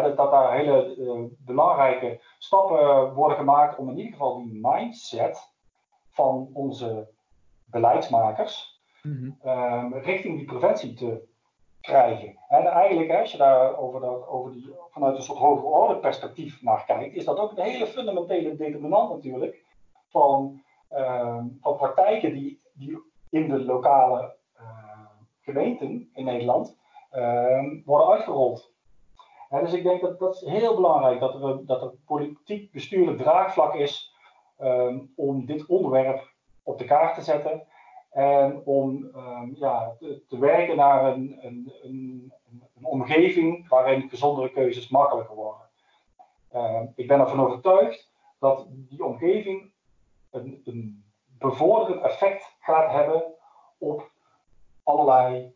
dat, 0.00 0.16
dat 0.16 0.30
daar 0.30 0.56
hele 0.56 0.96
uh, 0.96 1.22
belangrijke 1.38 2.20
stappen 2.38 3.12
worden 3.12 3.36
gemaakt 3.36 3.78
om 3.78 3.88
in 3.88 3.96
ieder 3.96 4.12
geval 4.12 4.36
die 4.36 4.58
mindset 4.62 5.52
van 6.10 6.50
onze 6.52 7.08
beleidsmakers 7.64 8.80
mm 9.02 9.36
-hmm. 9.42 9.94
richting 9.94 10.36
die 10.36 10.46
preventie 10.46 10.94
te 10.94 11.30
krijgen. 11.82 12.38
En 12.48 12.66
eigenlijk, 12.66 13.20
als 13.20 13.32
je 13.32 13.38
daar 13.38 13.76
over 13.76 14.00
dat, 14.00 14.26
over 14.26 14.52
die, 14.52 14.74
vanuit 14.90 15.16
een 15.16 15.22
soort 15.22 15.38
hoger 15.38 15.64
orde 15.64 15.96
perspectief 15.96 16.62
naar 16.62 16.84
kijkt, 16.84 17.14
is 17.14 17.24
dat 17.24 17.38
ook 17.38 17.50
een 17.50 17.64
hele 17.64 17.86
fundamentele 17.86 18.56
determinant 18.56 19.10
natuurlijk 19.10 19.64
van, 20.08 20.62
uh, 20.90 21.44
van 21.60 21.76
praktijken 21.76 22.32
die, 22.32 22.60
die 22.74 22.98
in 23.30 23.48
de 23.48 23.64
lokale 23.64 24.36
uh, 24.60 24.64
gemeenten 25.40 26.10
in 26.14 26.24
Nederland 26.24 26.78
uh, 27.12 27.84
worden 27.84 28.08
uitgerold 28.08 28.71
dus 29.60 29.72
ik 29.72 29.82
denk 29.82 30.00
dat 30.00 30.18
dat 30.18 30.34
is 30.34 30.40
heel 30.40 30.74
belangrijk 30.74 31.20
dat 31.20 31.34
er, 31.42 31.66
dat 31.66 31.82
er 31.82 31.92
politiek 32.06 32.72
bestuurlijk 32.72 33.18
draagvlak 33.18 33.74
is 33.74 34.14
um, 34.60 35.12
om 35.16 35.46
dit 35.46 35.66
onderwerp 35.66 36.30
op 36.62 36.78
de 36.78 36.84
kaart 36.84 37.14
te 37.14 37.22
zetten. 37.22 37.66
En 38.10 38.62
om 38.64 39.10
um, 39.16 39.56
ja, 39.58 39.96
te, 40.28 40.38
werken 40.38 40.76
naar 40.76 41.12
een, 41.12 41.38
een, 41.42 41.72
een, 41.82 42.32
een, 42.50 42.84
omgeving 42.84 43.68
waarin 43.68 44.08
gezondere 44.08 44.50
keuzes 44.50 44.88
makkelijker 44.88 45.34
worden. 45.34 45.68
Um, 46.54 46.92
ik 46.96 47.06
ben 47.06 47.20
ervan 47.20 47.40
overtuigd 47.40 48.10
dat 48.38 48.66
die 48.70 49.04
omgeving 49.04 49.72
een 50.30 51.04
bevorderend 51.38 52.02
effect 52.02 52.56
gaat 52.60 52.92
hebben 52.92 53.22
op 53.78 54.10
allerlei 54.82 55.54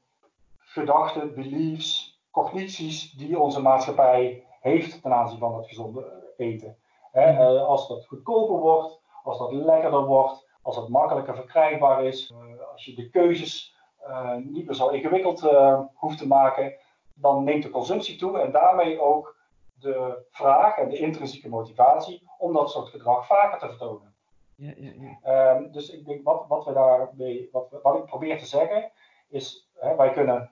gedachten, 0.56 1.34
beliefs, 1.34 2.05
cognities 2.36 3.12
die 3.12 3.38
onze 3.38 3.62
maatschappij 3.62 4.44
heeft 4.60 5.02
ten 5.02 5.12
aanzien 5.12 5.38
van 5.38 5.56
het 5.56 5.66
gezonde 5.66 6.32
eten. 6.36 6.76
Mhm. 7.12 7.40
als 7.42 7.88
dat 7.88 8.06
goedkoper 8.06 8.56
wordt, 8.56 9.00
als 9.22 9.38
dat 9.38 9.52
lekkerder 9.52 10.04
wordt, 10.04 10.46
als 10.62 10.76
het 10.76 10.88
makkelijker 10.88 11.34
verkrijgbaar 11.34 12.04
is, 12.04 12.30
eh, 12.30 12.70
als 12.72 12.84
je 12.84 12.94
de 12.94 13.10
keuzes 13.10 13.76
uh, 14.08 14.34
niet 14.34 14.66
meer 14.66 14.74
zo 14.74 14.88
ingewikkeld 14.88 15.42
uh, 15.42 15.80
hoeft 15.94 16.18
te 16.18 16.26
maken, 16.26 16.74
dan 17.14 17.44
neemt 17.44 17.62
de 17.62 17.70
consumptie 17.70 18.16
toe 18.16 18.38
en 18.38 18.52
daarmee 18.52 19.00
ook 19.00 19.36
de 19.80 20.26
vraag 20.30 20.78
en 20.78 20.88
de 20.88 20.98
intrinsieke 20.98 21.48
motivatie 21.48 22.28
om 22.38 22.52
dat 22.52 22.70
soort 22.70 22.88
gedrag 22.88 23.26
vaker 23.26 23.58
te 23.58 23.68
vertonen. 23.68 24.14
Ja, 24.54 24.72
ja, 24.76 24.92
ja. 25.00 25.18
Ehm, 25.22 25.70
dus 25.70 25.90
ik 25.90 26.04
denk 26.06 26.24
wat, 26.24 26.44
wat 26.48 26.64
we 26.64 26.72
daarmee, 26.72 27.48
wat, 27.52 27.66
wat 27.82 27.96
ik 27.96 28.04
probeer 28.04 28.38
te 28.38 28.46
zeggen, 28.46 28.92
is 29.28 29.68
hè, 29.74 29.96
wij 29.96 30.10
kunnen 30.10 30.50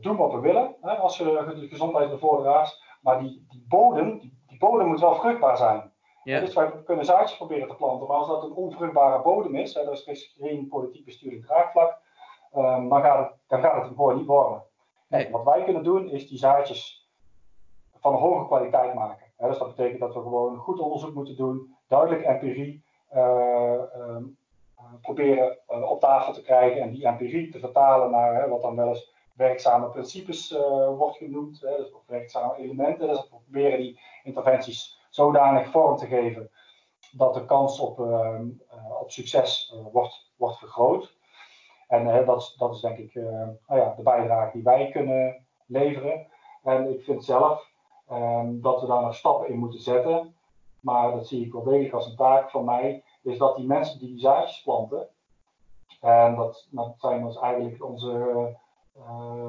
doen 0.00 0.16
wat 0.16 0.32
we 0.32 0.40
willen 0.40 0.74
hè, 0.80 0.96
als 0.96 1.18
we 1.18 1.54
de 1.60 1.68
gezondheidsbevorderaars. 1.68 2.82
Maar 3.00 3.18
die, 3.18 3.46
die 3.48 3.64
bodem, 3.68 4.18
die, 4.18 4.38
die, 4.46 4.58
bodem 4.58 4.86
moet 4.86 5.00
wel 5.00 5.14
vruchtbaar 5.14 5.56
zijn. 5.56 5.92
Ja. 6.22 6.40
Dus 6.40 6.54
wij 6.54 6.72
kunnen 6.84 7.04
zaadjes 7.04 7.36
proberen 7.36 7.68
te 7.68 7.74
planten, 7.74 8.06
maar 8.06 8.16
als 8.16 8.28
dat 8.28 8.42
een 8.42 8.52
onvruchtbare 8.52 9.22
bodem 9.22 9.54
is, 9.54 9.74
hè, 9.74 9.84
dus 9.84 10.06
er 10.06 10.12
is 10.12 10.36
geen 10.38 10.68
politiek 10.68 11.04
bestuurlijk 11.04 11.46
draagvlak, 11.46 11.98
um, 12.56 12.88
dan, 12.88 13.02
gaat 13.02 13.18
het, 13.18 13.38
dan 13.46 13.60
gaat 13.60 13.74
het 13.74 13.84
hem 13.84 13.94
gewoon 13.94 14.16
niet 14.16 14.26
worden. 14.26 14.62
Nee. 15.08 15.30
Wat 15.30 15.44
wij 15.44 15.64
kunnen 15.64 15.84
doen 15.84 16.08
is 16.08 16.28
die 16.28 16.38
zaadjes 16.38 17.08
van 18.00 18.12
een 18.12 18.20
hoge 18.20 18.46
kwaliteit 18.46 18.94
maken. 18.94 19.26
Hè, 19.36 19.48
dus 19.48 19.58
dat 19.58 19.76
betekent 19.76 20.00
dat 20.00 20.14
we 20.14 20.20
gewoon 20.20 20.56
goed 20.56 20.80
onderzoek 20.80 21.14
moeten 21.14 21.36
doen, 21.36 21.76
duidelijk 21.88 22.22
empirie 22.22 22.84
uh, 23.14 23.82
um, 23.96 24.36
proberen 25.02 25.58
uh, 25.68 25.90
op 25.90 26.00
tafel 26.00 26.32
te 26.32 26.42
krijgen 26.42 26.82
en 26.82 26.90
die 26.90 27.06
empirie 27.06 27.50
te 27.50 27.58
vertalen 27.58 28.10
naar 28.10 28.34
hè, 28.34 28.48
wat 28.48 28.62
dan 28.62 28.76
wel 28.76 28.88
eens 28.88 29.14
werkzame 29.38 29.88
principes 29.88 30.52
uh, 30.52 30.88
wordt 30.96 31.16
genoemd, 31.16 31.60
hè, 31.60 31.76
dus 31.76 31.92
werkzame 32.06 32.56
elementen. 32.56 33.08
Dus 33.08 33.20
we 33.20 33.28
proberen 33.28 33.78
die 33.78 34.00
interventies 34.22 35.00
zodanig 35.10 35.70
vorm 35.70 35.96
te 35.96 36.06
geven 36.06 36.50
dat 37.12 37.34
de 37.34 37.44
kans 37.44 37.80
op, 37.80 37.98
uh, 37.98 38.40
op 39.00 39.10
succes 39.10 39.74
uh, 39.74 39.92
wordt, 39.92 40.32
wordt 40.36 40.58
vergroot. 40.58 41.16
En 41.88 42.24
dat, 42.24 42.54
dat 42.58 42.74
is 42.74 42.80
denk 42.80 42.98
ik 42.98 43.14
nou 43.14 43.80
ja, 43.80 43.94
de 43.96 44.02
bijdrage 44.02 44.52
die 44.52 44.62
wij 44.62 44.90
kunnen 44.90 45.46
leveren. 45.66 46.26
En 46.62 46.90
ik 46.92 47.04
vind 47.04 47.24
zelf 47.24 47.70
ehm, 48.08 48.60
dat 48.60 48.80
we 48.80 48.86
daar 48.86 49.02
nog 49.02 49.14
stappen 49.14 49.48
in 49.48 49.58
moeten 49.58 49.80
zetten. 49.80 50.34
Maar 50.80 51.12
dat 51.12 51.26
zie 51.26 51.46
ik 51.46 51.52
wel 51.52 51.62
degelijk 51.62 51.94
als 51.94 52.06
een 52.06 52.16
taak 52.16 52.50
van 52.50 52.64
mij. 52.64 53.04
Is 53.22 53.38
dat 53.38 53.56
die 53.56 53.66
mensen 53.66 53.98
die 53.98 54.08
die 54.08 54.20
zaadjes 54.20 54.62
planten. 54.62 55.08
En 56.00 56.34
dat, 56.34 56.66
dat 56.70 56.94
zijn 56.98 57.24
dus 57.24 57.38
eigenlijk 57.38 57.84
onze 57.84 58.56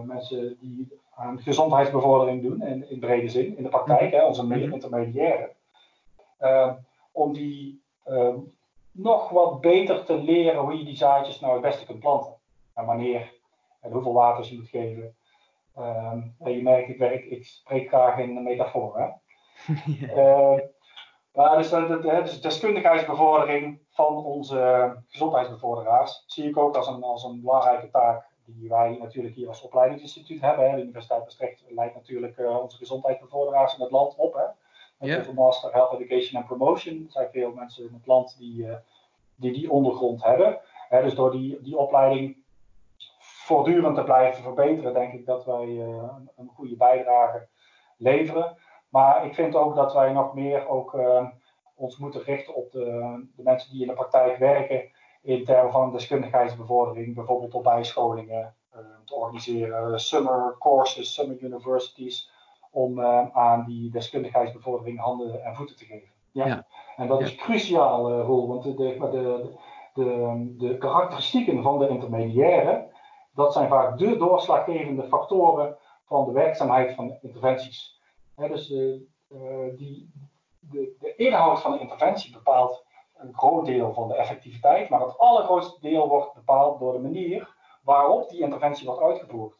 mensen 0.03 0.57
die 0.59 0.99
aan 1.15 1.41
gezondheidsbevordering 1.41 2.41
doen, 2.41 2.61
in, 2.61 2.89
in 2.89 2.99
brede 2.99 3.29
zin, 3.29 3.57
in 3.57 3.63
de 3.63 3.69
praktijk, 3.69 4.11
hè, 4.11 4.25
onze 4.25 4.43
mm 4.43 4.51
intermediairen. 4.51 5.49
Uh, 6.41 6.73
om 7.11 7.33
die 7.33 7.81
uh, 8.07 8.35
nog 8.91 9.29
wat 9.29 9.61
beter 9.61 10.05
te 10.05 10.17
leren 10.17 10.61
hoe 10.61 10.77
je 10.77 10.85
die 10.85 10.95
zaadjes 10.95 11.39
nou 11.39 11.53
het 11.53 11.61
beste 11.61 11.85
kunt 11.85 11.99
planten. 11.99 12.33
En 12.73 12.85
wanneer 12.85 13.33
en 13.81 13.91
hoeveel 13.91 14.13
water 14.13 14.45
je 14.45 14.55
moet 14.55 14.69
geven. 14.69 15.15
Ehm, 15.75 16.21
je 16.37 16.63
merkt, 16.63 16.89
ik, 16.89 16.97
werk, 16.97 17.25
ik 17.25 17.45
spreek 17.45 17.87
graag 17.87 18.17
in 18.17 18.43
metaforen. 18.43 19.21
maar 21.33 21.57
dus, 21.57 21.69
dus 21.69 22.41
deskundigheidsbevordering 22.41 23.79
van 23.89 24.25
onze 24.25 24.95
gezondheidsbevorderaars 25.07 26.23
zie 26.27 26.49
ik 26.49 26.57
ook 26.57 26.75
als 26.75 26.87
een, 26.87 27.03
als 27.03 27.23
een 27.23 27.41
belangrijke 27.41 27.89
taak 27.89 28.28
die 28.55 28.69
wij 28.69 28.97
natuurlijk 28.99 29.35
hier 29.35 29.47
als 29.47 29.61
opleidingsinstituut 29.61 30.41
hebben. 30.41 30.69
Hè. 30.69 30.75
De 30.75 30.81
Universiteit 30.81 31.23
Maastricht 31.23 31.63
leidt 31.69 31.95
natuurlijk 31.95 32.37
uh, 32.37 32.61
onze 32.61 32.77
gezondheidsbevorderaars 32.77 33.75
in 33.77 33.81
het 33.83 33.91
land 33.91 34.15
op. 34.15 34.33
Hè. 34.33 34.43
Met 34.97 35.25
yeah. 35.25 35.35
Master 35.35 35.73
Health 35.73 35.99
Education 35.99 36.41
and 36.41 36.47
Promotion. 36.47 37.03
Er 37.05 37.11
zijn 37.11 37.29
veel 37.31 37.51
mensen 37.51 37.87
in 37.87 37.93
het 37.93 38.07
land 38.07 38.35
die 38.37 38.65
uh, 38.65 38.75
die, 39.35 39.51
die 39.51 39.71
ondergrond 39.71 40.23
hebben. 40.23 40.59
Hè, 40.89 41.01
dus 41.01 41.15
door 41.15 41.31
die, 41.31 41.61
die 41.61 41.77
opleiding 41.77 42.37
voortdurend 43.19 43.95
te 43.95 44.03
blijven 44.03 44.43
verbeteren, 44.43 44.93
denk 44.93 45.13
ik 45.13 45.25
dat 45.25 45.45
wij 45.45 45.65
uh, 45.65 46.13
een 46.37 46.49
goede 46.55 46.75
bijdrage 46.75 47.47
leveren. 47.97 48.57
Maar 48.89 49.25
ik 49.25 49.33
vind 49.33 49.55
ook 49.55 49.75
dat 49.75 49.93
wij 49.93 50.11
nog 50.11 50.33
meer 50.33 50.67
ook, 50.67 50.99
ons 51.75 51.97
moeten 51.97 52.23
richten 52.23 52.55
op 52.55 52.71
de, 52.71 52.83
de 53.35 53.43
mensen 53.43 53.71
die 53.71 53.81
in 53.81 53.87
de 53.87 53.93
praktijk 53.93 54.37
werken 54.37 54.91
in 55.21 55.45
termen 55.45 55.71
van 55.71 55.91
deskundigheidsbevordering, 55.91 57.15
bijvoorbeeld 57.15 57.53
op 57.53 57.63
bijscholingen 57.63 58.55
uh, 58.75 58.79
te 59.05 59.15
organiseren, 59.15 59.99
summer 59.99 60.55
courses, 60.59 61.13
summer 61.13 61.39
universities, 61.39 62.31
om 62.71 62.99
uh, 62.99 63.35
aan 63.35 63.65
die 63.65 63.91
deskundigheidsbevordering 63.91 64.99
handen 64.99 65.43
en 65.43 65.55
voeten 65.55 65.75
te 65.75 65.85
geven. 65.85 66.09
Ja. 66.31 66.45
ja. 66.45 66.65
En 66.95 67.07
dat 67.07 67.19
ja. 67.19 67.25
is 67.25 67.35
cruciaal, 67.35 68.11
uh, 68.11 68.25
Roel, 68.25 68.47
want 68.47 68.63
de, 68.63 68.73
de, 68.73 69.51
de, 69.93 70.55
de, 70.57 70.77
karakteristieken 70.77 71.63
van 71.63 71.79
de 71.79 71.87
intermediaire, 71.87 72.87
dat 73.33 73.53
zijn 73.53 73.69
vaak 73.69 73.97
de 73.97 74.17
doorslaggevende 74.17 75.03
factoren 75.03 75.77
van 76.05 76.25
de 76.25 76.31
werkzaamheid 76.31 76.95
van 76.95 77.17
interventies. 77.21 77.99
dus 78.35 78.67
die, 79.75 80.11
de, 80.59 80.95
de 80.99 81.15
inhoud 81.15 81.61
van 81.61 81.71
de 81.71 81.79
interventie 81.79 82.33
bepaalt 82.33 82.85
een 83.19 83.33
groot 83.33 83.65
deel 83.65 83.93
van 83.93 84.07
de 84.07 84.15
effectiviteit, 84.15 84.89
maar 84.89 84.99
het 84.99 85.17
allergrootste 85.17 85.79
deel 85.81 86.07
wordt 86.07 86.33
bepaald 86.33 86.79
door 86.79 86.93
de 86.93 86.99
manier 86.99 87.55
waarop 87.83 88.29
die 88.29 88.39
interventie 88.39 88.87
wordt 88.87 89.01
uitgevoerd. 89.01 89.57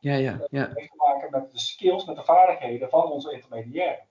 Ja, 0.00 0.14
ja, 0.14 0.38
ja. 0.50 0.66
Dat 0.66 0.76
heeft 0.76 0.90
te 0.90 1.04
maken 1.06 1.30
met 1.30 1.52
de 1.52 1.58
skills, 1.58 2.04
met 2.04 2.16
de 2.16 2.24
vaardigheden 2.24 2.88
van 2.88 3.10
onze 3.10 3.32
intermediairen. 3.32 4.06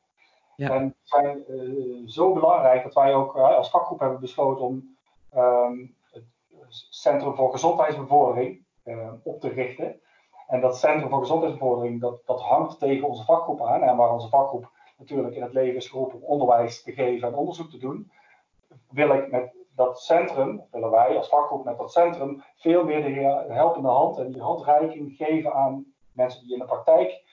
Ja. 0.55 0.69
En 0.69 0.95
zijn 1.03 1.43
uh, 1.47 2.07
zo 2.07 2.33
belangrijk 2.33 2.83
dat 2.83 2.93
wij 2.93 3.13
ook 3.13 3.35
uh, 3.35 3.55
als 3.55 3.69
vakgroep 3.69 3.99
hebben 3.99 4.19
besloten 4.19 4.65
om 4.65 4.97
um, 5.35 5.95
het 6.11 6.23
Centrum 6.89 7.35
voor 7.35 7.51
Gezondheidsbevordering 7.51 8.63
uh, 8.83 9.11
op 9.23 9.39
te 9.39 9.49
richten. 9.49 10.01
En 10.47 10.61
dat 10.61 10.77
Centrum 10.77 11.09
voor 11.09 11.19
Gezondheidsbevordering, 11.19 12.01
dat, 12.01 12.21
dat 12.25 12.41
hangt 12.41 12.79
tegen 12.79 13.07
onze 13.07 13.23
vakgroep 13.23 13.61
aan. 13.61 13.81
En 13.81 13.97
waar 13.97 14.13
onze 14.13 14.29
vakgroep 14.29 14.69
natuurlijk 14.97 15.35
in 15.35 15.41
het 15.41 15.53
leven 15.53 15.75
is 15.75 15.87
geroepen 15.87 16.21
om 16.21 16.23
onderwijs 16.23 16.83
te 16.83 16.91
geven 16.91 17.27
en 17.27 17.35
onderzoek 17.35 17.69
te 17.69 17.77
doen, 17.77 18.11
wil 18.89 19.13
ik 19.13 19.31
met 19.31 19.55
dat 19.75 19.99
centrum, 19.99 20.63
willen 20.71 20.91
wij 20.91 21.17
als 21.17 21.29
vakgroep 21.29 21.65
met 21.65 21.77
dat 21.77 21.91
centrum, 21.91 22.43
veel 22.55 22.83
meer 22.83 23.03
de 23.03 23.53
helpende 23.53 23.89
hand 23.89 24.17
en 24.17 24.31
die 24.31 24.41
handreiking 24.41 25.15
geven 25.15 25.53
aan 25.53 25.85
mensen 26.11 26.43
die 26.43 26.53
in 26.53 26.59
de 26.59 26.65
praktijk 26.65 27.23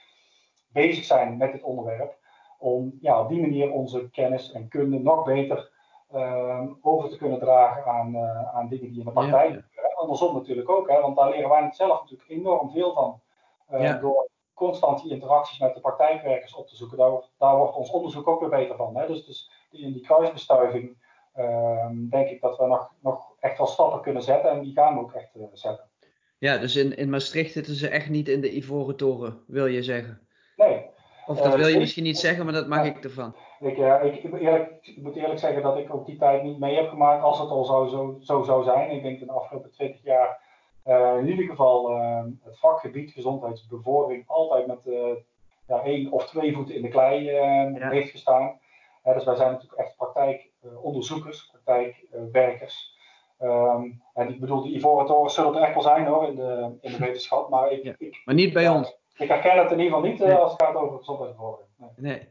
bezig 0.67 1.03
zijn 1.03 1.37
met 1.37 1.51
dit 1.51 1.63
onderwerp. 1.63 2.17
Om 2.59 2.97
ja, 3.01 3.21
op 3.21 3.29
die 3.29 3.41
manier 3.41 3.71
onze 3.71 4.09
kennis 4.09 4.51
en 4.51 4.67
kunde 4.67 4.99
nog 4.99 5.23
beter 5.23 5.71
uh, 6.13 6.61
over 6.81 7.09
te 7.09 7.17
kunnen 7.17 7.39
dragen 7.39 7.85
aan, 7.85 8.15
uh, 8.15 8.55
aan 8.55 8.67
dingen 8.67 8.89
die 8.89 8.99
in 8.99 9.05
de 9.05 9.11
praktijk 9.11 9.53
ja, 9.53 9.61
ja. 9.71 9.93
Andersom 9.95 10.33
natuurlijk 10.33 10.69
ook, 10.69 10.89
hè, 10.89 11.01
want 11.01 11.15
daar 11.15 11.29
leren 11.29 11.49
wij 11.49 11.71
zelf 11.71 12.01
natuurlijk 12.01 12.29
enorm 12.29 12.71
veel 12.71 12.93
van. 12.93 13.21
Uh, 13.71 13.81
ja. 13.81 13.97
Door 13.97 14.29
constant 14.53 15.01
die 15.01 15.11
interacties 15.11 15.59
met 15.59 15.73
de 15.73 15.79
praktijkwerkers 15.79 16.55
op 16.55 16.67
te 16.67 16.75
zoeken. 16.75 16.97
Daar, 16.97 17.11
daar 17.37 17.57
wordt 17.57 17.75
ons 17.75 17.91
onderzoek 17.91 18.27
ook 18.27 18.39
weer 18.39 18.49
beter 18.49 18.75
van. 18.75 18.95
Hè. 18.95 19.07
Dus, 19.07 19.25
dus 19.25 19.51
in 19.71 19.93
die 19.93 20.01
kruisbestuiving 20.01 20.97
Ehm, 21.35 22.09
denk 22.09 22.29
ik 22.29 22.41
dat 22.41 22.57
we 22.57 22.65
nog, 22.65 22.91
nog 23.01 23.33
echt 23.39 23.57
wel 23.57 23.67
stappen 23.67 24.01
kunnen 24.01 24.23
zetten 24.23 24.51
en 24.51 24.61
die 24.61 24.73
gaan 24.73 24.93
we 24.93 24.99
ook 24.99 25.13
echt 25.13 25.35
uh, 25.35 25.43
zetten. 25.53 25.89
Ja, 26.37 26.57
dus 26.57 26.75
in, 26.75 26.97
in 26.97 27.09
Maastricht 27.09 27.51
zitten 27.51 27.75
ze 27.75 27.87
echt 27.87 28.09
niet 28.09 28.27
in 28.27 28.41
de 28.41 28.55
Ivoren 28.55 28.95
Toren, 28.95 29.43
wil 29.47 29.65
je 29.65 29.83
zeggen? 29.83 30.27
Nee. 30.55 30.85
Of 31.25 31.37
dat 31.37 31.53
uh, 31.53 31.59
wil 31.59 31.67
je 31.67 31.77
misschien 31.77 32.03
niet 32.03 32.17
zeggen, 32.17 32.45
maar 32.45 32.53
dat 32.53 32.67
mag 32.67 32.85
ik 32.85 33.03
ervan. 33.03 33.35
Ik, 33.59 33.77
ja, 33.77 33.99
ik, 33.99 34.23
eerlijk, 34.23 34.77
ik, 34.81 35.01
moet 35.01 35.15
eerlijk 35.15 35.39
zeggen 35.39 35.61
dat 35.61 35.77
ik 35.77 35.93
ook 35.93 36.05
die 36.05 36.17
tijd 36.17 36.43
niet 36.43 36.59
mee 36.59 36.75
heb 36.75 36.89
gemaakt 36.89 37.23
als 37.23 37.39
het 37.39 37.49
al 37.49 37.65
zo, 37.65 37.85
zo, 37.85 38.17
zo 38.21 38.43
zou 38.43 38.63
zijn. 38.63 38.91
Ik 38.91 39.03
denk 39.03 39.19
in 39.19 39.27
de 39.27 39.33
afgelopen 39.33 39.71
20 39.71 40.03
jaar 40.03 40.39
uh, 40.87 41.17
in 41.17 41.27
ieder 41.27 41.45
geval 41.45 41.91
het 42.43 42.59
vakgebied 42.59 43.11
gezondheidsbevordering 43.11 44.23
altijd 44.27 44.67
met 44.67 44.79
ja, 45.67 45.83
één 45.83 46.11
of 46.11 46.25
twee 46.25 46.53
voeten 46.53 46.75
in 46.75 46.81
de 46.81 46.87
klei 46.87 47.23
ja. 47.23 47.89
heeft 47.89 48.11
gestaan. 48.11 48.59
Dus 49.13 49.23
wij 49.23 49.35
zijn 49.35 49.51
natuurlijk 49.51 49.81
echt 49.81 49.95
praktijk 49.95 50.49
eh, 50.61 50.83
onderzoekers, 50.83 51.49
praktijkwerkers. 51.51 52.93
Um, 53.39 54.01
en 54.13 54.29
ik 54.29 54.39
bedoel, 54.39 54.61
die 54.61 54.75
ivoren 54.75 55.05
toren 55.05 55.31
zullen 55.31 55.55
er 55.55 55.61
echt 55.61 55.73
wel 55.73 55.83
zijn 55.83 56.05
hoor, 56.05 56.27
in 56.27 56.35
de, 56.35 56.77
in 56.81 56.91
de 56.91 56.97
wetenschap. 56.97 57.49
Maar, 57.49 57.71
ik, 57.71 57.83
ja, 57.83 57.95
ik, 57.97 58.21
maar 58.25 58.35
niet 58.35 58.53
bij 58.53 58.63
ja, 58.63 58.75
ons. 58.75 58.97
Ik 59.17 59.27
herken 59.27 59.57
het 59.57 59.71
in 59.71 59.79
ieder 59.79 59.93
geval 59.93 60.09
niet 60.09 60.19
nee. 60.19 60.33
als 60.33 60.51
het 60.51 60.61
gaat 60.61 60.75
over 60.75 60.97
gezondheidsbevordering. 60.97 61.69
Nee. 61.77 61.89
nee. 61.95 62.27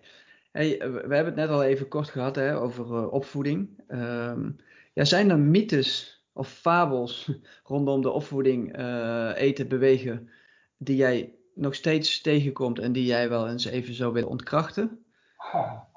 Hey, 0.52 0.78
we 0.78 1.14
hebben 1.14 1.24
het 1.24 1.34
net 1.34 1.48
al 1.48 1.62
even 1.62 1.88
kort 1.88 2.08
gehad 2.08 2.36
hè, 2.36 2.60
over 2.60 2.86
uh, 2.86 3.12
opvoeding. 3.12 3.82
Um, 3.88 4.56
ja, 4.92 5.04
zijn 5.04 5.30
er 5.30 5.38
mythes 5.38 6.24
of 6.32 6.48
fabels 6.48 7.30
rondom 7.64 8.02
de 8.02 8.10
opvoeding, 8.10 8.78
uh, 8.78 9.30
eten, 9.34 9.68
bewegen, 9.68 10.30
die 10.76 10.96
jij 10.96 11.34
nog 11.54 11.74
steeds 11.74 12.20
tegenkomt 12.20 12.78
en 12.78 12.92
die 12.92 13.04
jij 13.04 13.28
wel 13.28 13.48
eens 13.48 13.64
even 13.64 13.94
zou 13.94 14.12
willen 14.12 14.28
ontkrachten? 14.28 15.04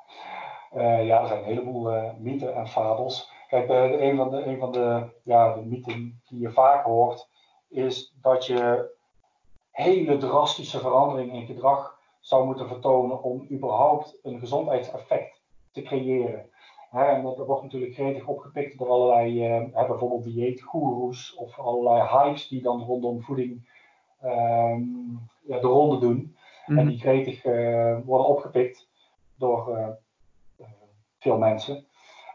Uh, 0.76 1.06
ja, 1.06 1.22
er 1.22 1.28
zijn 1.28 1.40
een 1.40 1.46
heleboel 1.46 1.96
uh, 1.96 2.10
mythen 2.20 2.56
en 2.56 2.68
fabels. 2.68 3.32
Kijk, 3.48 3.70
uh, 3.70 4.02
een 4.02 4.18
van, 4.18 4.30
de, 4.30 4.46
een 4.46 4.60
van 4.60 4.72
de, 4.72 5.04
ja, 5.24 5.54
de 5.54 5.66
mythen 5.66 6.22
die 6.28 6.40
je 6.40 6.52
vaak 6.52 6.84
hoort, 6.84 7.30
is 7.70 8.14
dat 8.22 8.46
je 8.46 8.90
hele 9.72 10.18
drastische 10.18 10.80
veranderingen 10.80 11.36
in 11.36 11.46
gedrag 11.46 12.00
zou 12.20 12.46
moeten 12.46 12.68
vertonen 12.68 13.24
om 13.24 13.48
überhaupt 13.52 14.20
een 14.24 14.40
gezondheidseffect 14.40 15.42
te 15.72 15.82
creëren. 15.82 16.50
Hè, 16.90 17.04
en 17.04 17.24
dat 17.24 17.38
wordt 17.38 17.64
natuurlijk 17.64 17.94
gretig 17.94 18.28
opgepikt 18.28 18.78
door 18.78 18.90
allerlei, 18.90 19.42
hè, 19.42 19.88
bijvoorbeeld 19.88 20.24
dieetgoeroes 20.24 21.36
of 21.36 21.60
allerlei 21.60 22.08
hypes 22.08 22.48
die 22.48 22.62
dan 22.62 22.84
rondom 22.84 23.22
voeding 23.22 23.70
um, 24.24 25.20
ja, 25.42 25.60
de 25.60 25.68
ronde 25.68 26.00
doen. 26.00 26.16
Mm 26.16 26.34
-hmm. 26.66 26.78
En 26.78 26.88
die 26.88 27.00
gretig 27.00 27.44
worden 28.04 28.28
opgepikt 28.28 28.88
door 29.36 29.98
veel 31.20 31.38
mensen. 31.38 31.86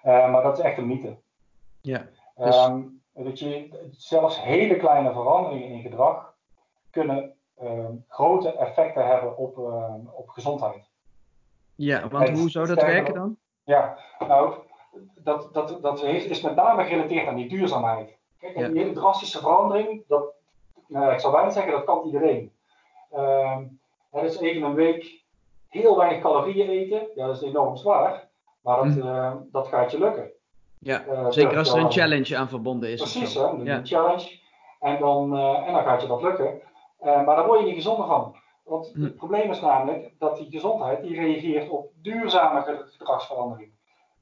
Uh, 0.05 0.33
maar 0.33 0.43
dat 0.43 0.59
is 0.59 0.65
echt 0.65 0.79
een 0.79 0.87
mythe. 0.87 1.17
Ja, 1.81 2.07
dus... 2.37 2.67
um, 2.67 3.03
dat 3.13 3.39
je 3.39 3.69
zelfs 3.91 4.43
hele 4.43 4.77
kleine 4.77 5.13
veranderingen 5.13 5.69
in 5.69 5.83
gedrag 5.83 6.35
kunnen 6.91 7.35
um, 7.63 8.05
grote 8.09 8.53
effecten 8.53 9.07
hebben 9.07 9.37
op, 9.37 9.59
uh, 9.59 9.95
op 10.13 10.29
gezondheid. 10.29 10.91
Ja, 11.75 12.09
want 12.09 12.29
en 12.29 12.39
hoe 12.39 12.51
zou 12.51 12.67
dat 12.67 12.83
werken 12.83 13.15
dan? 13.15 13.37
Ja, 13.65 13.99
nou, 14.19 14.55
dat, 15.15 15.55
dat, 15.55 15.83
dat 15.83 16.03
is 16.03 16.41
met 16.41 16.55
name 16.55 16.85
gerelateerd 16.85 17.27
aan 17.27 17.35
die 17.35 17.49
duurzaamheid. 17.49 18.17
Kijk, 18.39 18.59
ja. 18.59 18.69
die 18.69 18.79
hele 18.79 18.93
drastische 18.93 19.39
verandering, 19.39 20.05
dat, 20.09 20.35
nou, 20.87 21.13
ik 21.13 21.21
zou 21.21 21.33
bijna 21.33 21.51
zeggen, 21.51 21.73
dat 21.73 21.85
kan 21.85 22.05
iedereen. 22.05 22.53
Um, 23.15 23.81
dat 24.11 24.23
is 24.23 24.39
even 24.39 24.63
een 24.63 24.75
week 24.75 25.23
heel 25.69 25.97
weinig 25.97 26.21
calorieën 26.21 26.69
eten, 26.69 27.09
ja, 27.15 27.27
dat 27.27 27.37
is 27.37 27.43
enorm 27.43 27.77
zwaar. 27.77 28.29
Maar 28.63 28.77
dat, 28.77 28.87
mm. 28.87 29.03
uh, 29.03 29.33
dat 29.53 29.69
gaat 29.69 29.91
je 29.91 29.99
lukken. 29.99 30.31
Ja, 30.79 31.05
uh, 31.09 31.31
zeker 31.31 31.59
als 31.59 31.73
er 31.73 31.81
een 31.81 31.93
challenge 31.93 32.37
aan 32.37 32.49
verbonden 32.49 32.91
is. 32.91 33.01
Precies, 33.01 33.35
hè, 33.35 33.41
ja. 33.41 33.77
een 33.77 33.87
challenge. 33.87 34.41
En 34.81 34.99
dan, 34.99 35.37
uh, 35.37 35.67
en 35.67 35.73
dan 35.73 35.83
gaat 35.83 36.03
je 36.03 36.09
dat 36.09 36.23
lukken. 36.23 36.61
maar 37.01 37.37
daar 37.37 37.47
word 37.47 37.61
je 37.61 37.67
niet 37.67 37.75
gezonder 37.75 38.07
van. 38.07 38.37
Want 38.65 38.95
mm. 38.95 39.05
het 39.05 39.17
probleem 39.17 39.51
is 39.51 39.61
namelijk 39.61 40.13
dat 40.19 40.37
die 40.37 40.51
gezondheid 40.51 41.03
die 41.03 41.21
reageert 41.21 41.71
op 41.71 41.91
duurzame 41.95 42.85
gedragsverandering. 42.91 43.71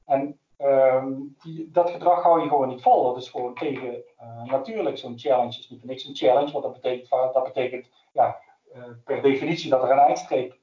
En 0.05 0.39
um, 0.57 1.35
die, 1.43 1.69
dat 1.71 1.89
gedrag 1.89 2.23
hou 2.23 2.41
je 2.41 2.47
gewoon 2.47 2.67
niet 2.67 2.81
vol. 2.81 3.03
Dat 3.03 3.21
is 3.21 3.29
gewoon 3.29 3.53
tegen 3.53 4.03
natuurlijk 4.45 4.97
zo'n 4.97 5.19
challenge. 5.19 5.59
is 5.59 5.69
niet 5.69 5.83
niks 5.83 6.05
een 6.05 6.15
challenge, 6.15 6.51
want 6.51 6.63
dat 6.63 6.73
betekent, 6.73 7.09
dat 7.09 7.43
betekent 7.43 7.89
ja, 8.11 8.37
per 9.03 9.21
definitie 9.21 9.69
dat 9.69 9.83
er 9.83 9.91
een 9.91 9.97
eindstreep 9.97 10.57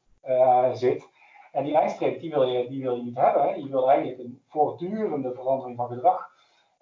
zit. 0.73 1.09
En 1.53 1.65
die 1.65 1.77
eindstreep 1.77 2.21
die 2.21 2.31
wil, 2.31 2.43
je, 2.43 2.69
die 2.69 2.83
wil 2.83 2.97
je 2.97 3.03
niet 3.03 3.17
hebben. 3.17 3.43
Hè? 3.43 3.55
Je 3.55 3.69
wil 3.69 3.91
eigenlijk 3.91 4.19
een 4.19 4.43
voortdurende 4.47 5.33
verandering 5.33 5.77
van 5.77 5.89
gedrag 5.89 6.31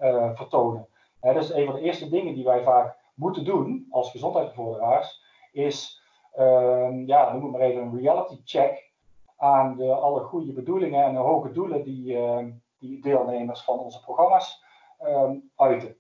uh, 0.01 0.31
vertonen. 0.35 0.89
Hè, 1.21 1.33
dus 1.33 1.55
een 1.55 1.67
van 1.67 1.75
de 1.75 1.81
eerste 1.81 2.09
dingen 2.09 2.35
die 2.35 2.45
wij 2.45 2.63
vaak 2.63 2.97
moeten 3.15 3.45
doen 3.45 3.87
als 3.91 4.11
gezondheidsbevorderaars 4.11 5.23
is, 5.53 6.03
uh, 6.39 7.07
ja, 7.07 7.33
noem 7.33 7.43
het 7.43 7.53
maar 7.53 7.61
even 7.61 7.83
een 7.83 7.99
reality 7.99 8.41
check 8.45 8.93
aan 9.37 9.77
de, 9.77 9.95
alle 9.95 10.21
goede 10.21 10.53
bedoelingen 10.53 11.05
en 11.05 11.13
de 11.13 11.19
hoge 11.19 11.53
doelen 11.53 11.83
die, 11.83 12.13
uh, 12.13 12.47
die 12.79 13.03
deelnemers 13.03 13.63
van 13.63 13.79
onze 13.79 14.01
programma's 14.01 14.65
um, 15.03 15.51
uiten. 15.57 15.97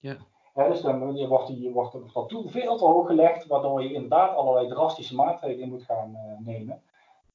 Ja. 0.00 0.16
Dus 0.54 0.80
dan 0.80 1.28
wordt, 1.28 1.46
die, 1.46 1.70
wordt 1.70 2.14
dat 2.14 2.28
doel 2.28 2.48
veel 2.48 2.76
te 2.76 2.84
hoog 2.84 3.06
gelegd, 3.06 3.46
waardoor 3.46 3.82
je 3.82 3.92
inderdaad 3.92 4.36
allerlei 4.36 4.68
drastische 4.68 5.14
maatregelen 5.14 5.68
moet 5.68 5.82
gaan 5.82 6.10
uh, 6.10 6.46
nemen. 6.46 6.82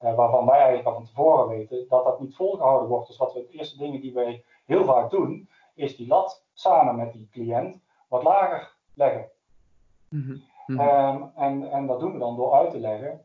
Uh, 0.04 0.16
waarvan 0.16 0.46
wij 0.46 0.58
eigenlijk 0.58 0.88
al 0.88 0.94
van 0.94 1.06
tevoren 1.06 1.48
weten 1.48 1.86
dat 1.90 2.04
dat 2.04 2.20
niet 2.20 2.36
volgehouden 2.36 2.90
wordt. 2.90 3.08
Dus 3.08 3.18
wat 3.18 3.34
we, 3.34 3.40
de 3.40 3.58
eerste 3.58 3.78
dingen 3.78 4.02
die 4.02 4.14
wij 4.14 4.44
heel 4.66 4.84
vaak 4.84 5.10
doen, 5.10 5.50
is 5.76 5.96
die 5.96 6.08
lat 6.08 6.44
samen 6.54 6.96
met 6.96 7.14
die 7.14 7.30
cliënt 7.32 7.82
wat 8.08 8.24
lager 8.24 8.76
leggen. 8.94 9.30
Mm 10.10 10.44
-hmm. 10.66 10.80
um, 10.80 11.32
en, 11.36 11.72
en 11.72 11.88
dat 11.88 12.00
doen 12.00 12.14
we 12.14 12.20
dan 12.20 12.36
door 12.36 12.54
uit 12.54 12.72
te 12.72 12.80
leggen 12.80 13.22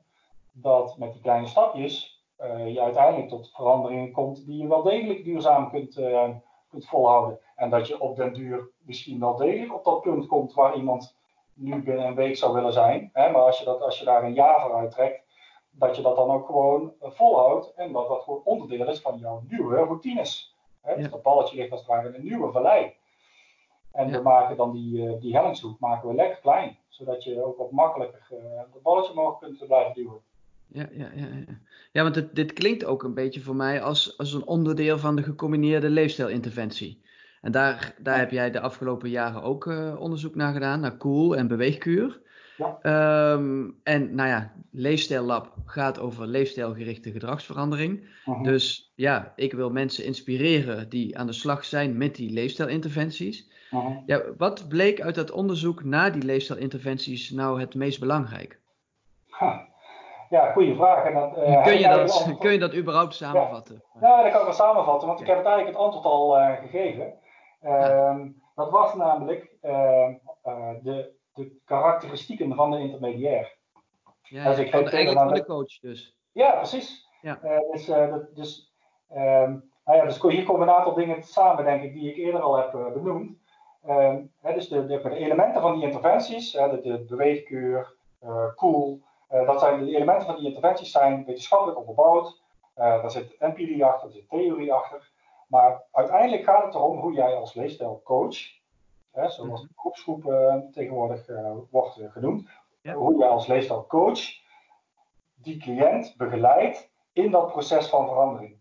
dat 0.52 0.98
met 0.98 1.12
die 1.12 1.22
kleine 1.22 1.46
stapjes 1.46 2.22
uh, 2.40 2.72
je 2.72 2.80
uiteindelijk 2.80 3.28
tot 3.28 3.50
veranderingen 3.54 4.12
komt 4.12 4.46
die 4.46 4.62
je 4.62 4.68
wel 4.68 4.82
degelijk 4.82 5.24
duurzaam 5.24 5.70
kunt, 5.70 5.96
uh, 5.96 6.28
kunt 6.70 6.86
volhouden. 6.86 7.38
En 7.56 7.70
dat 7.70 7.88
je 7.88 8.00
op 8.00 8.16
den 8.16 8.32
duur 8.32 8.70
misschien 8.78 9.20
wel 9.20 9.36
degelijk 9.36 9.74
op 9.74 9.84
dat 9.84 10.00
punt 10.00 10.26
komt 10.26 10.54
waar 10.54 10.76
iemand 10.76 11.16
nu 11.54 11.82
binnen 11.82 12.06
een 12.06 12.14
week 12.14 12.36
zou 12.36 12.54
willen 12.54 12.72
zijn. 12.72 13.10
Hè? 13.12 13.30
Maar 13.30 13.42
als 13.42 13.58
je, 13.58 13.64
dat, 13.64 13.80
als 13.80 13.98
je 13.98 14.04
daar 14.04 14.24
een 14.24 14.34
jaar 14.34 14.60
voor 14.60 14.74
uittrekt, 14.74 15.22
dat 15.78 15.96
je 15.96 16.02
dat 16.02 16.16
dan 16.16 16.30
ook 16.30 16.46
gewoon 16.46 16.92
uh, 17.02 17.10
volhoudt 17.10 17.72
en 17.74 17.92
dat 17.92 18.08
dat 18.08 18.22
gewoon 18.22 18.40
onderdeel 18.44 18.88
is 18.88 19.00
van 19.00 19.18
jouw 19.18 19.42
nieuwe 19.48 19.74
routines. 19.74 20.56
Hè? 20.80 20.90
Ja. 20.90 20.96
Dus 20.96 21.10
dat 21.10 21.22
balletje 21.22 21.56
ligt 21.56 21.70
als 21.70 21.80
het 21.80 21.88
ware 21.88 22.08
in 22.08 22.14
een 22.14 22.24
nieuwe 22.24 22.52
vallei. 22.52 22.92
En 23.92 24.08
ja. 24.08 24.16
we 24.16 24.22
maken 24.22 24.56
dan 24.56 24.72
die, 24.72 25.02
uh, 25.02 25.20
die 25.20 25.36
hellingshoek 25.36 25.80
maken 25.80 26.08
we 26.08 26.14
lekker 26.14 26.38
klein, 26.40 26.76
zodat 26.88 27.24
je 27.24 27.44
ook 27.44 27.60
op 27.60 27.72
makkelijker 27.72 28.26
uh, 28.32 28.38
dat 28.72 28.82
balletje 28.82 29.12
omhoog 29.12 29.38
kunt 29.38 29.66
blijven 29.66 29.94
duwen. 29.94 30.20
Ja, 30.66 30.88
ja, 30.92 31.10
ja, 31.14 31.26
ja. 31.26 31.58
ja 31.92 32.02
want 32.02 32.14
het, 32.14 32.34
dit 32.34 32.52
klinkt 32.52 32.84
ook 32.84 33.02
een 33.02 33.14
beetje 33.14 33.40
voor 33.40 33.56
mij 33.56 33.82
als, 33.82 34.18
als 34.18 34.32
een 34.32 34.46
onderdeel 34.46 34.98
van 34.98 35.16
de 35.16 35.22
gecombineerde 35.22 35.90
leefstijlinterventie. 35.90 37.02
En 37.40 37.52
daar, 37.52 37.94
daar 37.98 38.18
heb 38.18 38.30
jij 38.30 38.50
de 38.50 38.60
afgelopen 38.60 39.10
jaren 39.10 39.42
ook 39.42 39.66
uh, 39.66 40.00
onderzoek 40.00 40.34
naar 40.34 40.52
gedaan, 40.52 40.80
naar 40.80 40.96
Cool 40.96 41.36
en 41.36 41.48
Beweegkuur. 41.48 42.20
Ja. 42.58 42.78
Ehm, 42.82 43.70
en 43.82 44.14
nou 44.14 44.28
ja, 44.28 44.52
Leefstijl 44.70 45.22
Lab 45.24 45.52
gaat 45.64 46.00
over 46.00 46.26
leefstijlgerichte 46.26 47.10
gedragsverandering. 47.10 48.08
Mhm. 48.24 48.42
Dus 48.42 48.92
ja, 48.94 49.32
ik 49.36 49.52
wil 49.52 49.70
mensen 49.70 50.04
inspireren 50.04 50.88
die 50.88 51.18
aan 51.18 51.26
de 51.26 51.32
slag 51.32 51.64
zijn 51.64 51.96
met 51.96 52.14
die 52.14 52.30
leefstijlinterventies. 52.32 53.50
Mhm. 53.70 53.92
Ja, 54.06 54.20
wat 54.36 54.68
bleek 54.68 55.00
uit 55.00 55.14
dat 55.14 55.30
onderzoek 55.30 55.84
naar 55.84 56.12
die 56.12 56.22
leefstijlinterventies 56.22 57.30
nou 57.30 57.60
het 57.60 57.74
meest 57.74 58.00
belangrijk? 58.00 58.60
Ja, 60.30 60.52
goede 60.52 60.74
vraag. 60.74 61.04
En 61.04 61.14
dat, 61.14 61.36
eh, 61.36 61.62
kun, 61.64 61.78
je 61.78 61.88
dat, 61.88 62.00
antwoord- 62.10 62.38
kun 62.38 62.52
je 62.52 62.58
dat 62.58 62.74
überhaupt 62.74 63.14
samenvatten? 63.14 63.82
Ja, 64.00 64.22
dat 64.22 64.30
kan 64.32 64.40
ik 64.40 64.46
wel 64.46 64.54
samenvatten, 64.54 65.08
want 65.08 65.20
ik 65.20 65.26
heb 65.26 65.36
het 65.36 65.46
eigenlijk 65.46 65.76
het 65.76 65.84
antwoord 65.86 66.06
al 66.06 66.38
eh, 66.38 66.58
gegeven. 66.60 67.12
Ehm, 67.60 68.28
Dat 68.54 68.70
was 68.70 68.94
namelijk 68.94 69.50
ehm, 69.62 70.12
eh, 70.42 70.70
de, 70.82 71.10
de 71.38 71.56
karakteristieken 71.64 72.54
van 72.54 72.70
de 72.70 72.78
intermediair. 72.78 73.56
Ja, 74.22 74.44
Dus 74.48 74.56
ja, 74.56 74.62
ik 74.62 74.70
van 74.70 74.84
de- 74.84 74.90
eigenlijk 74.90 75.26
van 75.26 75.34
de 75.38 75.44
coach 75.44 75.78
dus. 75.80 76.16
Ja, 76.32 76.50
precies. 76.56 77.08
Ja. 77.20 77.38
Eh, 77.42 77.70
dus, 77.72 77.88
eh, 77.88 78.14
dus, 78.34 78.72
ehm, 79.08 79.56
nou 79.84 79.98
ja, 79.98 80.04
dus 80.04 80.22
hier 80.22 80.44
komen 80.44 80.68
een 80.68 80.74
aantal 80.74 80.94
dingen 80.94 81.22
samen, 81.22 81.64
denk 81.64 81.82
ik, 81.82 81.92
die 81.92 82.10
ik 82.10 82.16
eerder 82.16 82.40
al 82.40 82.56
heb 82.56 82.74
eh, 82.74 82.92
benoemd. 82.92 83.38
Ehm, 83.86 84.22
hè, 84.40 84.54
dus 84.54 84.68
de, 84.68 84.86
de, 84.86 85.00
de 85.02 85.14
elementen 85.16 85.60
van 85.60 85.74
die 85.74 85.82
interventies, 85.82 86.52
hè, 86.52 86.70
de, 86.70 86.80
de 86.80 87.04
beweegkuur, 87.08 87.96
cool, 88.56 89.00
dat 89.28 89.60
zijn 89.60 89.84
de 89.84 89.94
elementen 89.96 90.26
van 90.26 90.36
die 90.36 90.46
interventies 90.46 90.90
zijn 90.90 91.24
wetenschappelijk 91.24 91.78
onderbouwd. 91.78 92.42
Daar 92.74 93.10
zit 93.10 93.36
empirie 93.36 93.84
achter, 93.84 94.06
er 94.08 94.14
zit 94.14 94.28
theorie 94.28 94.72
achter. 94.72 95.10
Maar 95.48 95.82
uiteindelijk 95.92 96.44
gaat 96.44 96.64
het 96.64 96.74
erom 96.74 96.98
hoe 96.98 97.12
jij 97.12 97.34
als 97.34 97.54
leefstijlcoach, 97.54 98.36
hè, 99.12 99.28
zoals 99.28 99.60
Mhm. 99.60 99.68
de 99.68 99.74
groepsgroep 99.76 100.26
eh, 100.30 100.56
tegenwoordig 100.72 101.28
eh, 101.28 101.52
wordt 101.70 101.96
eh, 101.98 102.12
genoemd, 102.12 102.48
Ja. 102.82 102.94
hoe 102.94 103.18
jij 103.18 103.28
als 103.28 103.46
leefstijlcoach 103.46 104.20
die 105.34 105.56
cliënt 105.58 106.14
begeleidt 106.16 106.90
in 107.12 107.30
dat 107.30 107.46
proces 107.52 107.88
van 107.88 108.06
verandering. 108.08 108.56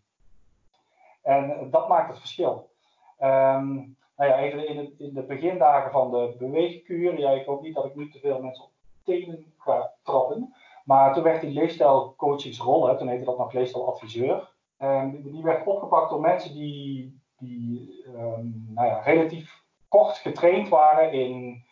En 1.22 1.68
dat 1.70 1.88
maakt 1.88 2.08
het 2.08 2.18
verschil. 2.18 2.70
Ehm, 3.18 3.74
nou 4.16 4.30
ja, 4.30 4.38
even 4.38 4.68
in 4.68 4.76
de, 4.76 4.94
in 5.04 5.14
de 5.14 5.22
begindagen 5.22 5.90
van 5.90 6.10
de 6.10 6.34
beweegkuur. 6.38 7.18
Ja, 7.18 7.30
ik 7.30 7.46
hoop 7.46 7.62
niet 7.62 7.74
dat 7.74 7.84
ik 7.84 7.94
nu 7.94 8.10
te 8.10 8.18
veel 8.18 8.40
mensen 8.42 8.64
op 8.64 8.70
tenen 9.04 9.52
ga 9.58 9.92
trappen. 10.02 10.54
Maar 10.84 11.14
toen 11.14 11.22
werd 11.22 11.40
die 11.40 11.50
leefstijlcoachingsrol, 11.50 12.86
hè, 12.88 12.96
toen 12.96 13.08
heette 13.08 13.24
dat 13.24 13.38
nog 13.38 13.52
leefstijladviseur. 13.52 14.56
ehm, 14.76 15.22
die, 15.22 15.42
werd 15.42 15.66
opgepakt 15.66 16.10
door 16.10 16.20
mensen 16.20 16.54
die, 16.54 17.20
die 17.38 18.02
ehm, 18.06 18.46
nou 18.74 18.86
ja, 18.86 19.00
relatief 19.00 19.57
kort 19.88 20.16
getraind 20.16 20.68
waren 20.68 21.12
in 21.12 21.64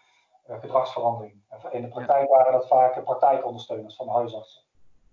eh, 0.46 0.60
gedragsverandering. 0.60 1.44
In 1.70 1.82
de 1.82 1.88
praktijk 1.88 2.30
waren 2.30 2.52
dat 2.52 2.66
vaak 2.66 3.04
praktijkondersteuners 3.04 3.96
van 3.96 4.08
huisartsen. 4.08 4.62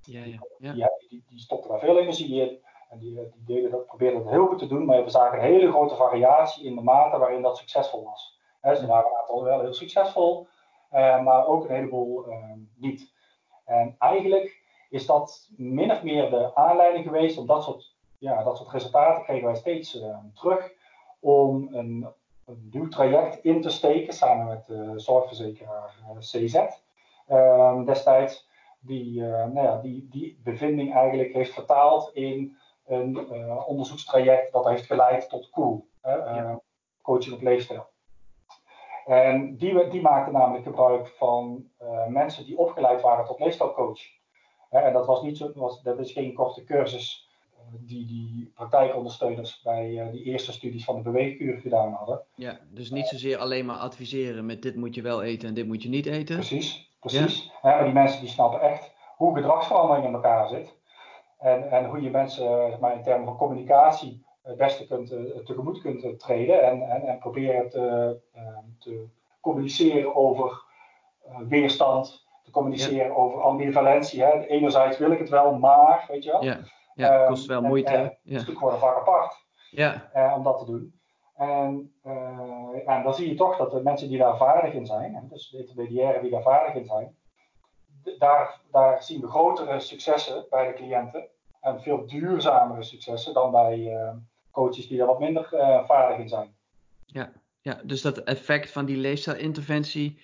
Ja, 0.01 0.23
ja, 0.23 0.39
ja. 0.57 0.91
Die, 0.97 1.09
die, 1.09 1.23
die 1.27 1.39
stopten 1.39 1.69
daar 1.69 1.79
veel 1.79 1.99
energie 1.99 2.41
in. 2.41 2.61
En 2.89 2.99
die, 2.99 3.15
die 3.15 3.43
deden 3.45 3.71
dat, 3.71 3.85
probeerden 3.85 4.23
dat 4.23 4.31
heel 4.31 4.47
goed 4.47 4.59
te 4.59 4.67
doen, 4.67 4.85
maar 4.85 5.03
we 5.03 5.09
zagen 5.09 5.37
een 5.37 5.45
hele 5.45 5.71
grote 5.71 5.95
variatie 5.95 6.65
in 6.65 6.75
de 6.75 6.81
mate 6.81 7.17
waarin 7.17 7.41
dat 7.41 7.57
succesvol 7.57 8.03
was. 8.03 8.39
Hè, 8.61 8.75
ze 8.75 8.87
waren 8.87 9.11
een 9.11 9.17
aantal 9.17 9.43
wel 9.43 9.61
heel 9.61 9.73
succesvol, 9.73 10.47
eh, 10.89 11.23
maar 11.23 11.47
ook 11.47 11.63
een 11.63 11.75
heleboel 11.75 12.25
eh, 12.25 12.51
niet. 12.75 13.13
En 13.65 13.95
eigenlijk 13.99 14.61
is 14.89 15.05
dat 15.05 15.49
min 15.57 15.91
of 15.91 16.03
meer 16.03 16.29
de 16.29 16.55
aanleiding 16.55 17.05
geweest 17.05 17.37
om 17.37 17.47
dat 17.47 17.63
soort, 17.63 17.95
ja, 18.17 18.43
dat 18.43 18.57
soort 18.57 18.69
resultaten 18.69 19.23
kregen 19.23 19.45
wij 19.45 19.55
steeds 19.55 20.01
eh, 20.01 20.17
terug 20.33 20.71
om 21.19 21.67
een, 21.71 22.13
een 22.45 22.69
nieuw 22.71 22.87
traject 22.87 23.43
in 23.43 23.61
te 23.61 23.69
steken 23.69 24.13
samen 24.13 24.47
met 24.47 24.65
de 24.65 24.93
zorgverzekeraar 24.95 25.95
eh, 26.09 26.17
CZ 26.17 26.55
eh, 27.27 27.85
destijds 27.85 28.49
die, 28.79 29.25
eh, 29.25 29.45
nou 29.45 29.67
ja, 29.67 29.77
die, 29.81 30.07
die 30.09 30.39
bevinding 30.43 30.93
eigenlijk 30.93 31.33
heeft 31.33 31.53
vertaald 31.53 32.09
in 32.13 32.57
een 32.85 33.29
eh, 33.31 33.67
onderzoekstraject 33.67 34.51
dat 34.51 34.67
heeft 34.67 34.85
geleid 34.85 35.29
tot 35.29 35.49
COOL, 35.49 35.87
eh, 36.01 36.11
Ja. 36.13 36.59
coaching 37.01 37.35
op 37.35 37.41
leefstijl. 37.41 37.91
En 39.05 39.55
die, 39.57 39.87
die 39.87 40.01
maakten 40.01 40.33
namelijk 40.33 40.63
gebruik 40.63 41.07
van 41.07 41.69
eh, 41.77 42.07
mensen 42.07 42.45
die 42.45 42.57
opgeleid 42.57 43.01
waren 43.01 43.25
tot 43.25 43.39
leefstijlcoach. 43.39 43.99
Hè, 44.69 44.79
en 44.79 44.93
dat, 44.93 45.05
was 45.05 45.21
niet 45.21 45.37
zo, 45.37 45.51
was, 45.55 45.81
dat 45.81 45.99
is 45.99 46.11
geen 46.11 46.33
korte 46.33 46.63
cursus 46.63 47.29
eh, 47.29 47.32
die 47.71 48.05
die 48.05 48.51
praktijkondersteuners 48.55 49.61
bij 49.61 49.99
eh, 49.99 50.11
die 50.11 50.23
eerste 50.23 50.51
studies 50.51 50.83
van 50.83 50.95
de 50.95 51.01
beweegkuur 51.01 51.57
gedaan 51.57 51.93
hadden. 51.93 52.21
Ja, 52.35 52.59
dus 52.69 52.91
niet 52.91 53.07
zozeer 53.07 53.37
alleen 53.37 53.65
maar 53.65 53.75
adviseren 53.75 54.45
met 54.45 54.61
dit 54.61 54.75
moet 54.75 54.95
je 54.95 55.01
wel 55.01 55.23
eten 55.23 55.47
en 55.47 55.53
dit 55.53 55.67
moet 55.67 55.83
je 55.83 55.89
niet 55.89 56.05
eten. 56.05 56.35
Precies, 56.35 56.89
precies. 56.99 57.43
Ja, 57.43 57.75
maar 57.75 57.83
die 57.83 57.93
mensen 57.93 58.19
die 58.19 58.29
snappen 58.29 58.61
echt 58.61 58.91
hoe 59.15 59.35
gedragsverandering 59.35 60.05
in 60.05 60.13
elkaar 60.13 60.47
zit. 60.47 60.75
En, 61.39 61.71
en 61.71 61.85
hoe 61.85 62.01
je 62.01 62.09
mensen 62.09 62.47
eh, 62.47 62.69
zeg 62.69 62.79
maar, 62.79 62.95
in 62.95 63.03
termen 63.03 63.25
van 63.25 63.37
communicatie 63.37 64.25
het 64.41 64.57
beste 64.57 64.87
kunt, 64.87 65.11
eh, 65.11 65.19
tegemoet 65.45 65.81
kunt 65.81 66.19
treden. 66.19 66.63
En, 66.63 66.89
en, 66.89 67.01
en 67.01 67.17
proberen 67.17 67.69
te, 67.69 68.17
te 68.79 69.05
communiceren 69.41 70.15
over 70.15 70.61
weerstand. 71.47 72.21
Te 72.43 72.51
communiceren 72.51 73.15
over 73.15 73.41
ambivalentie. 73.41 74.23
Hè. 74.23 74.45
Enerzijds 74.45 74.97
wil 74.97 75.11
ik 75.11 75.19
het 75.19 75.29
wel, 75.29 75.57
maar, 75.57 76.05
weet 76.07 76.23
je 76.23 76.31
wel. 76.31 76.43
Ja, 76.43 76.59
ja 76.95 77.09
Ehm, 77.19 77.27
kost 77.27 77.45
wel 77.45 77.61
en- 77.61 77.67
moeite. 77.67 77.91
en 77.91 78.17
ja. 78.23 78.39
Stukken 78.39 78.61
worden 78.61 78.79
vaak 78.79 78.95
apart 78.97 79.35
Ja, 79.69 80.09
eh, 80.13 80.33
om 80.37 80.43
dat 80.43 80.57
te 80.59 80.65
doen. 80.65 80.99
En, 81.35 81.93
eh, 82.03 82.87
en 82.89 83.03
dan 83.03 83.13
zie 83.13 83.29
je 83.29 83.35
toch 83.35 83.57
dat 83.57 83.71
de 83.71 83.81
mensen 83.83 84.09
die 84.09 84.17
daar 84.17 84.37
vaardig 84.37 84.73
in 84.73 84.85
zijn, 84.85 85.27
dus 85.29 85.49
de 85.49 85.57
intermediairen 85.57 86.21
die 86.21 86.31
daar 86.31 86.41
vaardig 86.41 86.75
in 86.75 86.85
zijn, 86.85 87.15
daar, 88.17 88.59
daar 88.71 89.03
zien 89.03 89.21
we 89.21 89.27
grotere 89.27 89.79
successen 89.79 90.45
bij 90.49 90.67
de 90.67 90.73
cliënten 90.73 91.27
en 91.61 91.81
veel 91.81 92.07
duurzamere 92.07 92.83
successen 92.83 93.33
dan 93.33 93.51
bij 93.51 93.95
eh, 93.95 94.13
coaches 94.51 94.87
die 94.87 94.97
daar 94.97 95.07
wat 95.07 95.19
minder 95.19 95.47
vaardig 95.87 96.17
in 96.17 96.27
zijn. 96.29 96.55
ja, 97.61 97.81
dus 97.83 98.01
dat 98.01 98.17
effect 98.17 98.71
van 98.71 98.85
die 98.85 98.97
leefstijlinterventie 98.97 100.21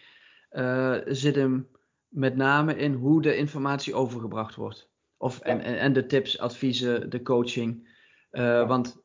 zit 1.06 1.36
hem 1.36 1.70
met 2.08 2.36
name 2.36 2.76
in 2.76 2.94
hoe 2.94 3.22
de 3.22 3.36
informatie 3.36 3.94
overgebracht 3.96 4.56
wordt. 4.56 4.89
Of, 5.22 5.40
en, 5.40 5.62
en, 5.62 5.94
de 5.94 6.06
tips, 6.06 6.40
adviezen, 6.40 7.10
de 7.10 7.22
coaching. 7.22 7.88
Eh, 8.32 8.68
Want 8.68 9.02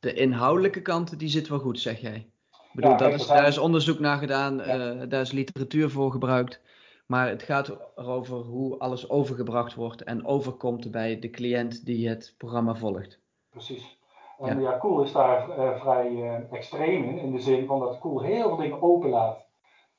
de 0.00 0.12
inhoudelijke 0.12 0.82
kant, 0.82 1.18
die 1.18 1.28
zit 1.28 1.48
wel 1.48 1.58
goed, 1.58 1.80
zeg 1.80 2.00
jij. 2.00 2.16
Ik 2.50 2.72
bedoel, 2.72 2.90
Ja, 2.90 2.96
dat 2.96 3.12
is, 3.12 3.26
daar 3.26 3.46
is 3.46 3.58
onderzoek 3.58 3.98
naar 3.98 4.18
gedaan, 4.18 4.56
Ja. 4.56 4.62
eh, 4.62 5.08
daar 5.08 5.20
is 5.20 5.32
literatuur 5.32 5.90
voor 5.90 6.10
gebruikt. 6.10 6.60
Maar 7.06 7.28
het 7.28 7.42
gaat 7.42 7.76
erover 7.96 8.36
hoe 8.36 8.78
alles 8.78 9.08
overgebracht 9.10 9.74
wordt 9.74 10.02
en 10.04 10.26
overkomt 10.26 10.90
bij 10.90 11.18
de 11.18 11.30
cliënt 11.30 11.84
die 11.86 12.08
het 12.08 12.34
programma 12.38 12.74
volgt. 12.74 13.18
Precies. 13.50 13.98
En 14.38 14.60
Ja. 14.60 14.70
ja, 14.70 14.78
Cool 14.78 15.02
is 15.02 15.12
daar 15.12 15.50
eh, 15.50 15.80
vrij 15.80 16.06
eh, 16.06 16.52
extreem 16.52 17.04
in, 17.04 17.18
in 17.18 17.32
de 17.32 17.40
zin 17.40 17.66
van 17.66 17.80
dat 17.80 17.98
Cool 17.98 18.22
heel 18.22 18.48
veel 18.48 18.56
dingen 18.56 18.82
openlaat. 18.82 19.44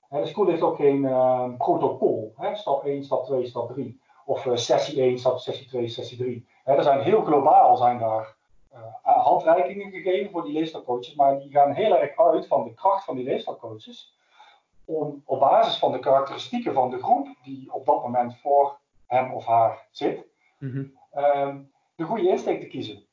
Hè, 0.09 0.21
dus 0.21 0.31
Cool 0.31 0.47
heeft 0.47 0.61
ook 0.61 0.75
geen 0.75 1.01
protocol. 1.57 2.33
Hè, 2.35 2.55
stap 2.55 2.83
1, 2.85 3.03
stap 3.03 3.25
2, 3.25 3.45
stap 3.45 3.71
3. 3.73 3.99
Of 4.27 4.45
eh, 4.45 4.55
sessie 4.55 5.01
1, 5.01 5.19
stap, 5.19 5.37
sessie 5.39 5.67
2, 5.67 5.87
sessie 5.87 6.17
3. 6.17 6.45
Hè, 6.63 6.73
er 6.75 6.83
zijn 6.83 7.01
heel 7.01 7.21
globaal 7.23 7.77
zijn 7.77 7.97
daar 7.99 8.35
eh, 8.71 8.79
handreikingen 9.03 9.91
gegeven 9.91 10.31
voor 10.31 10.43
die 10.43 10.53
leefstijlcoaches, 10.53 11.15
maar 11.15 11.39
die 11.39 11.51
gaan 11.51 11.71
heel 11.71 11.97
erg 11.97 12.17
uit 12.17 12.47
van 12.47 12.63
de 12.63 12.73
kracht 12.73 13.03
van 13.05 13.15
die 13.15 13.25
leefstijlcoaches. 13.25 14.15
Om 14.85 15.21
op 15.25 15.39
basis 15.39 15.77
van 15.79 15.91
de 15.91 15.99
karakteristieken 15.99 16.73
van 16.73 16.89
de 16.89 16.97
groep 17.03 17.27
die 17.43 17.73
op 17.73 17.85
dat 17.85 18.03
moment 18.03 18.37
voor 18.37 18.77
hem 19.05 19.33
of 19.33 19.45
haar 19.45 19.85
zit, 19.91 20.25
Mhm. 20.59 20.83
ehm, 21.11 21.57
de 21.95 22.03
goede 22.03 22.29
insteek 22.29 22.61
te 22.61 22.67
kiezen. 22.67 23.05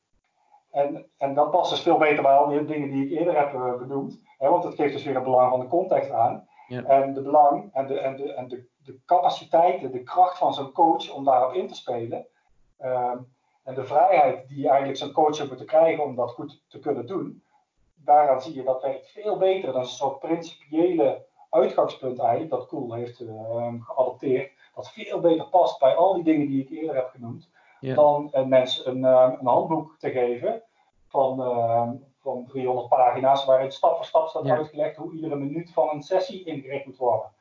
En, 0.71 1.05
en 1.17 1.33
dat 1.33 1.51
past 1.51 1.69
dus 1.69 1.81
veel 1.81 1.97
beter 1.97 2.23
bij 2.23 2.35
al 2.35 2.47
die 2.47 2.65
dingen 2.65 2.89
die 2.89 3.05
ik 3.05 3.17
eerder 3.19 3.37
heb 3.37 3.53
eh, 3.53 3.75
benoemd. 3.77 4.19
Hè, 4.37 4.49
want 4.49 4.63
het 4.63 4.75
geeft 4.75 4.93
dus 4.93 5.03
weer 5.03 5.15
het 5.15 5.23
belang 5.23 5.49
van 5.49 5.59
de 5.59 5.67
context 5.67 6.11
aan. 6.11 6.47
Ja. 6.67 6.83
En 6.83 7.13
de 7.13 7.21
belang 7.21 7.69
en, 7.73 7.87
de, 7.87 7.99
en, 7.99 8.15
de, 8.15 8.33
en 8.33 8.47
de, 8.47 8.65
de 8.85 8.99
capaciteiten, 9.05 9.91
de 9.91 10.03
kracht 10.03 10.37
van 10.37 10.53
zo'n 10.53 10.71
coach 10.71 11.11
om 11.11 11.23
daarop 11.23 11.53
in 11.53 11.67
te 11.67 11.75
spelen. 11.75 12.27
Ehm, 12.77 13.17
en 13.63 13.75
de 13.75 13.85
vrijheid 13.85 14.47
die 14.47 14.67
eigenlijk 14.67 14.97
zo'n 14.97 15.11
coach 15.11 15.37
heeft 15.37 15.49
moeten 15.49 15.67
krijgen 15.67 16.03
om 16.03 16.15
dat 16.15 16.31
goed 16.31 16.63
te 16.67 16.79
kunnen 16.79 17.05
doen. 17.05 17.43
Daaraan 17.95 18.41
zie 18.41 18.55
je 18.55 18.63
dat 18.63 18.81
werkt 18.81 19.11
veel 19.11 19.37
beter. 19.37 19.69
Is 19.69 19.75
een 19.75 19.85
soort 19.85 20.19
principiële 20.19 21.25
uitgangspunt 21.49 22.19
eigenlijk, 22.19 22.49
dat 22.49 22.67
Cool 22.67 22.93
heeft 22.93 23.19
eh, 23.19 23.73
geadopteerd. 23.79 24.51
Dat 24.75 24.91
veel 24.91 25.19
beter 25.19 25.47
past 25.47 25.79
bij 25.79 25.95
al 25.95 26.13
die 26.13 26.23
dingen 26.23 26.47
die 26.47 26.61
ik 26.63 26.69
eerder 26.69 26.95
heb 26.95 27.09
genoemd 27.09 27.49
dan 27.79 28.29
een 28.31 28.49
mensen 28.49 28.89
een, 28.89 29.05
eh, 29.05 29.33
een 29.39 29.47
handboek 29.47 29.95
te 29.99 30.11
geven 30.11 30.63
van, 31.07 31.37
van 32.19 32.45
300 32.47 32.89
pagina's, 32.89 33.45
waarin 33.45 33.71
stap 33.71 33.95
voor 33.95 34.05
stap 34.05 34.27
staat 34.27 34.47
uitgelegd 34.47 34.95
hoe 34.95 35.13
iedere 35.13 35.35
minuut 35.35 35.73
van 35.73 35.89
een 35.89 36.01
sessie 36.01 36.43
ingericht 36.43 36.85
moet 36.85 36.97
worden. 36.97 37.34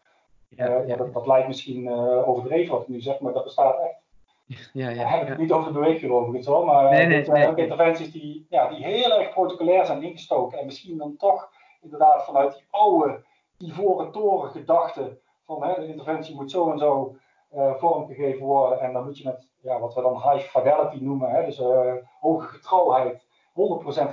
Ja, 0.57 0.67
Eh, 0.67 0.87
ja, 0.89 0.97
dat, 0.97 1.13
dat 1.13 1.27
lijkt 1.27 1.47
misschien 1.47 1.89
eh, 1.89 2.29
overdreven 2.29 2.73
wat 2.73 2.83
ik 2.83 2.89
nu 2.89 3.01
zeg, 3.01 3.21
maar 3.21 3.33
dat 3.33 3.45
bestaat 3.45 3.81
echt. 3.81 4.03
ja, 4.73 4.87
Daar 4.87 4.95
ja, 4.95 5.07
heb 5.07 5.23
ik 5.23 5.29
het 5.29 5.39
niet 5.39 5.53
over 5.53 5.73
de 5.73 5.79
beweegkuur 5.79 6.13
overigens 6.13 6.47
hoor, 6.47 6.65
maar 6.65 6.91
Nee, 6.91 7.01
eh, 7.01 7.09
nee, 7.09 7.23
dit 7.23 7.33
nee, 7.33 7.49
ook 7.49 7.59
interventies 7.59 8.13
die, 8.13 8.47
ja, 8.49 8.69
die 8.69 8.85
heel 8.85 9.19
erg 9.19 9.31
protocolair 9.31 9.87
zijn 9.87 10.03
ingestoken 10.03 10.59
en 10.59 10.67
misschien 10.67 10.99
dan 10.99 11.17
toch 11.17 11.51
inderdaad 11.83 12.25
vanuit 12.25 12.53
die 12.53 12.65
oude 12.71 13.25
ivoren 13.59 14.13
toren 14.13 14.51
gedachte 14.51 15.19
van 15.45 15.65
hè, 15.65 15.75
de 15.75 15.87
interventie 15.87 16.35
moet 16.35 16.51
zo 16.51 16.71
en 16.71 16.79
zo 16.79 17.17
uh, 17.55 17.75
vormgegeven 17.75 18.47
worden. 18.47 18.81
En 18.81 18.93
dan 18.93 19.05
moet 19.05 19.19
je 19.19 19.25
met 19.25 19.47
ja, 19.63 19.81
wat 19.81 19.95
we 19.95 20.03
dan 20.03 20.31
high 20.31 20.47
fidelity 20.47 21.05
noemen, 21.05 21.31
hè, 21.31 21.45
dus 21.45 21.61
uh, 21.61 21.95
hoge 22.21 22.47
getrouwheid, 22.47 23.23
100% 23.23 23.23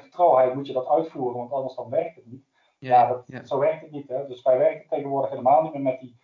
getrouwheid 0.03 0.53
moet 0.53 0.67
je 0.67 0.73
dat 0.73 0.87
uitvoeren, 0.87 1.37
want 1.37 1.51
anders 1.51 1.75
dan 1.75 1.89
werkt 1.89 2.15
het 2.15 2.25
niet. 2.25 2.45
Ja, 2.79 3.07
dat, 3.07 3.23
ja. 3.25 3.43
zo 3.43 3.59
werkt 3.59 3.81
het 3.81 3.91
niet. 3.91 4.07
Hè. 4.07 4.27
Dus 4.27 4.41
wij 4.41 4.57
werken 4.57 4.87
tegenwoordig 4.89 5.29
helemaal 5.29 5.61
niet 5.61 5.73
meer 5.73 5.81
met 5.81 5.99
die 5.99 6.19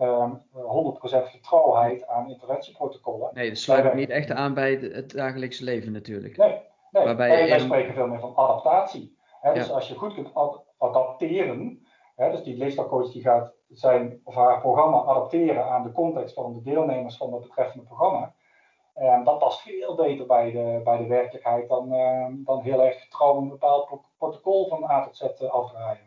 um, 0.00 0.42
ehm, 0.54 0.62
100% 0.62 1.28
getrouwheid 1.28 2.06
aan 2.06 2.30
interventieprotocollen. 2.30 3.30
Nee, 3.34 3.48
dat 3.48 3.58
sluit 3.58 3.86
ook 3.86 3.94
niet 3.94 4.10
echt 4.10 4.30
aan 4.30 4.54
bij 4.54 4.72
het 4.72 5.10
dagelijkse 5.10 5.64
leven 5.64 5.92
natuurlijk. 5.92 6.36
Nee, 6.36 6.60
nee. 6.90 7.04
Waarbij 7.04 7.28
wij, 7.28 7.48
wij 7.48 7.58
spreken 7.58 7.94
veel 7.94 8.06
meer 8.06 8.20
van 8.20 8.36
adaptatie. 8.36 9.16
Hè, 9.40 9.54
dus 9.54 9.70
als 9.70 9.88
je 9.88 9.94
goed 9.94 10.14
kunt 10.14 10.34
ad 10.34 10.66
adapteren, 10.78 11.86
hè, 12.16 12.30
dus 12.30 12.42
die 12.42 12.56
leestalcoach 12.56 13.12
die 13.12 13.22
gaat 13.22 13.52
zijn 13.68 14.20
of 14.24 14.34
haar 14.34 14.60
programma 14.60 14.96
adapteren 14.96 15.64
aan 15.64 15.82
de 15.82 15.92
context 15.92 16.34
van 16.34 16.52
de 16.52 16.62
deelnemers 16.62 17.16
van 17.16 17.32
het 17.32 17.42
betreffende 17.42 17.86
programma. 17.86 18.34
En 18.94 19.24
dat 19.24 19.38
past 19.38 19.60
veel 19.60 19.94
beter 19.94 20.26
bij 20.26 20.50
de, 20.50 20.80
bij 20.84 20.98
de 20.98 21.06
werkelijkheid 21.06 21.68
dan, 21.68 21.94
uh, 21.94 22.26
dan 22.30 22.62
heel 22.62 22.84
erg 22.84 23.08
trouw 23.08 23.36
een 23.36 23.48
bepaald 23.48 24.00
protocol 24.18 24.68
van 24.68 24.90
A 24.90 25.04
tot 25.04 25.16
Z 25.16 25.22
uh, 25.42 25.50
afdraaien. 25.50 26.06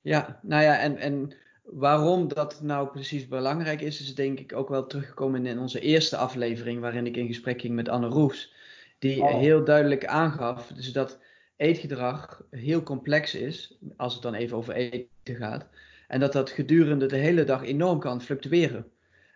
Ja, 0.00 0.38
nou 0.42 0.62
ja, 0.62 0.78
en, 0.78 0.96
en 0.96 1.32
waarom 1.72 2.28
dat 2.28 2.60
nou 2.62 2.88
precies 2.88 3.28
belangrijk 3.28 3.80
is, 3.80 4.00
is 4.00 4.14
denk 4.14 4.38
ik 4.38 4.52
ook 4.52 4.68
wel 4.68 4.86
teruggekomen 4.86 5.46
in 5.46 5.58
onze 5.58 5.80
eerste 5.80 6.16
aflevering, 6.16 6.80
waarin 6.80 7.06
ik 7.06 7.16
in 7.16 7.26
gesprek 7.26 7.60
ging 7.60 7.74
met 7.74 7.88
Anne 7.88 8.08
Roes. 8.08 8.54
Die 8.98 9.22
oh. 9.22 9.38
heel 9.38 9.64
duidelijk 9.64 10.06
aangaf 10.06 10.66
dus 10.66 10.92
dat 10.92 11.18
eetgedrag 11.56 12.42
heel 12.50 12.82
complex 12.82 13.34
is, 13.34 13.78
als 13.96 14.12
het 14.12 14.22
dan 14.22 14.34
even 14.34 14.56
over 14.56 14.74
eten 14.74 15.36
gaat. 15.36 15.66
En 16.08 16.20
dat 16.20 16.32
dat 16.32 16.50
gedurende 16.50 17.06
de 17.06 17.16
hele 17.16 17.44
dag 17.44 17.62
enorm 17.62 17.98
kan 17.98 18.22
fluctueren 18.22 18.86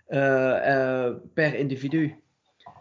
uh, 0.08 0.18
uh, 0.18 1.10
per 1.34 1.54
individu. 1.54 2.14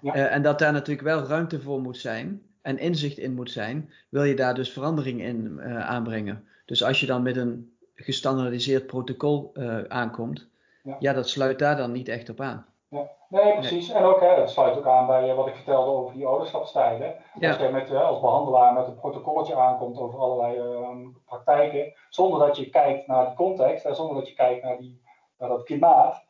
Ja. 0.01 0.15
Uh, 0.15 0.33
en 0.33 0.41
dat 0.41 0.59
daar 0.59 0.71
natuurlijk 0.71 1.07
wel 1.07 1.23
ruimte 1.23 1.61
voor 1.61 1.81
moet 1.81 1.97
zijn 1.97 2.41
en 2.61 2.77
inzicht 2.77 3.17
in 3.17 3.33
moet 3.33 3.51
zijn, 3.51 3.91
wil 4.09 4.23
je 4.23 4.35
daar 4.35 4.55
dus 4.55 4.71
verandering 4.71 5.21
in 5.21 5.61
aanbrengen. 5.61 6.43
Dus 6.65 6.83
als 6.83 6.99
je 6.99 7.05
dan 7.05 7.23
met 7.23 7.37
een 7.37 7.72
gestandardiseerd 8.03 8.87
protocol 8.87 9.51
aankomt, 9.87 10.47
ja. 10.83 10.95
ja. 10.99 11.13
dat 11.13 11.29
sluit 11.29 11.59
daar 11.59 11.77
dan 11.77 11.91
niet 11.91 12.07
echt 12.07 12.29
op 12.29 12.39
aan. 12.39 12.65
Ja. 12.89 13.09
Nee, 13.33 13.53
precies. 13.53 13.89
En 13.89 14.03
ook, 14.03 14.19
hè, 14.19 14.27
het 14.27 14.49
sluit 14.49 14.77
ook 14.77 14.87
aan 14.87 15.07
bij 15.07 15.35
wat 15.35 15.47
ik 15.47 15.55
vertelde 15.55 15.91
over 15.91 16.13
die 16.13 16.25
ouderschapstijden. 16.25 17.15
Als 17.41 17.57
je 17.57 17.69
met, 17.71 17.91
als 17.91 18.19
behandelaar 18.19 18.73
met 18.73 18.87
een 18.87 18.95
protocolletje 18.95 19.55
aankomt 19.55 19.99
over 19.99 20.19
allerlei 20.19 20.57
uh, 20.57 21.07
praktijken, 21.25 21.93
zonder 22.09 22.39
dat 22.39 22.57
je 22.57 22.69
kijkt 22.69 23.07
naar 23.07 23.29
de 23.29 23.35
context, 23.35 23.83
hè, 23.83 23.93
zonder 23.93 24.15
dat 24.15 24.27
je 24.27 24.33
kijkt 24.33 24.63
naar, 24.63 24.77
die, 24.77 25.01
naar 25.37 25.49
dat 25.49 25.63
klimaat 25.63 26.23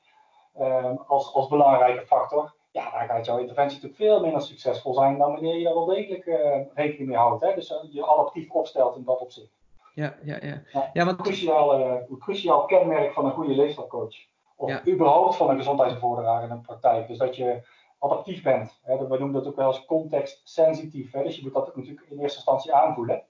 uh, 0.60 0.86
als, 1.08 1.34
als 1.34 1.48
belangrijke 1.48 2.06
factor, 2.06 2.54
ja, 2.72 2.92
dan 2.92 3.08
gaat 3.08 3.26
jouw 3.26 3.38
interventie 3.38 3.76
natuurlijk 3.76 4.02
veel 4.02 4.22
minder 4.22 4.42
succesvol 4.42 4.94
zijn 4.94 5.18
dan 5.18 5.32
wanneer 5.32 5.58
je 5.58 5.64
daar 5.64 5.74
wel 5.74 5.86
degelijk 5.86 6.26
uh, 6.26 6.56
rekening 6.74 7.10
mee 7.10 7.18
houdt. 7.18 7.44
Hè? 7.44 7.56
Dus 7.56 7.74
je 7.92 8.06
adaptief 8.06 8.52
opstelt 8.52 8.96
in 8.96 9.04
dat 9.04 9.20
opzicht. 9.20 9.52
Ja, 9.94 10.16
ja, 10.24 10.38
ja. 10.42 10.62
ja, 10.72 10.90
ja 10.94 11.06
want... 11.06 11.22
cruciaal, 11.22 11.82
een 11.82 12.18
cruciaal 12.20 12.66
kenmerk 12.66 13.14
van 13.14 13.26
een 13.26 13.32
goede 13.32 13.56
leefstijlcoach. 13.56 14.16
Of 14.56 14.70
ja. 14.70 14.88
überhaupt 14.88 15.36
van 15.36 15.50
een 15.50 15.58
gezondheidsbevorderaar 15.58 16.44
in 16.44 16.50
een 16.50 16.62
praktijk. 16.62 17.08
Dus 17.08 17.18
dat 17.18 17.36
je 17.36 17.68
adaptief 18.00 18.44
bent. 18.44 18.80
Hè? 18.84 19.08
We 19.08 19.18
noemen 19.18 19.34
dat 19.34 19.48
ook 19.48 19.56
wel 19.56 19.68
eens 19.68 19.86
context-sensitief. 19.86 21.12
Dus 21.12 21.36
je 21.36 21.44
moet 21.44 21.54
dat 21.54 21.76
natuurlijk 21.76 22.06
in 22.10 22.20
eerste 22.20 22.38
instantie 22.38 22.74
aanvoelen. 22.74 23.24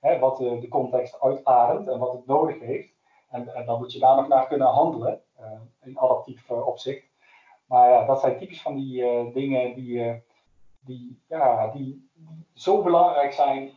Hè? 0.00 0.18
Wat 0.18 0.36
de, 0.36 0.58
de 0.58 0.68
context 0.68 1.20
uitademt 1.20 1.88
en 1.88 1.98
wat 1.98 2.12
het 2.12 2.26
nodig 2.26 2.60
heeft. 2.60 2.88
En, 3.30 3.54
en 3.54 3.66
dan 3.66 3.78
moet 3.78 3.92
je 3.92 3.98
daar 3.98 4.16
nog 4.16 4.28
naar 4.28 4.46
kunnen 4.46 4.66
handelen. 4.66 5.20
Uh, 5.40 5.46
in 5.82 5.98
adaptief 5.98 6.50
opzicht. 6.50 7.04
Maar 7.66 7.90
ja, 7.90 8.04
dat 8.06 8.20
zijn 8.20 8.38
typisch 8.38 8.62
van 8.62 8.74
die 8.74 9.02
uh, 9.02 9.32
dingen 9.34 9.74
die, 9.74 10.22
die, 10.80 11.22
ja, 11.28 11.66
die, 11.68 12.10
die, 12.14 12.46
zo 12.54 12.82
belangrijk 12.82 13.32
zijn. 13.32 13.70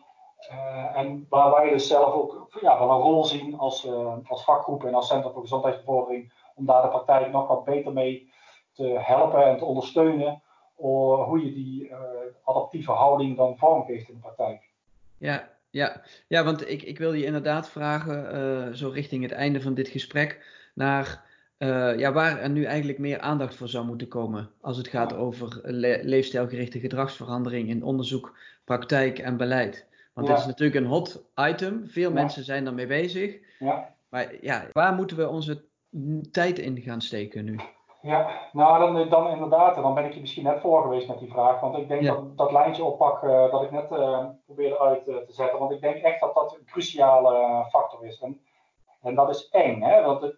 En 0.93 1.25
waar 1.29 1.51
wij 1.51 1.69
dus 1.69 1.87
zelf 1.87 2.13
ook 2.13 2.57
ja, 2.61 2.79
wel 2.79 2.89
een 2.89 3.01
rol 3.01 3.25
zien 3.25 3.57
als, 3.57 3.87
als 4.27 4.43
vakgroep 4.43 4.83
en 4.83 4.93
als 4.93 5.07
Centrum 5.07 5.33
voor 5.33 5.41
Gezondheidsbevordering 5.41 6.31
om 6.55 6.65
daar 6.65 6.81
de 6.81 6.87
praktijk 6.87 7.31
nog 7.31 7.47
wat 7.47 7.65
beter 7.65 7.93
mee 7.93 8.31
te 8.73 8.97
helpen 8.99 9.45
en 9.45 9.57
te 9.57 9.65
ondersteunen. 9.65 10.41
Hoe 10.75 11.45
je 11.45 11.53
die 11.53 11.91
adaptieve 12.43 12.91
houding 12.91 13.37
dan 13.37 13.57
vormgeeft 13.57 14.09
in 14.09 14.13
de 14.13 14.19
praktijk. 14.19 14.69
Ja, 15.17 15.49
ja, 15.69 16.01
ja 16.27 16.43
want 16.43 16.69
ik, 16.69 16.81
ik 16.81 16.97
wil 16.97 17.13
je 17.13 17.25
inderdaad 17.25 17.69
vragen, 17.69 18.77
zo 18.77 18.89
richting 18.89 19.23
het 19.23 19.31
einde 19.31 19.61
van 19.61 19.73
dit 19.73 19.87
gesprek, 19.87 20.45
naar 20.73 21.25
ja, 21.97 22.11
waar 22.11 22.39
er 22.39 22.49
nu 22.49 22.63
eigenlijk 22.63 22.99
meer 22.99 23.19
aandacht 23.19 23.55
voor 23.55 23.67
zou 23.67 23.85
moeten 23.85 24.07
komen 24.07 24.51
als 24.61 24.77
het 24.77 24.87
gaat 24.87 25.15
over 25.15 25.59
le 25.63 25.99
leefstijlgerichte 26.03 26.79
gedragsverandering 26.79 27.69
in 27.69 27.83
onderzoek, 27.83 28.37
praktijk 28.65 29.19
en 29.19 29.37
beleid. 29.37 29.87
Want 30.19 30.31
ja. 30.31 30.37
dit 30.37 30.43
is 30.43 30.49
natuurlijk 30.49 30.85
een 30.85 30.91
hot 30.91 31.23
item, 31.35 31.87
veel 31.87 32.09
ja. 32.09 32.15
mensen 32.15 32.43
zijn 32.43 32.63
daarmee 32.63 32.87
bezig. 32.87 33.39
Ja. 33.59 33.95
Maar 34.09 34.35
ja, 34.41 34.65
waar 34.71 34.93
moeten 34.93 35.17
we 35.17 35.27
onze 35.27 35.65
tijd 36.31 36.59
in 36.59 36.81
gaan 36.81 37.01
steken 37.01 37.45
nu? 37.45 37.59
Ja, 38.01 38.29
nou 38.51 38.79
dan, 38.79 39.09
dan 39.09 39.29
inderdaad, 39.29 39.75
dan 39.75 39.93
ben 39.93 40.05
ik 40.05 40.13
je 40.13 40.19
misschien 40.19 40.43
net 40.43 40.59
voor 40.59 40.81
geweest 40.81 41.07
met 41.07 41.19
die 41.19 41.31
vraag. 41.31 41.59
Want 41.59 41.77
ik 41.77 41.87
denk 41.87 42.01
ja. 42.01 42.13
dat 42.13 42.37
dat 42.37 42.51
lijntje 42.51 42.83
oppak 42.83 43.23
uh, 43.23 43.51
dat 43.51 43.63
ik 43.63 43.71
net 43.71 43.91
uh, 43.91 44.25
probeerde 44.45 44.79
uit 44.79 45.07
uh, 45.07 45.17
te 45.17 45.33
zetten. 45.33 45.59
Want 45.59 45.71
ik 45.71 45.81
denk 45.81 45.95
echt 45.95 46.19
dat 46.19 46.33
dat 46.33 46.55
een 46.55 46.65
cruciale 46.65 47.65
factor 47.69 48.05
is. 48.05 48.19
En, 48.19 48.41
en 49.01 49.15
dat 49.15 49.29
is 49.29 49.49
eng, 49.49 49.81
hè? 49.81 50.03
want 50.03 50.21
het, 50.21 50.35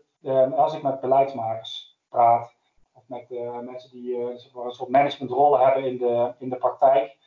als 0.56 0.74
ik 0.74 0.82
met 0.82 1.02
beleidsmakers 1.02 2.00
praat, 2.10 2.54
of 2.94 3.04
met 3.08 3.30
mensen 3.64 3.92
die 3.92 4.18
een 4.18 4.72
soort 4.72 4.90
managementrollen 4.90 5.60
hebben 5.60 5.86
in 5.86 5.98
de, 5.98 6.34
in 6.40 6.50
de 6.50 6.58
praktijk, 6.58 7.18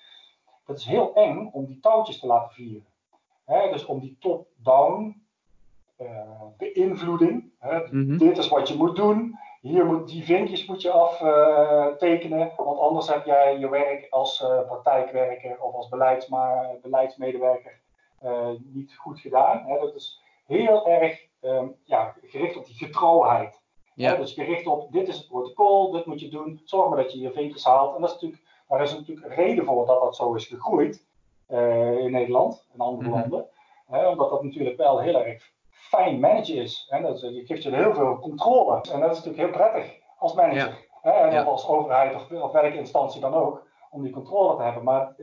dat 0.66 0.78
is 0.78 0.84
heel 0.84 1.14
eng 1.14 1.50
om 1.52 1.64
die 1.64 1.80
touwtjes 1.80 2.20
te 2.20 2.26
laten 2.26 2.54
vieren. 2.54 2.86
Dus 3.46 3.84
om 3.84 4.00
die 4.00 4.16
top-down 4.20 5.22
beïnvloeding, 6.56 7.52
hè? 7.58 7.78
Mm 7.78 7.88
-hmm. 7.90 8.18
dit 8.18 8.38
is 8.38 8.48
wat 8.48 8.68
je 8.68 8.74
moet 8.74 8.96
doen 8.96 9.38
hier 9.64 9.84
moet, 9.86 10.08
die 10.08 10.24
vinkjes 10.24 10.66
moet 10.66 10.82
je 10.82 10.90
aftekenen, 10.90 12.46
uh, 12.46 12.56
want 12.56 12.78
anders 12.78 13.08
heb 13.08 13.24
jij 13.24 13.58
je 13.58 13.68
werk 13.68 14.06
als 14.10 14.40
uh, 14.40 14.66
praktijkwerker 14.66 15.60
of 15.60 15.74
als 15.74 15.88
beleidsmedewerker 16.82 17.80
uh, 18.24 18.48
niet 18.62 18.94
goed 18.96 19.20
gedaan. 19.20 19.64
Hè. 19.66 19.78
Dat 19.78 19.94
is 19.94 20.20
heel 20.46 20.88
erg 20.88 21.26
um, 21.40 21.76
ja, 21.84 22.14
gericht 22.22 22.56
op 22.56 22.66
die 22.66 22.74
getrouwheid. 22.74 23.60
Ja. 23.94 24.10
Hè. 24.10 24.16
Dus 24.16 24.32
gericht 24.32 24.66
op 24.66 24.92
dit 24.92 25.08
is 25.08 25.16
het 25.16 25.28
protocol, 25.28 25.90
dit 25.90 26.06
moet 26.06 26.20
je 26.20 26.28
doen, 26.28 26.60
zorg 26.64 26.88
maar 26.88 27.02
dat 27.02 27.12
je 27.12 27.20
je 27.20 27.32
vinkjes 27.32 27.64
haalt. 27.64 27.94
En 27.94 28.00
dat 28.00 28.10
is 28.10 28.14
natuurlijk, 28.14 28.42
daar 28.74 28.86
is 28.86 28.94
natuurlijk 28.94 29.26
een 29.26 29.44
reden 29.44 29.64
voor 29.64 29.86
dat 29.86 30.00
dat 30.00 30.16
zo 30.16 30.34
is 30.34 30.46
gegroeid 30.46 31.06
in 31.98 32.10
Nederland 32.10 32.66
en 32.72 32.80
andere 32.80 33.08
mm 33.08 33.14
-hmm. 33.14 33.20
landen. 33.20 33.48
Hè, 33.86 34.08
omdat 34.08 34.30
dat 34.30 34.42
natuurlijk 34.42 34.76
wel 34.76 35.00
heel 35.00 35.24
erg 35.24 35.52
fijn 35.70 36.20
managen 36.20 36.54
is. 36.54 36.86
Hè? 36.88 37.02
Dat, 37.02 37.20
je 37.20 37.42
geeft 37.44 37.62
je 37.62 37.74
heel 37.74 37.94
veel 37.94 38.18
controle. 38.18 38.80
En 38.92 39.00
dat 39.00 39.10
is 39.10 39.24
natuurlijk 39.24 39.36
heel 39.36 39.68
prettig 39.68 39.98
als 40.18 40.34
manager. 40.34 40.86
Hè? 41.02 41.10
En 41.10 41.32
ja. 41.32 41.42
als 41.42 41.68
overheid 41.68 42.14
of, 42.14 42.30
of, 42.30 42.52
welke 42.52 42.76
instantie 42.76 43.20
dan 43.20 43.34
ook, 43.34 43.66
om 43.90 44.02
die 44.02 44.12
controle 44.12 44.56
te 44.56 44.62
hebben. 44.62 44.84
Maar 44.84 45.14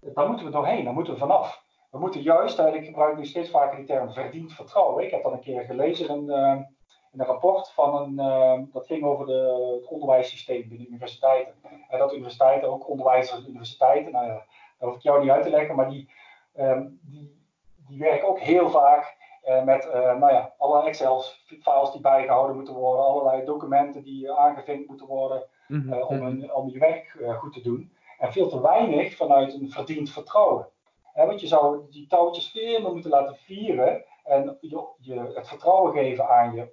daar 0.00 0.28
moeten 0.28 0.46
we 0.46 0.52
doorheen, 0.52 0.84
daar 0.84 0.92
moeten 0.92 1.12
we 1.12 1.18
vanaf. 1.18 1.64
We 1.90 1.98
moeten 1.98 2.22
juist, 2.22 2.58
ik 2.58 2.84
gebruik 2.84 3.16
nu 3.16 3.26
steeds 3.26 3.50
vaker 3.50 3.76
die 3.76 3.86
term 3.86 4.12
verdiend 4.12 4.52
vertrouwen. 4.52 5.04
Ik 5.04 5.10
heb 5.10 5.22
dat 5.22 5.32
een 5.32 5.40
keer 5.40 5.62
gelezen 5.62 6.08
in, 6.08 6.30
in 6.30 6.75
een 7.18 7.26
rapport 7.26 7.70
van 7.70 8.02
een, 8.02 8.12
uh, 8.12 8.72
dat 8.72 8.86
ging 8.86 9.04
over 9.04 9.26
de, 9.26 9.78
het 9.80 9.90
onderwijssysteem 9.90 10.68
binnen 10.68 10.88
universiteiten. 10.88 11.54
En 11.88 11.98
dat 11.98 12.12
universiteiten, 12.12 12.68
ook 12.68 12.88
onderwijzers 12.88 13.46
universiteiten, 13.46 14.12
nou 14.12 14.26
ja, 14.26 14.44
dat 14.78 14.88
hoef 14.88 14.96
ik 14.96 15.02
jou 15.02 15.20
niet 15.20 15.30
uit 15.30 15.42
te 15.42 15.50
leggen, 15.50 15.74
maar 15.74 15.88
die, 15.88 16.10
um, 16.58 17.00
die, 17.02 17.44
die 17.88 17.98
werken 17.98 18.28
ook 18.28 18.40
heel 18.40 18.70
vaak 18.70 19.16
uh, 19.48 19.64
met 19.64 19.86
uh, 19.86 19.92
nou 19.92 20.32
ja, 20.32 20.54
allerlei 20.58 20.88
Excel-files 20.88 21.90
die 21.92 22.00
bijgehouden 22.00 22.56
moeten 22.56 22.74
worden, 22.74 23.04
allerlei 23.04 23.44
documenten 23.44 24.02
die 24.02 24.32
aangevinkt 24.32 24.88
moeten 24.88 25.06
worden 25.06 25.42
mm 25.68 25.80
-hmm. 25.80 26.02
om, 26.02 26.22
een, 26.22 26.54
om 26.54 26.68
je 26.68 26.78
werk 26.78 27.16
goed 27.38 27.52
te 27.52 27.60
doen. 27.60 27.92
En 28.18 28.32
veel 28.32 28.48
te 28.48 28.60
weinig 28.60 29.16
vanuit 29.16 29.54
een 29.54 29.70
verdiend 29.70 30.10
vertrouwen. 30.10 30.68
want 31.14 31.40
je 31.40 31.46
zou 31.46 31.80
die 31.90 32.06
touwtjes 32.06 32.50
veel 32.50 32.80
meer 32.80 32.92
moeten 32.92 33.10
laten 33.10 33.36
vieren 33.36 34.04
en 34.24 34.58
je, 34.60 34.86
je 34.98 35.32
het 35.34 35.48
vertrouwen 35.48 35.92
geven 35.92 36.28
aan 36.28 36.54
je, 36.54 36.72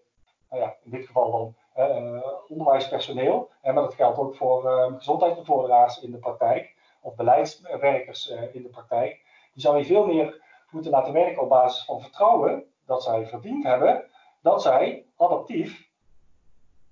nou 0.54 0.66
ja, 0.66 0.76
in 0.84 0.92
dit 0.92 1.06
geval 1.06 1.32
dan 1.32 1.56
onderwijspersoneel. 2.48 3.50
maar 3.64 3.74
dat 3.74 3.94
geldt 3.94 4.18
ook 4.18 4.36
voor 4.36 4.92
gezondheidsbevorderaars 4.98 6.02
in 6.02 6.12
de 6.12 6.18
praktijk 6.18 6.76
of 7.02 7.16
beleidswerkers 7.16 8.28
in 8.52 8.64
de 8.64 8.70
praktijk. 8.70 9.22
Die 9.54 9.62
zou 9.62 9.78
je 9.78 9.86
veel 9.86 10.06
meer 10.06 10.42
moeten 10.70 10.92
laten 10.92 11.14
werken 11.14 11.42
op 11.42 11.50
basis 11.50 11.86
van 11.86 12.02
vertrouwen 12.02 12.64
dat 12.86 13.04
zij 13.04 13.28
verdiend 13.28 13.64
hebben 13.64 14.06
dat 14.44 14.62
zij 14.62 15.06
adaptief 15.18 15.90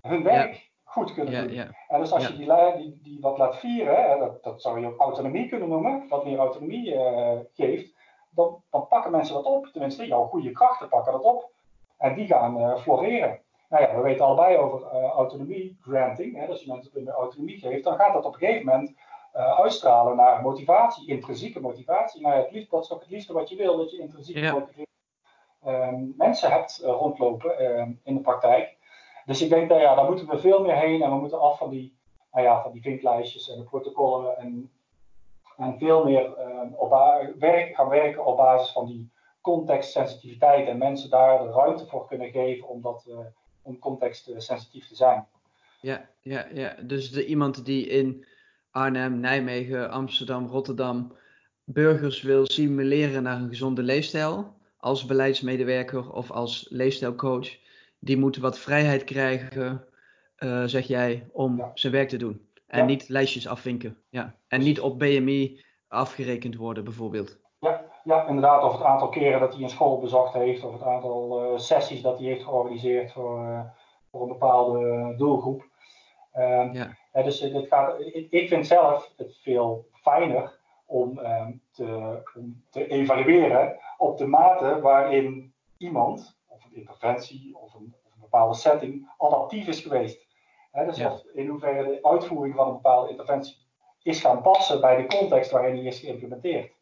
hun 0.00 0.22
werk 0.22 0.54
ja. 0.54 0.60
goed 0.84 1.14
kunnen 1.14 1.46
doen. 1.46 1.54
Ja, 1.56 1.70
en 1.88 2.00
dus 2.00 2.12
als 2.12 2.26
je 2.26 2.36
die, 2.36 2.76
die, 2.76 3.00
die 3.02 3.20
wat 3.20 3.38
laat 3.38 3.56
vieren, 3.56 4.10
hè, 4.10 4.18
dat, 4.18 4.42
dat 4.42 4.62
zou 4.62 4.80
je 4.80 4.86
ook 4.86 5.00
autonomie 5.00 5.48
kunnen 5.48 5.68
noemen, 5.68 6.08
wat 6.08 6.24
meer 6.24 6.38
autonomie 6.38 6.94
uh, 6.94 7.38
geeft, 7.54 7.94
dan, 8.30 8.62
dan 8.70 8.88
pakken 8.88 9.10
mensen 9.10 9.34
dat 9.34 9.44
op. 9.44 9.66
Tenminste, 9.66 10.06
jouw 10.06 10.26
goede 10.26 10.50
krachten 10.50 10.88
pakken 10.88 11.12
dat 11.12 11.22
op. 11.22 11.50
En 11.98 12.14
die 12.14 12.26
gaan 12.26 12.60
uh, 12.60 12.76
floreren. 12.76 13.40
Nou 13.72 13.84
ja, 13.84 13.94
we 13.96 14.02
weten 14.02 14.24
allebei 14.24 14.56
over 14.56 14.82
autonomie 14.90 15.78
granting. 15.80 16.36
Hè, 16.36 16.46
als 16.46 16.62
je 16.62 16.72
mensen 16.72 17.08
autonomie 17.08 17.58
geeft, 17.58 17.84
dan 17.84 17.96
gaat 17.96 18.12
dat 18.12 18.24
op 18.24 18.32
een 18.32 18.38
gegeven 18.38 18.66
moment 18.66 18.94
uitstralen 19.32 20.16
naar 20.16 20.42
motivatie, 20.42 21.08
intrinsieke 21.08 21.60
motivatie. 21.60 22.20
Nou 22.22 22.34
ja, 22.34 22.42
het 22.42 22.50
liefst, 22.50 22.70
dat 22.70 22.84
is 22.84 22.92
ook 22.92 23.00
het 23.00 23.10
liefste 23.10 23.32
wat 23.32 23.48
je 23.48 23.56
wil, 23.56 23.76
dat 23.76 23.90
je 23.90 23.98
intrinsiek 23.98 24.36
ja. 24.36 24.66
Ehm, 25.64 26.04
mensen 26.16 26.50
hebt 26.50 26.80
rondlopen 26.84 27.58
ehm, 27.58 27.92
in 28.02 28.14
de 28.14 28.20
praktijk. 28.20 28.76
Dus 29.24 29.42
ik 29.42 29.48
denk 29.48 29.68
dat 29.68 29.80
ja, 29.80 29.94
daar 29.94 30.04
moeten 30.04 30.28
we 30.28 30.38
veel 30.38 30.62
meer 30.62 30.76
heen 30.76 31.02
en 31.02 31.10
we 31.10 31.16
moeten 31.16 31.40
af 31.40 31.58
van 31.58 31.70
die, 31.70 31.96
nou 32.32 32.44
ja, 32.44 32.62
van 32.62 32.72
die 32.72 32.82
vinklijstjes 32.82 33.50
en 33.50 33.58
de 33.58 33.64
protocollen 33.64 34.36
en, 34.38 34.70
en 35.56 35.78
veel 35.78 36.04
meer 36.04 36.34
uh, 36.38 36.80
op 36.80 36.90
werk, 37.38 37.74
gaan 37.74 37.88
werken 37.88 38.24
op 38.24 38.36
basis 38.36 38.72
van 38.72 38.86
die 38.86 39.10
contextsensitiviteit 39.40 40.68
en 40.68 40.78
mensen 40.78 41.10
daar 41.10 41.42
de 41.42 41.50
ruimte 41.50 41.86
voor 41.86 42.06
kunnen 42.06 42.30
geven 42.30 42.68
om, 42.68 42.82
dat, 42.82 43.06
om 43.62 43.78
contextsensitief 43.78 44.88
te 44.88 44.94
zijn. 44.94 45.26
Ja, 45.80 46.08
ja, 46.20 46.46
ja, 46.54 46.76
dus 46.82 47.10
de, 47.10 47.26
iemand 47.26 47.64
die 47.64 47.86
in 47.86 48.26
Arnhem, 48.70 49.20
Nijmegen, 49.20 49.90
Amsterdam, 49.90 50.46
Rotterdam 50.46 51.16
burgers 51.64 52.22
wil 52.22 52.46
simuleren 52.46 53.22
naar 53.22 53.40
een 53.40 53.48
gezonde 53.48 53.82
leefstijl 53.82 54.54
als 54.76 55.04
beleidsmedewerker 55.04 56.12
of 56.12 56.30
als 56.30 56.66
leefstijlcoach, 56.70 57.56
die 57.98 58.16
moet 58.16 58.36
wat 58.36 58.58
vrijheid 58.58 59.04
krijgen, 59.04 59.84
uh, 60.38 60.64
zeg 60.64 60.86
jij, 60.86 61.26
om 61.32 61.70
zijn 61.74 61.92
werk 61.92 62.08
te 62.08 62.16
doen. 62.16 62.46
En 62.66 62.86
niet 62.86 63.08
lijstjes 63.08 63.46
afvinken. 63.46 63.96
Ja. 64.08 64.36
En 64.48 64.60
niet 64.60 64.80
op 64.80 64.98
BMI 64.98 65.64
afgerekend 65.88 66.56
worden, 66.56 66.84
bijvoorbeeld. 66.84 67.38
Ja, 67.60 67.84
ja, 68.04 68.26
inderdaad. 68.26 68.62
Of 68.62 68.72
het 68.72 68.82
aantal 68.82 69.08
keren 69.08 69.40
dat 69.40 69.54
hij 69.54 69.62
een 69.62 69.68
school 69.68 69.98
bezocht 69.98 70.32
heeft, 70.32 70.64
of 70.64 70.72
het 70.72 70.82
aantal 70.82 71.44
uh, 71.52 71.58
sessies 71.58 72.02
dat 72.02 72.18
hij 72.18 72.26
heeft 72.26 72.44
georganiseerd 72.44 73.12
voor, 73.12 73.40
uh, 73.40 73.60
voor 74.10 74.22
een 74.22 74.28
bepaalde 74.28 75.14
doelgroep. 75.16 75.70
Uh, 76.36 76.72
ja. 76.72 76.96
dus 77.22 77.40
dit 77.40 77.68
gaat, 77.68 78.00
ik, 78.00 78.26
ik, 78.30 78.48
vind 78.48 78.66
zelf 78.66 79.12
het 79.16 79.38
veel 79.42 79.86
fijner 79.92 80.58
om, 80.86 81.18
ehm, 81.18 81.52
te, 81.72 82.20
om 82.34 82.64
te 82.70 82.86
evalueren 82.86 83.78
op 83.98 84.18
de 84.18 84.26
mate 84.26 84.80
waarin 84.80 85.54
iemand 85.78 86.40
interventie 86.72 87.56
of 87.56 87.74
een, 87.74 87.94
of 88.04 88.14
een 88.14 88.20
bepaalde 88.20 88.54
setting 88.54 89.10
adaptief 89.18 89.66
is 89.66 89.80
geweest. 89.80 90.26
dus 90.72 91.24
in 91.32 91.48
hoeverre 91.48 91.84
de 91.84 91.98
uitvoering 92.02 92.54
van 92.54 92.66
een 92.66 92.74
bepaalde 92.74 93.10
interventie 93.10 93.56
is 94.02 94.20
gaan 94.20 94.42
passen 94.42 94.80
bij 94.80 94.96
de 94.96 95.18
context 95.18 95.50
waarin 95.50 95.74
die 95.74 95.84
is 95.84 95.98
geïmplementeerd. 95.98 96.72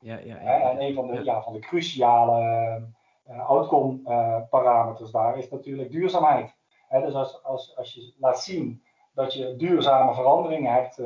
Ja, 0.00 0.18
ja, 0.18 0.40
ja, 0.42 0.70
en 0.70 0.82
een 0.82 0.94
van 0.94 1.06
de, 1.06 1.24
ja. 1.24 1.42
van 1.42 1.52
de 1.52 1.58
cruciale 1.58 2.82
uh, 3.28 3.48
outcome 3.48 3.98
uh, 4.04 4.36
parameters 4.50 5.10
daar 5.10 5.38
is 5.38 5.50
natuurlijk 5.50 5.90
duurzaamheid. 5.90 6.54
dus 6.90 7.14
als, 7.14 7.44
als, 7.44 7.76
als 7.76 7.94
je 7.94 8.14
laat 8.18 8.40
zien 8.40 8.82
dat 9.14 9.34
je 9.34 9.56
duurzame 9.56 10.14
veranderingen 10.14 10.72
hebt 10.72 10.96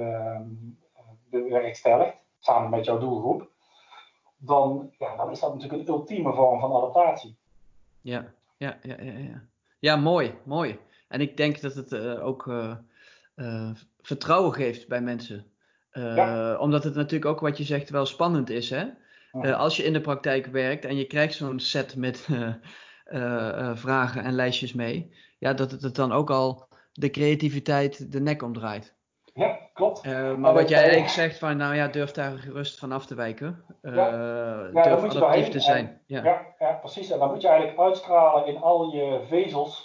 bewerkstelligd, 1.30 2.16
samen 2.38 2.70
met 2.70 2.84
jouw 2.84 2.98
doelgroep, 2.98 3.48
dan, 4.36 4.90
ja, 4.98 5.16
dan 5.16 5.30
is 5.30 5.40
dat 5.40 5.54
natuurlijk 5.54 5.88
een 5.88 5.94
ultieme 5.94 6.32
vorm 6.32 6.60
van 6.60 6.72
adaptatie. 6.72 7.36
Ja, 8.00 8.32
ja, 8.56 8.78
ja, 8.82 8.96
ja, 9.00 9.12
ja. 9.12 9.42
Ja, 9.78 9.96
mooi, 9.96 10.34
mooi. 10.44 10.78
En 11.08 11.20
ik 11.20 11.36
denk 11.36 11.60
dat 11.60 11.74
het 11.74 11.92
uh, 11.92 12.26
ook 12.26 12.46
uh, 12.46 12.76
uh, 13.36 13.70
vertrouwen 14.02 14.52
geeft 14.52 14.88
bij 14.88 15.00
mensen. 15.00 15.44
Ja. 15.94 16.56
Omdat 16.58 16.84
het 16.84 16.94
natuurlijk 16.94 17.30
ook 17.30 17.40
wat 17.40 17.58
je 17.58 17.64
zegt 17.64 17.90
wel 17.90 18.06
spannend 18.06 18.50
is. 18.50 18.70
Hè? 18.70 18.84
Ja. 19.42 19.52
als 19.52 19.76
je 19.76 19.84
in 19.84 19.92
de 19.92 20.00
praktijk 20.00 20.46
werkt 20.46 20.84
en 20.84 20.96
je 20.96 21.04
krijgt 21.04 21.34
zo'n 21.34 21.60
set 21.60 21.96
met 21.96 22.28
vragen 23.84 24.24
en 24.24 24.32
lijstjes 24.32 24.72
mee. 24.72 25.14
Ja, 25.38 25.52
dat 25.52 25.70
het, 25.70 25.82
het 25.82 25.94
dan 25.94 26.12
ook 26.12 26.30
al 26.30 26.68
de 26.92 27.10
creativiteit 27.10 28.12
de 28.12 28.20
nek 28.20 28.42
omdraait. 28.42 28.94
Ja, 29.34 29.58
klopt. 29.74 30.06
Uh, 30.06 30.34
maar 30.34 30.54
wat 30.54 30.68
jij 30.68 30.78
eigenlijk 30.78 31.10
zegt 31.10 31.38
van, 31.38 31.56
nou 31.56 31.74
ja, 31.74 31.88
durf 31.88 32.10
daar 32.10 32.38
gerust 32.38 32.78
van 32.78 32.92
af 32.92 33.06
te 33.06 33.14
wijken. 33.14 33.64
Ja. 33.82 33.92
ja, 34.72 34.82
durf 34.82 35.02
adaptief 35.02 35.48
te 35.48 35.60
zijn. 35.60 36.00
ja. 36.06 36.24
ja. 36.24 36.54
Ja, 36.58 36.72
precies. 36.72 37.10
En 37.10 37.18
dan 37.18 37.30
moet 37.30 37.42
je 37.42 37.48
eigenlijk 37.48 37.78
uitstralen 37.78 38.46
in 38.46 38.56
al 38.56 38.92
je 38.92 39.24
vezels 39.28 39.83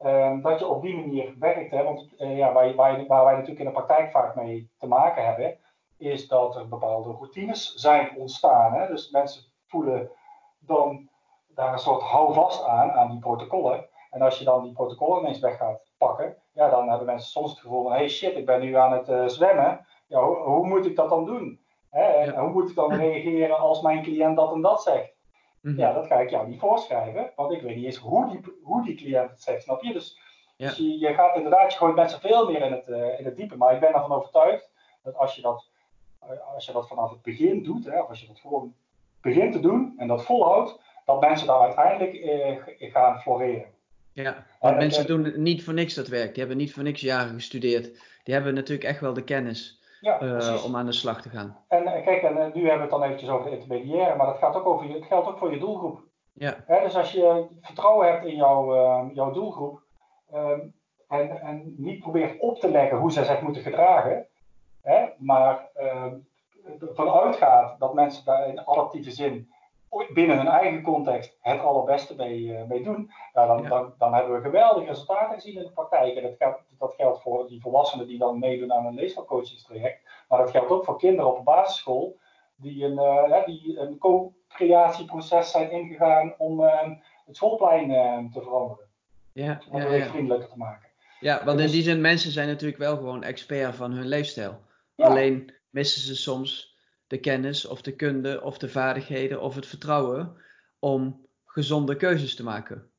uh, 0.00 0.42
dat 0.42 0.58
je 0.58 0.66
op 0.66 0.82
die 0.82 0.96
manier 0.96 1.34
werkt. 1.38 1.70
Hè? 1.70 1.84
Want 1.84 2.08
uh, 2.18 2.36
ja, 2.36 2.52
waar, 2.52 2.74
waar, 2.74 3.06
waar, 3.06 3.24
wij 3.24 3.32
natuurlijk 3.32 3.60
in 3.60 3.66
de 3.66 3.72
praktijk 3.72 4.10
vaak 4.10 4.34
mee 4.34 4.70
te 4.78 4.86
maken 4.86 5.26
hebben, 5.26 5.58
is 5.98 6.28
dat 6.28 6.56
er 6.56 6.68
bepaalde 6.68 7.10
routines 7.10 7.74
zijn 7.74 8.16
ontstaan. 8.16 8.72
Hè? 8.72 8.86
Dus 8.86 9.10
mensen 9.10 9.42
voelen 9.66 10.10
dan 10.58 11.08
daar 11.48 11.72
een 11.72 11.78
soort 11.78 12.02
houvast 12.02 12.64
aan, 12.64 12.90
aan 12.90 13.10
die 13.10 13.18
protocollen. 13.18 13.88
En 14.10 14.22
als 14.22 14.38
je 14.38 14.44
dan 14.44 14.62
die 14.62 14.72
protocollen 14.72 15.20
ineens 15.20 15.40
weg 15.40 15.56
gaat 15.56 15.90
pakken, 15.98 16.36
ja, 16.52 16.68
dan 16.68 16.88
hebben 16.88 17.06
mensen 17.06 17.30
soms 17.30 17.50
het 17.50 17.60
gevoel 17.60 17.82
van, 17.82 17.92
hey 17.92 18.08
shit, 18.08 18.36
ik 18.36 18.46
ben 18.46 18.60
nu 18.60 18.76
aan 18.76 18.92
het 18.92 19.08
uh, 19.08 19.26
zwemmen. 19.26 19.86
Ja, 20.06 20.22
hoe, 20.22 20.36
hoe, 20.36 20.66
moet 20.66 20.86
ik 20.86 20.96
dat 20.96 21.08
dan 21.08 21.24
doen? 21.24 21.60
Hè? 21.90 22.02
En 22.02 22.38
hoe 22.38 22.50
moet 22.50 22.70
ik 22.70 22.74
dan 22.74 22.92
reageren 22.92 23.58
als 23.58 23.80
mijn 23.80 24.02
cliënt 24.02 24.36
dat 24.36 24.52
en 24.52 24.60
dat 24.60 24.82
zegt? 24.82 25.14
Mm 25.60 25.70
-hmm. 25.70 25.80
Ja, 25.80 25.92
dat 25.92 26.06
ga 26.06 26.20
ik 26.20 26.30
jou 26.30 26.48
niet 26.48 26.58
voorschrijven, 26.58 27.32
want 27.36 27.52
ik 27.52 27.62
weet 27.62 27.76
niet 27.76 27.84
eens 27.84 27.96
hoe 27.96 28.30
die, 28.30 28.40
hoe 28.62 28.84
die 28.84 28.94
cliënt 28.94 29.30
het 29.30 29.42
zegt, 29.42 29.62
snap 29.62 29.82
je? 29.82 29.92
Dus, 29.92 30.18
ja. 30.56 30.68
dus 30.68 30.76
je, 30.76 30.98
je, 30.98 31.14
gaat 31.14 31.36
inderdaad, 31.36 31.72
je 31.72 31.78
gooit 31.78 31.94
mensen 31.94 32.20
veel 32.20 32.50
meer 32.50 32.62
in 32.62 32.72
het, 32.72 32.88
uh, 32.88 33.18
in 33.18 33.24
het 33.24 33.36
diepe. 33.36 33.56
Maar 33.56 33.74
ik 33.74 33.80
ben 33.80 33.94
ervan 33.94 34.12
overtuigd 34.12 34.70
dat 35.02 35.16
als 35.16 35.34
je 35.34 35.42
dat, 35.42 35.70
als 36.54 36.66
je 36.66 36.72
dat 36.72 36.88
vanaf 36.88 37.10
het 37.10 37.22
begin 37.22 37.62
doet, 37.62 37.84
hè, 37.84 38.00
of 38.00 38.08
als 38.08 38.20
je 38.20 38.26
dat 38.26 38.40
gewoon 38.40 38.74
begint 39.20 39.52
te 39.52 39.60
doen 39.60 39.94
en 39.96 40.08
dat 40.08 40.24
volhoudt, 40.24 40.80
dat 41.04 41.20
mensen 41.20 41.46
daar 41.46 41.60
uiteindelijk 41.60 42.14
uh, 42.14 42.92
gaan 42.92 43.20
floreren. 43.20 43.66
Ja, 44.12 44.46
want 44.60 44.76
mensen 44.76 45.06
doen 45.06 45.32
niet 45.36 45.64
voor 45.64 45.74
niks 45.74 45.94
dat 45.94 46.08
werk. 46.08 46.28
Die 46.28 46.38
hebben 46.38 46.56
niet 46.56 46.72
voor 46.72 46.82
niks 46.82 47.00
jaren 47.00 47.34
gestudeerd. 47.34 47.84
Die 48.24 48.34
hebben 48.34 48.54
natuurlijk 48.54 48.88
echt 48.88 49.00
wel 49.00 49.12
de 49.12 49.24
kennis 49.24 49.79
ja, 50.00 50.22
uh, 50.22 50.64
om 50.64 50.76
aan 50.76 50.86
de 50.86 50.92
slag 50.92 51.22
te 51.22 51.28
gaan. 51.28 51.56
En 51.68 51.84
kijk, 51.84 52.22
en 52.22 52.34
nu 52.34 52.68
hebben 52.68 52.76
we 52.76 52.80
het 52.80 52.90
dan 52.90 53.02
eventjes 53.02 53.30
over 53.30 53.50
de 53.50 53.56
intermediaire, 53.56 54.16
maar 54.16 54.26
dat 54.26 54.38
gaat 54.38 54.54
ook 54.54 54.66
over 54.66 54.86
je, 54.86 54.94
het 54.94 55.04
geldt 55.04 55.28
ook 55.28 55.38
voor 55.38 55.52
je 55.52 55.58
doelgroep. 55.58 56.00
Ja. 56.32 56.54
Hè, 56.66 56.80
dus 56.80 56.96
als 56.96 57.12
je 57.12 57.46
vertrouwen 57.60 58.08
hebt 58.12 58.24
in 58.24 58.36
jouw, 58.36 58.74
uh, 58.74 59.14
jouw 59.14 59.30
doelgroep 59.30 59.82
um, 60.34 60.74
en, 61.08 61.40
en 61.40 61.74
niet 61.76 62.00
probeert 62.00 62.40
op 62.40 62.58
te 62.58 62.70
leggen 62.70 62.98
hoe 62.98 63.12
zij 63.12 63.24
zich 63.24 63.40
moeten 63.40 63.62
gedragen, 63.62 64.26
hè, 64.82 65.08
maar 65.18 65.68
uh, 65.76 66.12
ervan 66.88 67.10
uitgaat 67.10 67.78
dat 67.78 67.94
mensen 67.94 68.24
daar 68.24 68.48
in 68.48 68.66
adaptieve 68.66 69.10
zin 69.10 69.52
binnen 70.12 70.36
hun 70.36 70.48
eigen 70.48 70.82
context 70.82 71.36
het 71.40 71.60
allerbeste 71.60 72.14
mee, 72.16 72.64
mee 72.68 72.82
doen, 72.82 73.10
dan, 73.32 73.62
ja. 73.62 73.68
dan, 73.68 73.92
dan, 73.98 74.14
hebben 74.14 74.34
we 74.34 74.40
geweldige 74.40 74.86
resultaten 74.86 75.34
gezien 75.34 75.56
in 75.56 75.62
de 75.62 75.70
praktijk. 75.70 76.16
En 76.16 76.22
dat 76.22 76.36
geldt, 76.38 76.62
dat 76.80 76.94
geldt 76.94 77.22
voor 77.22 77.48
die 77.48 77.60
volwassenen 77.60 78.06
die 78.06 78.18
dan 78.18 78.38
meedoen 78.38 78.72
aan 78.72 78.86
een 78.86 78.94
leesvalcoachingstraject. 78.94 80.08
Maar 80.28 80.38
dat 80.38 80.50
geldt 80.50 80.70
ook 80.70 80.84
voor 80.84 80.98
kinderen 80.98 81.30
op 81.30 81.36
de 81.36 81.42
basisschool 81.42 82.18
die 82.56 82.84
een, 82.84 82.92
uh, 82.92 83.46
die 83.46 83.78
een 83.78 83.98
co-creatieproces 83.98 85.50
zijn 85.50 85.70
ingegaan 85.70 86.34
om 86.38 86.60
uh, 86.60 86.82
het 87.26 87.36
schoolplein 87.36 88.30
te 88.30 88.42
veranderen. 88.42 88.88
Ja, 89.32 89.60
om 89.70 89.80
het 89.80 90.02
ja, 90.02 90.10
vriendelijker 90.10 90.48
te 90.48 90.56
maken. 90.56 90.88
Ja, 91.20 91.44
want 91.44 91.58
in 91.58 91.64
dus 91.64 91.72
die 91.72 91.82
zin, 91.82 92.00
mensen 92.00 92.30
zijn 92.30 92.48
natuurlijk 92.48 92.78
wel 92.78 92.96
gewoon 92.96 93.22
expert 93.22 93.74
van 93.74 93.92
hun 93.92 94.06
leefstijl. 94.06 94.60
Alleen 94.96 95.54
missen 95.70 96.00
ze 96.00 96.16
soms 96.16 96.76
de 97.06 97.18
kennis 97.18 97.66
of 97.66 97.82
de 97.82 97.96
kunde 97.96 98.42
of 98.42 98.58
de 98.58 98.68
vaardigheden 98.68 99.40
of 99.40 99.54
het 99.54 99.66
vertrouwen 99.66 100.36
om 100.78 101.26
gezonde 101.44 101.96
keuzes 101.96 102.34
te 102.34 102.42
maken. 102.42 102.89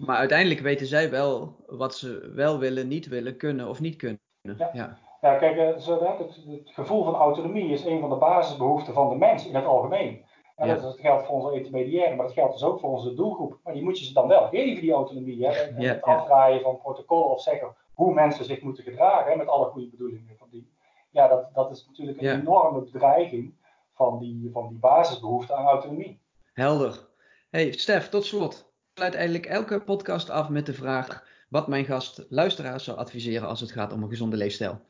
Maar 0.00 0.16
uiteindelijk 0.16 0.60
weten 0.60 0.86
zij 0.86 1.10
wel 1.10 1.56
wat 1.66 1.94
ze 1.94 2.30
wel 2.34 2.58
willen, 2.58 2.88
niet 2.88 3.08
willen, 3.08 3.36
kunnen 3.36 3.68
of 3.68 3.80
niet 3.80 3.96
kunnen. 3.96 4.20
Ja, 4.40 4.70
ja. 4.72 4.98
ja 5.20 5.36
kijk, 5.36 5.56
eh, 5.56 5.66
het, 5.66 5.86
het, 6.46 6.70
gevoel 6.70 7.04
van 7.04 7.14
autonomie 7.14 7.72
is 7.72 7.84
een 7.84 8.00
van 8.00 8.10
de 8.10 8.16
basisbehoeften 8.16 8.94
van 8.94 9.08
de 9.08 9.16
mens 9.16 9.46
in 9.46 9.54
het 9.54 9.64
algemeen. 9.64 10.24
En 10.56 10.68
ja. 10.68 10.74
dat, 10.74 10.98
geldt 11.00 11.26
voor 11.26 11.34
onze 11.34 11.56
intermediaire, 11.56 12.16
maar 12.16 12.26
dat 12.26 12.34
geldt 12.34 12.52
dus 12.52 12.62
ook 12.62 12.80
voor 12.80 12.90
onze 12.90 13.14
doelgroep. 13.14 13.58
Maar 13.64 13.72
die 13.72 13.82
moet 13.82 13.98
je 13.98 14.04
ze 14.04 14.12
dan 14.12 14.28
wel 14.28 14.48
geven, 14.48 14.80
die 14.80 14.92
autonomie. 14.92 15.46
Hè? 15.46 15.52
En 15.52 15.74
het 15.76 16.02
afdraaien 16.02 16.60
van 16.60 16.78
protocollen 16.78 17.30
of 17.30 17.42
zeggen 17.42 17.74
hoe 17.94 18.14
mensen 18.14 18.44
zich 18.44 18.60
moeten 18.60 18.84
gedragen, 18.84 19.30
hè, 19.30 19.36
met 19.36 19.48
alle 19.48 19.66
goede 19.66 19.88
bedoelingen 19.88 20.36
van 20.38 20.48
die 20.50 20.70
ja, 21.10 21.28
dat, 21.28 21.54
dat 21.54 21.70
is 21.70 21.86
natuurlijk 21.86 22.20
een 22.20 22.40
enorme 22.40 22.80
bedreiging 22.80 23.54
van 23.94 24.18
die, 24.18 24.50
van 24.52 24.68
die 24.68 24.78
basisbehoefte 24.78 25.54
aan 25.54 25.66
autonomie. 25.66 26.20
Helder. 26.52 27.08
Hey 27.50 27.72
Stef, 27.72 28.08
tot 28.08 28.24
slot. 28.24 28.69
Sluit 29.00 29.14
eigenlijk 29.14 29.46
elke 29.46 29.80
podcast 29.80 30.30
af 30.30 30.48
met 30.48 30.66
de 30.66 30.74
vraag 30.74 31.24
wat 31.48 31.68
mijn 31.68 31.84
gast 31.84 32.26
luisteraars 32.28 32.84
zou 32.84 32.98
adviseren 32.98 33.48
als 33.48 33.60
het 33.60 33.72
gaat 33.72 33.92
om 33.92 34.02
een 34.02 34.08
gezonde 34.08 34.36
leefstijl. 34.36 34.80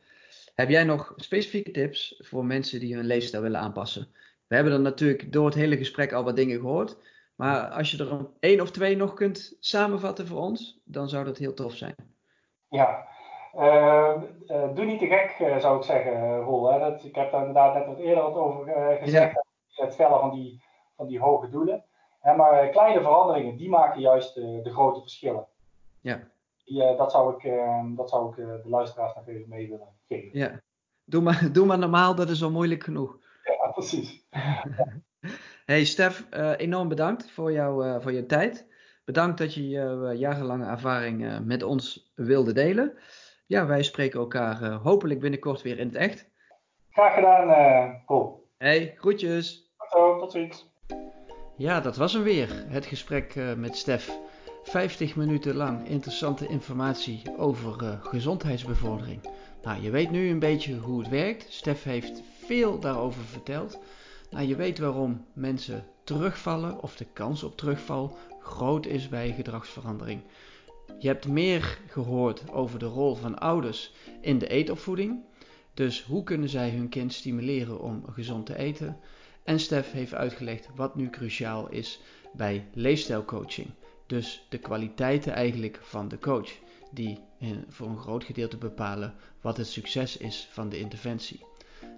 Heb 0.55 0.69
jij 0.69 0.85
nog 0.85 1.13
specifieke 1.17 1.71
tips 1.71 2.21
voor 2.25 2.45
mensen 2.45 2.81
die 2.81 2.95
hun 2.95 3.05
leefstijl 3.05 3.43
willen 3.43 3.61
aanpassen? 3.61 4.09
We 4.47 4.55
hebben 4.55 4.73
er 4.73 4.81
natuurlijk 4.81 5.33
door 5.33 5.45
het 5.45 5.55
hele 5.55 5.77
gesprek 5.77 6.13
al 6.13 6.25
wat 6.25 6.37
dingen 6.37 6.61
gehoord. 6.61 6.97
Maar 7.37 7.69
als 7.69 7.91
je 7.91 8.05
er 8.05 8.27
één 8.41 8.61
of 8.61 8.71
twee 8.71 8.97
nog 8.97 9.15
kunt 9.15 9.57
samenvatten 9.61 10.27
voor 10.27 10.41
ons, 10.41 10.81
dan 10.85 11.09
zou 11.09 11.25
dat 11.25 11.39
heel 11.39 11.55
tof 11.55 11.75
zijn. 11.75 11.95
Ja, 12.69 13.07
uh, 13.57 14.15
uh, 14.47 14.75
doe 14.75 14.85
niet 14.85 14.99
te 14.99 15.07
gek, 15.07 15.37
uh, 15.41 15.59
zou 15.59 15.77
ik 15.77 15.85
zeggen, 15.85 16.41
Roel. 16.41 16.73
Hè? 16.73 16.79
Dat, 16.79 17.05
ik 17.05 17.15
heb 17.15 17.31
daar 17.31 17.41
inderdaad 17.47 17.75
net 17.75 17.87
wat 17.87 17.99
eerder 17.99 18.23
wat 18.23 18.35
over 18.35 18.65
gezegd. 19.03 19.33
Ja. 19.33 19.45
Het 19.85 19.93
stellen 19.93 20.21
van 20.21 20.31
die, 20.31 20.63
van 20.97 21.07
die 21.07 21.21
hoge 21.21 21.51
doelen. 21.51 21.85
Hè, 22.21 22.37
maar 22.37 22.69
kleine 22.69 23.01
veranderingen, 23.01 23.57
die 23.57 23.69
maken 23.69 24.01
juist 24.01 24.35
de 24.35 24.71
grote 24.73 25.01
verschillen. 25.01 25.47
Ja. 26.01 26.29
Ja, 26.65 26.95
dat 26.95 27.11
zou 27.11 27.35
ik, 27.35 27.53
dat 27.97 28.09
zou 28.11 28.31
ik 28.31 28.37
de 28.37 28.69
luisteraars 28.69 29.15
nog 29.15 29.29
even 29.29 29.49
mee 29.49 29.69
willen 29.69 29.89
geven. 30.09 30.39
Ja. 30.39 30.61
Doe 31.05 31.23
maar, 31.23 31.49
doe 31.53 31.67
maar 31.67 31.79
normaal, 31.79 32.15
dat 32.15 32.29
is 32.29 32.43
al 32.43 32.51
moeilijk 32.51 32.85
genoeg. 32.85 33.19
Ja, 33.45 33.71
precies. 33.71 34.27
hey 35.67 35.85
Stef, 35.85 36.27
enorm 36.57 36.89
bedankt 36.89 37.31
voor, 37.31 37.53
jou, 37.53 38.01
voor 38.03 38.13
je 38.13 38.27
tijd. 38.27 38.69
Bedankt 39.05 39.39
dat 39.39 39.55
je 39.55 39.69
je 39.69 40.15
jarenlange 40.17 40.67
ervaring 40.67 41.41
met 41.45 41.63
ons 41.63 42.13
wilde 42.15 42.53
delen. 42.53 42.99
Ja, 43.47 43.67
wij 43.67 43.83
spreken 43.83 44.21
elkaar 44.21 44.73
hopelijk 44.73 45.21
binnenkort 45.21 45.63
weer 45.63 45.79
in 45.79 45.87
het 45.87 45.97
echt. 45.97 46.31
Graag 46.91 47.15
gedaan, 47.15 48.03
Paul. 48.07 48.49
Hey, 48.59 48.95
groetjes. 48.97 49.73
Tot, 49.91 50.19
tot 50.19 50.33
ziens. 50.33 50.70
Ja, 51.61 51.81
dat 51.81 51.97
was 51.97 52.13
hem 52.13 52.23
weer. 52.23 52.65
Het 52.69 52.87
gesprek 52.87 53.35
uh, 53.35 53.55
met 53.55 53.77
Stef. 53.77 54.19
50 54.63 55.17
minuten 55.17 55.55
lang 55.55 55.89
interessante 55.89 56.47
informatie 56.47 57.23
over 57.37 57.83
uh, 57.83 58.05
gezondheidsbevordering. 58.05 59.21
Nou, 59.63 59.83
je 59.83 59.91
weet 59.91 60.11
nu 60.11 60.29
een 60.29 60.39
beetje 60.39 60.77
hoe 60.77 60.99
het 60.99 61.09
werkt. 61.09 61.53
Stef 61.53 61.83
heeft 61.83 62.23
veel 62.45 62.79
daarover 62.79 63.23
verteld. 63.23 63.79
Nou, 64.31 64.47
je 64.47 64.57
weet 64.57 64.79
waarom 64.79 65.25
mensen 65.33 65.85
terugvallen 66.05 66.83
of 66.83 66.97
de 66.97 67.07
kans 67.13 67.43
op 67.43 67.57
terugval 67.57 68.17
groot 68.43 68.87
is 68.87 69.09
bij 69.09 69.33
gedragsverandering. 69.33 70.21
Je 70.99 71.09
hebt 71.09 71.29
meer 71.29 71.79
gehoord 71.87 72.51
over 72.53 72.79
de 72.79 72.87
rol 72.87 73.15
van 73.15 73.39
ouders 73.39 73.93
in 74.21 74.39
de 74.39 74.49
eetopvoeding. 74.49 75.25
Dus 75.75 76.03
hoe 76.05 76.23
kunnen 76.23 76.49
zij 76.49 76.71
hun 76.71 76.89
kind 76.89 77.13
stimuleren 77.13 77.81
om 77.81 78.05
gezond 78.07 78.47
te 78.47 78.59
eten? 78.59 79.01
En 79.45 79.61
Stef 79.61 79.93
heeft 79.93 80.15
uitgelegd 80.15 80.69
wat 80.75 80.97
nu 80.97 81.11
cruciaal 81.11 81.69
is 81.71 82.01
bij 82.33 82.69
leefstijlcoaching. 82.75 83.69
Dus 84.07 84.47
de 84.49 84.59
kwaliteiten 84.59 85.33
eigenlijk 85.33 85.79
van 85.83 86.09
de 86.09 86.19
coach, 86.19 86.51
die 86.91 87.19
voor 87.69 87.89
een 87.89 87.99
groot 87.99 88.25
gedeelte 88.25 88.57
bepalen 88.57 89.15
wat 89.41 89.57
het 89.57 89.67
succes 89.67 90.17
is 90.17 90.49
van 90.53 90.69
de 90.69 90.79
interventie. 90.79 91.45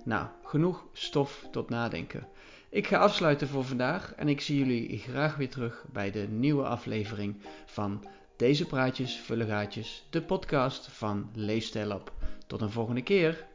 Nou, 0.04 0.26
genoeg 0.44 0.84
stof 0.92 1.48
tot 1.50 1.68
nadenken. 1.68 2.28
Ik 2.68 2.86
ga 2.86 2.98
afsluiten 2.98 3.48
voor 3.48 3.64
vandaag 3.64 4.14
en 4.14 4.28
ik 4.28 4.40
zie 4.40 4.58
jullie 4.58 4.98
graag 4.98 5.36
weer 5.36 5.50
terug 5.50 5.84
bij 5.92 6.10
de 6.10 6.26
nieuwe 6.30 6.64
aflevering 6.64 7.42
van 7.66 8.04
Deze 8.36 8.66
Praatjes 8.66 9.16
Vullen 9.16 9.46
Gaatjes, 9.46 10.06
de 10.10 10.22
podcast 10.22 10.86
van 10.86 11.30
Leefstijl 11.34 12.02
Tot 12.46 12.60
een 12.60 12.70
volgende 12.70 13.02
keer. 13.02 13.46